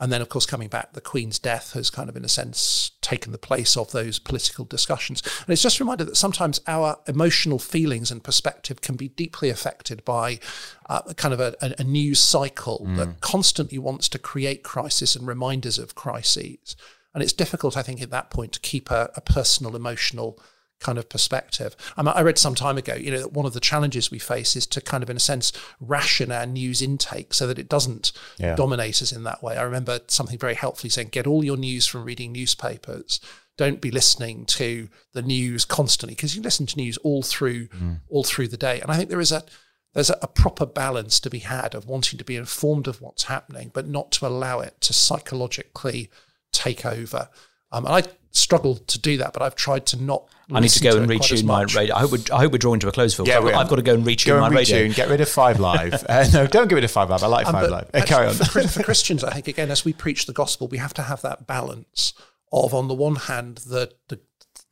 And 0.00 0.10
then, 0.10 0.22
of 0.22 0.30
course, 0.30 0.46
coming 0.46 0.68
back, 0.68 0.94
the 0.94 1.00
Queen's 1.00 1.38
death 1.38 1.74
has 1.74 1.90
kind 1.90 2.08
of, 2.08 2.16
in 2.16 2.24
a 2.24 2.28
sense, 2.28 2.92
taken 3.02 3.32
the 3.32 3.38
place 3.38 3.76
of 3.76 3.92
those 3.92 4.18
political 4.18 4.64
discussions. 4.64 5.22
And 5.40 5.50
it's 5.50 5.62
just 5.62 5.78
a 5.78 5.84
reminder 5.84 6.04
that 6.04 6.16
sometimes 6.16 6.60
our 6.66 6.98
emotional 7.06 7.58
feelings 7.58 8.10
and 8.10 8.24
perspective 8.24 8.80
can 8.80 8.96
be 8.96 9.08
deeply 9.08 9.50
affected 9.50 10.02
by 10.06 10.40
uh, 10.88 11.02
kind 11.14 11.34
of 11.34 11.40
a, 11.40 11.54
a, 11.78 11.84
news 11.84 12.18
cycle 12.18 12.86
mm. 12.88 12.96
that 12.96 13.20
constantly 13.20 13.78
wants 13.78 14.08
to 14.08 14.18
create 14.18 14.62
crisis 14.62 15.14
and 15.14 15.26
reminders 15.26 15.78
of 15.78 15.94
crises. 15.94 16.76
And 17.12 17.22
it's 17.22 17.34
difficult, 17.34 17.76
I 17.76 17.82
think, 17.82 18.00
at 18.00 18.10
that 18.10 18.30
point 18.30 18.52
to 18.52 18.60
keep 18.60 18.90
a, 18.90 19.10
a 19.14 19.20
personal, 19.20 19.76
emotional 19.76 20.40
kind 20.80 20.98
of 20.98 21.08
perspective. 21.08 21.76
I, 21.96 22.02
mean, 22.02 22.12
I 22.14 22.22
read 22.22 22.38
some 22.38 22.54
time 22.54 22.78
ago, 22.78 22.94
you 22.94 23.10
know, 23.10 23.18
that 23.18 23.32
one 23.32 23.46
of 23.46 23.52
the 23.52 23.60
challenges 23.60 24.10
we 24.10 24.18
face 24.18 24.56
is 24.56 24.66
to 24.68 24.80
kind 24.80 25.02
of, 25.02 25.10
in 25.10 25.16
a 25.16 25.20
sense, 25.20 25.52
ration 25.78 26.32
our 26.32 26.46
news 26.46 26.82
intake 26.82 27.34
so 27.34 27.46
that 27.46 27.58
it 27.58 27.68
doesn't 27.68 28.12
yeah. 28.38 28.56
dominate 28.56 29.00
us 29.02 29.12
in 29.12 29.22
that 29.24 29.42
way. 29.42 29.56
I 29.56 29.62
remember 29.62 30.00
something 30.08 30.38
very 30.38 30.54
helpfully 30.54 30.90
saying, 30.90 31.08
get 31.08 31.26
all 31.26 31.44
your 31.44 31.56
news 31.56 31.86
from 31.86 32.04
reading 32.04 32.32
newspapers. 32.32 33.20
Don't 33.56 33.80
be 33.80 33.90
listening 33.90 34.46
to 34.46 34.88
the 35.12 35.22
news 35.22 35.66
constantly 35.66 36.14
because 36.14 36.34
you 36.34 36.42
listen 36.42 36.64
to 36.66 36.78
news 36.78 36.96
all 36.98 37.22
through 37.22 37.66
mm. 37.66 37.98
all 38.08 38.24
through 38.24 38.48
the 38.48 38.56
day. 38.56 38.80
And 38.80 38.90
I 38.90 38.96
think 38.96 39.10
there 39.10 39.20
is 39.20 39.32
a 39.32 39.44
there's 39.92 40.08
a, 40.08 40.18
a 40.22 40.28
proper 40.28 40.64
balance 40.64 41.20
to 41.20 41.28
be 41.28 41.40
had 41.40 41.74
of 41.74 41.86
wanting 41.86 42.16
to 42.18 42.24
be 42.24 42.36
informed 42.36 42.86
of 42.88 43.02
what's 43.02 43.24
happening, 43.24 43.70
but 43.74 43.86
not 43.86 44.12
to 44.12 44.26
allow 44.26 44.60
it 44.60 44.80
to 44.80 44.94
psychologically 44.94 46.08
take 46.52 46.86
over. 46.86 47.28
Um, 47.72 47.84
and 47.86 47.94
I 47.94 48.02
struggle 48.30 48.76
to 48.76 48.98
do 48.98 49.16
that, 49.18 49.32
but 49.32 49.42
I've 49.42 49.56
tried 49.56 49.86
to 49.86 50.02
not. 50.02 50.28
I 50.52 50.60
need 50.60 50.70
to 50.70 50.82
go 50.82 50.96
and 50.96 51.08
retune 51.08 51.44
my 51.44 51.62
radio. 51.62 51.94
I 51.94 52.00
hope 52.00 52.12
we're, 52.12 52.34
I 52.34 52.40
hope 52.40 52.52
we're 52.52 52.58
drawing 52.58 52.80
to 52.80 52.88
a 52.88 52.92
close, 52.92 53.14
Phil. 53.14 53.26
Yeah, 53.26 53.38
I've, 53.38 53.54
I've 53.54 53.68
got 53.68 53.76
to 53.76 53.82
go 53.82 53.94
and 53.94 54.04
retune 54.04 54.26
go 54.26 54.42
and 54.42 54.54
my 54.54 54.60
retune, 54.60 54.72
radio. 54.72 54.92
Get 54.92 55.08
rid 55.08 55.20
of 55.20 55.28
Five 55.28 55.60
Live. 55.60 56.04
uh, 56.08 56.26
no, 56.32 56.46
don't 56.46 56.68
get 56.68 56.74
rid 56.74 56.84
of 56.84 56.90
Five 56.90 57.10
Live. 57.10 57.22
I 57.22 57.26
like 57.26 57.46
um, 57.46 57.52
Five 57.52 57.70
Live. 57.70 57.90
Uh, 57.94 58.04
carry 58.04 58.26
on. 58.26 58.34
For, 58.34 58.66
for 58.66 58.82
Christians, 58.84 59.24
I 59.24 59.32
think 59.32 59.48
again, 59.48 59.70
as 59.70 59.84
we 59.84 59.92
preach 59.92 60.26
the 60.26 60.32
gospel, 60.32 60.68
we 60.68 60.78
have 60.78 60.94
to 60.94 61.02
have 61.02 61.22
that 61.22 61.46
balance 61.46 62.14
of, 62.52 62.74
on 62.74 62.88
the 62.88 62.94
one 62.94 63.16
hand, 63.16 63.58
the 63.58 63.92
the 64.08 64.20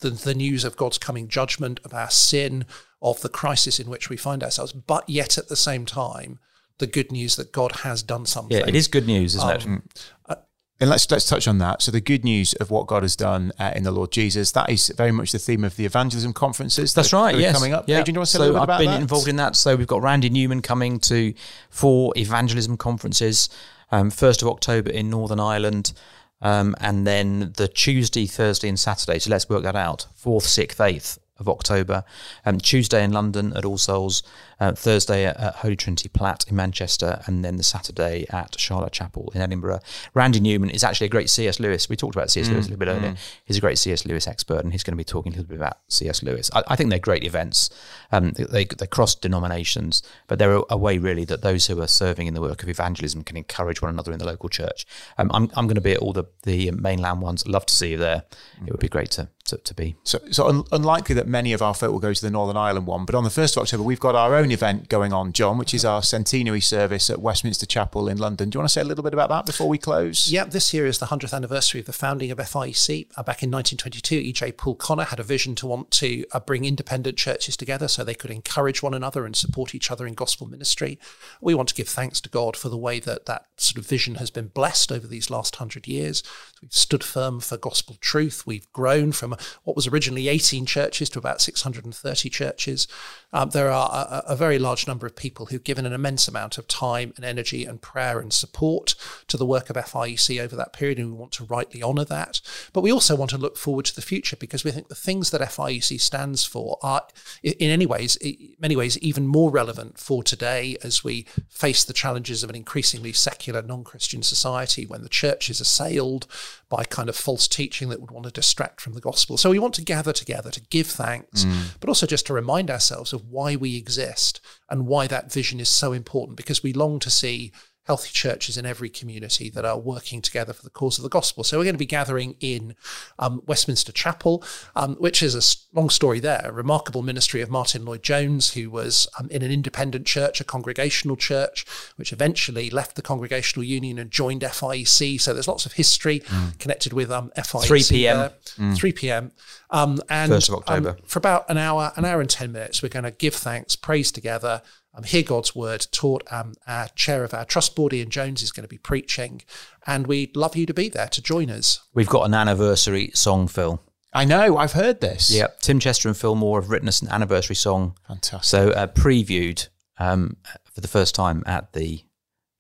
the, 0.01 0.11
the 0.11 0.35
news 0.35 0.65
of 0.65 0.77
God's 0.77 0.99
coming 0.99 1.29
judgment, 1.29 1.81
of 1.85 1.93
our 1.93 2.11
sin, 2.11 2.67
of 3.03 3.21
the 3.21 3.29
crisis 3.29 3.81
in 3.81 3.89
which 3.91 4.09
we 4.09 4.17
find 4.17 4.43
ourselves, 4.43 4.73
but 4.73 5.09
yet 5.09 5.39
at 5.39 5.49
the 5.49 5.57
same 5.57 5.87
time, 5.87 6.39
the 6.79 6.87
good 6.87 7.11
news 7.11 7.37
that 7.37 7.53
God 7.53 7.73
has 7.77 8.03
done 8.03 8.27
something. 8.27 8.57
Yeah, 8.57 8.67
it 8.67 8.75
is 8.75 8.89
good 8.89 9.07
news, 9.07 9.35
isn't 9.35 9.67
um, 9.67 9.83
it? 9.85 10.13
Uh, 10.27 10.35
And 10.81 10.89
let's 10.89 11.11
let's 11.11 11.27
touch 11.27 11.49
on 11.49 11.59
that. 11.59 11.83
So 11.83 11.91
the 11.91 12.01
good 12.01 12.23
news 12.23 12.53
of 12.55 12.71
what 12.71 12.87
God 12.87 13.03
has 13.03 13.17
done 13.17 13.51
uh, 13.59 13.73
in 13.75 13.83
the 13.83 13.91
Lord 13.91 14.13
Jesus 14.13 14.53
that 14.53 14.71
is 14.71 14.93
very 14.97 15.11
much 15.11 15.33
the 15.33 15.39
theme 15.39 15.65
of 15.65 15.75
the 15.75 15.85
evangelism 15.85 16.33
conferences. 16.33 16.95
That's 16.95 17.11
that, 17.11 17.17
right. 17.17 17.35
That 17.35 17.41
yes, 17.41 17.55
coming 17.55 17.73
up. 17.73 17.89
Yeah. 17.89 17.97
Adrian, 17.97 18.05
do 18.05 18.13
you 18.13 18.21
want 18.21 18.29
to 18.29 18.33
say 18.33 18.39
so 18.39 18.45
a 18.45 18.47
little 18.47 18.67
bit 18.67 18.73
I've 18.73 18.79
been 18.79 18.91
that? 18.91 19.01
involved 19.01 19.27
in 19.27 19.37
that. 19.37 19.57
So 19.57 19.75
we've 19.75 19.89
got 19.89 20.03
Randy 20.03 20.31
Newman 20.31 20.63
coming 20.63 21.01
to 21.01 21.35
four 21.69 22.13
evangelism 22.17 22.77
conferences. 22.77 23.49
Um, 23.91 24.11
First 24.11 24.43
of 24.43 24.49
October 24.49 24.91
in 24.91 25.09
Northern 25.11 25.41
Ireland, 25.41 25.95
um, 26.43 26.77
and 26.79 27.07
then 27.07 27.55
the 27.57 27.67
Tuesday, 27.67 28.27
Thursday, 28.27 28.69
and 28.69 28.79
Saturday. 28.79 29.19
So 29.19 29.31
let's 29.31 29.49
work 29.49 29.63
that 29.63 29.77
out. 29.77 30.07
Fourth, 30.15 30.45
sixth, 30.45 30.81
eighth 30.81 31.19
of 31.39 31.49
October. 31.49 32.05
Um, 32.45 32.59
Tuesday 32.59 33.03
in 33.03 33.13
London 33.13 33.53
at 33.57 33.65
All 33.65 33.79
Souls, 33.79 34.23
uh, 34.61 34.73
Thursday 34.73 35.25
at, 35.25 35.37
at 35.37 35.55
Holy 35.57 35.77
Trinity 35.77 36.09
Platt 36.09 36.45
in 36.49 36.57
Manchester, 36.57 37.23
and 37.27 37.45
then 37.45 37.57
the 37.57 37.63
Saturday 37.63 38.27
at 38.31 38.59
Charlotte 38.59 38.93
Chapel 38.93 39.31
in 39.35 39.41
Edinburgh. 39.41 39.81
Randy 40.15 40.41
Newman 40.41 40.71
is 40.71 40.83
actually 40.83 41.07
a 41.07 41.11
great 41.11 41.31
C.S. 41.31 41.61
Lewis. 41.61 41.89
We 41.89 41.97
talked 41.97 42.17
about 42.17 42.31
C.S. 42.31 42.49
Lewis 42.49 42.67
a 42.67 42.71
little 42.71 42.79
bit 42.79 42.89
earlier. 42.89 43.15
He's 43.45 43.57
a 43.57 43.61
great 43.61 43.79
C.S. 43.79 44.05
Lewis 44.05 44.27
expert, 44.27 44.61
and 44.65 44.73
he's 44.73 44.83
going 44.83 44.93
to 44.93 44.97
be 44.97 45.05
talking 45.05 45.33
a 45.33 45.37
little 45.37 45.49
bit 45.49 45.57
about 45.57 45.79
C.S. 45.89 46.23
Lewis. 46.23 46.51
I, 46.55 46.63
I 46.69 46.77
think 46.77 46.91
they're 46.91 46.99
great 46.99 47.25
events. 47.25 47.71
Um, 48.11 48.33
they, 48.33 48.65
they 48.65 48.87
cross 48.87 49.15
denominations, 49.15 50.03
but 50.27 50.39
they're 50.39 50.57
a, 50.57 50.63
a 50.71 50.77
way 50.77 50.99
really 50.99 51.25
that 51.27 51.43
those 51.43 51.67
who 51.67 51.81
are 51.81 51.87
serving 51.87 52.27
in 52.27 52.35
the 52.35 52.41
work 52.41 52.63
of 52.63 52.69
evangelism 52.69 53.23
can 53.23 53.37
encourage 53.37 53.81
one 53.81 53.91
another 53.91 54.13
in 54.13 54.19
the 54.19 54.27
local 54.27 54.49
church. 54.49 54.87
Um, 55.19 55.31
I'm, 55.33 55.51
I'm 55.55 55.67
going 55.67 55.77
to 55.77 55.81
be 55.81 55.93
at 55.93 55.99
all 55.99 56.13
the, 56.13 56.25
the 56.43 56.71
mainland 56.73 57.23
ones. 57.23 57.47
Love 57.47 57.67
to 57.67 57.75
see 57.75 57.93
you 57.93 57.97
there. 57.97 58.25
It 58.67 58.71
would 58.73 58.81
be 58.81 58.89
great 58.89 59.11
to, 59.13 59.29
to, 59.47 59.59
to 59.59 59.75
be. 59.75 59.97
So, 60.03 60.19
so 60.31 60.49
un- 60.49 60.65
unlikely 60.73 61.15
that 61.15 61.27
many 61.27 61.53
of 61.53 61.63
our 61.63 61.75
folk 61.75 61.93
will 61.93 62.01
go 62.01 62.13
to 62.13 62.23
the 62.23 62.31
Northern 62.31 62.57
Ireland 62.57 62.87
one, 62.87 63.05
but 63.05 63.15
on 63.15 63.25
the 63.25 63.31
1st 63.31 63.57
of 63.57 63.63
October, 63.63 63.83
we've 63.83 64.01
got 64.01 64.15
our 64.15 64.35
own 64.35 64.48
event 64.53 64.89
going 64.89 65.13
on, 65.13 65.33
John, 65.33 65.59
which 65.59 65.75
is 65.75 65.85
our 65.85 66.03
centenary 66.03 66.61
service 66.61 67.11
at 67.11 67.21
Westminster 67.21 67.67
Chapel 67.67 68.09
in 68.09 68.19
London. 68.19 68.51
Do 68.51 68.57
you 68.57 68.61
want 68.61 68.69
to 68.69 68.73
say 68.73 68.81
a 68.81 68.85
little 68.85 69.05
bit 69.05 69.13
about 69.13 69.29
that 69.29 69.47
before 69.47 69.69
we 69.69 69.79
close? 69.79 70.31
Yeah, 70.31 70.45
this 70.45 70.73
year 70.75 70.87
is 70.87 70.99
the 70.99 71.07
100th 71.07 71.35
anniversary 71.35 71.81
of 71.81 71.87
the 71.87 71.93
founding 71.93 72.31
of 72.31 72.39
FIEC. 72.39 73.09
Uh, 73.17 73.23
back 73.23 73.43
in 73.43 73.51
1922, 73.51 74.17
E.J. 74.17 74.53
Poole 74.53 74.75
Connor 74.75 75.05
had 75.05 75.21
a 75.21 75.23
vision 75.23 75.55
to 75.57 75.67
want 75.67 75.91
to 75.93 76.25
uh, 76.33 76.41
bring 76.41 76.65
independent 76.65 77.17
churches 77.17 77.57
together 77.57 77.89
so 77.89 78.05
they 78.05 78.15
could 78.15 78.31
encourage 78.31 78.83
one 78.83 78.95
another 78.95 79.25
and 79.25 79.37
support 79.37 79.75
each 79.75 79.91
other 79.91 80.07
in 80.07 80.15
gospel 80.15 80.47
ministry. 80.47 80.99
We 81.41 81.55
want 81.55 81.69
to 81.71 81.75
give 81.75 81.89
thanks 81.89 82.21
to 82.23 82.29
God 82.29 82.57
for 82.57 82.69
the 82.69 82.77
way 82.77 83.01
that 83.01 83.27
that 83.27 83.47
sort 83.57 83.79
of 83.79 83.87
vision 83.87 84.17
has 84.17 84.31
been 84.31 84.49
blessed 84.49 84.93
over 84.93 85.07
these 85.07 85.31
last 85.31 85.57
hundred 85.57 85.87
years. 85.87 86.23
We've 86.63 86.73
stood 86.73 87.05
firm 87.05 87.41
for 87.41 87.57
gospel 87.57 87.97
truth. 88.01 88.47
We've 88.47 88.71
grown 88.73 89.13
from 89.13 89.37
what 89.65 89.77
was 89.77 89.87
originally 89.87 90.29
18 90.29 90.67
churches 90.67 91.11
to 91.11 91.19
about 91.19 91.41
630 91.41 92.31
churches. 92.31 92.89
Um, 93.33 93.51
there 93.51 93.71
are 93.71 94.23
a, 94.27 94.33
a 94.33 94.37
very 94.39 94.59
large 94.59 94.87
number 94.87 95.07
of 95.07 95.17
people 95.17 95.47
who've 95.47 95.63
given 95.63 95.85
an 95.85 95.93
immense 95.93 96.29
amount 96.29 96.57
of 96.57 96.67
time 96.67 97.13
and 97.17 97.25
energy 97.25 97.65
and 97.65 97.83
prayer 97.83 98.21
and 98.21 98.33
support 98.33 98.95
to 99.27 99.37
the 99.37 99.45
work 99.47 99.69
of 99.69 99.77
FIEC 99.77 100.41
over 100.41 100.57
that 100.57 100.73
period, 100.73 100.99
and 100.99 101.13
we 101.13 101.19
want 101.19 101.33
to 101.33 101.45
rightly 101.45 101.83
honour 101.83 102.05
that. 102.05 102.41
But 102.73 102.83
we 102.83 102.93
also 102.93 103.17
want 103.17 103.31
to 103.33 103.39
look 103.39 103.57
forward 103.57 103.85
to 103.87 103.95
the 103.95 104.03
future 104.03 104.37
because 104.37 104.65
we 104.65 104.71
think 104.71 104.89
the 104.89 104.95
things 104.95 105.31
that 105.31 105.41
FIEC 105.41 106.01
stands 106.01 106.45
for 106.45 106.79
are, 106.83 107.07
in 107.43 107.71
any 107.71 107.87
ways, 107.87 108.17
many 108.59 108.77
ways, 108.77 108.99
even 108.99 109.27
more 109.27 109.51
relevant 109.51 109.99
for 109.99 110.23
today 110.23 110.77
as 110.83 111.05
we 111.05 111.27
face 111.49 111.85
the 111.85 111.93
challenges 111.93 112.43
of 112.43 112.51
an 112.51 112.57
increasingly 112.57 113.13
secular, 113.13 113.63
non-Christian 113.63 114.23
society 114.23 114.87
when 114.87 115.03
the 115.03 115.09
church 115.09 115.51
is 115.51 115.61
assailed 115.61 116.27
by 116.69 116.85
kind 116.85 117.09
of 117.09 117.17
false 117.17 117.49
teaching 117.49 117.89
that 117.89 118.01
would 118.01 118.11
want 118.11 118.27
to 118.27 118.33
distract 118.33 118.81
from 118.81 118.93
the 118.93 119.01
gospel. 119.01 119.39
So 119.39 119.51
we 119.51 119.59
want 119.59 119.75
to 119.75 119.85
gather 119.85 120.13
together 120.13 120.51
to 120.51 120.61
give 120.61 120.87
thanks, 120.87 121.45
mm. 121.45 121.79
but 121.81 121.89
also 121.89 122.07
just 122.07 122.27
to 122.27 122.35
remind 122.35 122.71
ourselves 122.71 123.13
of 123.13 123.25
why 123.25 123.57
we 123.57 123.77
exist 123.77 124.41
and 124.69 124.87
why 124.87 125.07
that 125.07 125.33
vision 125.33 125.61
is 125.61 125.71
so 125.71 125.93
important 125.93 126.37
because 126.37 126.63
we 126.63 126.73
long 126.73 126.99
to 127.01 127.11
see 127.11 127.53
healthy 127.89 128.11
churches 128.13 128.59
in 128.59 128.67
every 128.67 128.91
community 128.91 129.49
that 129.49 129.65
are 129.65 129.79
working 129.79 130.21
together 130.21 130.53
for 130.53 130.63
the 130.63 130.69
cause 130.69 130.99
of 130.99 131.03
the 131.03 131.09
gospel. 131.09 131.43
So 131.43 131.57
we're 131.57 131.65
going 131.65 131.75
to 131.75 131.79
be 131.79 131.87
gathering 131.87 132.37
in 132.39 132.75
um, 133.19 133.41
Westminster 133.47 133.93
Chapel, 133.93 134.45
um, 134.77 134.97
which 134.97 135.23
is 135.23 135.35
a 135.35 135.43
long 135.75 135.89
story 135.89 136.21
there, 136.21 136.43
a 136.45 136.53
remarkable 136.53 137.01
ministry 137.01 137.41
of 137.41 137.49
Martyn 137.49 137.87
Lloyd-Jones, 137.87 138.53
who 138.53 138.69
was 138.69 139.09
um, 139.19 139.31
in 139.31 139.41
an 139.41 139.51
independent 139.51 140.07
church, 140.07 140.39
a 140.39 140.45
congregational 140.45 141.17
church, 141.17 141.65
which 141.97 142.13
eventually 142.13 142.69
left 142.69 142.95
the 142.95 143.01
Congregational 143.01 143.65
Union 143.65 143.99
and 143.99 144.11
joined 144.11 144.43
FIEC. 144.43 145.19
So 145.19 145.33
there's 145.33 145.49
lots 145.49 145.65
of 145.65 145.73
history 145.73 146.23
connected 146.59 146.93
with 146.93 147.11
um, 147.11 147.33
FIEC. 147.39 147.65
3 147.65 147.83
p.m.. 147.89 148.31
there. 148.59 148.75
3 148.75 148.93
p.m. 148.93 149.33
Um, 149.71 149.99
and 150.11 150.31
1st 150.31 150.49
of 150.51 150.55
October. 150.57 150.91
um, 150.91 150.97
for 151.07 151.19
about 151.19 151.49
an 151.49 151.57
hour, 151.57 151.93
an 151.97 152.05
hour 152.05 152.21
and 152.21 152.29
10 152.29 152.53
minutes, 152.53 152.83
we're 152.83 152.91
going 152.91 153.05
to 153.05 153.13
give 153.13 153.35
thanks, 153.35 153.77
praise 153.77 154.13
together, 154.13 154.61
um, 154.99 155.05
hear 155.05 155.23
God's 155.23 155.55
word 155.55 155.87
taught. 155.93 156.25
Um, 156.31 156.55
our 156.67 156.89
chair 156.89 157.23
of 157.25 157.33
our 157.33 157.45
trust 157.45 157.77
board, 157.77 157.93
Ian 157.93 158.11
Jones, 158.11 158.43
is 158.43 158.51
going 158.51 158.65
to 158.65 158.69
be 158.69 158.79
preaching, 158.79 159.43
and 159.87 160.07
we'd 160.07 160.37
love 160.37 160.57
you 160.57 160.67
to 160.67 160.75
be 160.75 160.89
there 160.89 161.07
to 161.09 161.23
join 161.23 161.51
us. 161.51 161.81
We've 161.95 162.09
got 162.09 162.25
an 162.25 162.35
anniversary 162.35 163.13
song, 163.15 163.47
Phil. 163.49 163.81
I 164.13 164.25
know, 164.25 164.57
I've 164.57 164.73
heard 164.73 165.01
this. 165.01 165.31
Yeah, 165.31 165.49
Tim 165.61 165.79
Chester 165.79 166.09
and 166.09 166.17
Phil 166.17 166.35
Moore 166.35 166.61
have 166.61 166.71
written 166.71 166.89
us 166.89 167.01
an 167.01 167.09
anniversary 167.09 167.57
song. 167.57 167.97
Fantastic. 168.09 168.45
So 168.45 168.71
uh, 168.71 168.87
previewed 168.89 169.69
um, 169.99 170.37
for 170.73 170.81
the 170.81 170.89
first 170.89 171.15
time 171.15 171.43
at 171.47 171.73
the 171.75 172.03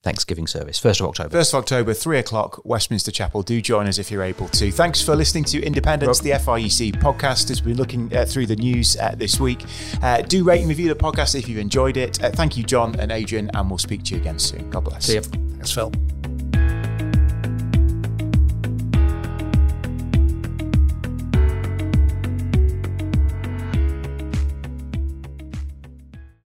Thanksgiving 0.08 0.46
service, 0.46 0.80
1st 0.80 1.00
of 1.00 1.06
October. 1.08 1.38
1st 1.38 1.52
of 1.52 1.58
October, 1.58 1.92
3 1.92 2.18
o'clock, 2.18 2.62
Westminster 2.64 3.10
Chapel. 3.10 3.42
Do 3.42 3.60
join 3.60 3.86
us 3.86 3.98
if 3.98 4.10
you're 4.10 4.22
able 4.22 4.48
to. 4.48 4.72
Thanks 4.72 5.02
for 5.02 5.14
listening 5.14 5.44
to 5.44 5.62
Independence, 5.62 6.20
the 6.20 6.30
FIEC 6.30 6.96
podcast, 6.96 7.50
as 7.50 7.62
we're 7.62 7.74
looking 7.74 8.16
uh, 8.16 8.24
through 8.24 8.46
the 8.46 8.56
news 8.56 8.96
uh, 8.96 9.14
this 9.18 9.38
week. 9.38 9.66
Uh, 10.02 10.22
do 10.22 10.44
rate 10.44 10.60
and 10.60 10.68
review 10.70 10.88
the 10.88 10.94
podcast 10.94 11.38
if 11.38 11.46
you've 11.46 11.58
enjoyed 11.58 11.98
it. 11.98 12.24
Uh, 12.24 12.30
thank 12.30 12.56
you, 12.56 12.64
John 12.64 12.98
and 12.98 13.12
Adrian, 13.12 13.50
and 13.52 13.68
we'll 13.68 13.76
speak 13.76 14.02
to 14.04 14.14
you 14.14 14.20
again 14.22 14.38
soon. 14.38 14.70
God 14.70 14.84
bless. 14.84 15.04
See 15.04 15.16
you. 15.16 15.20
Thanks, 15.20 15.72
Phil. 15.72 15.92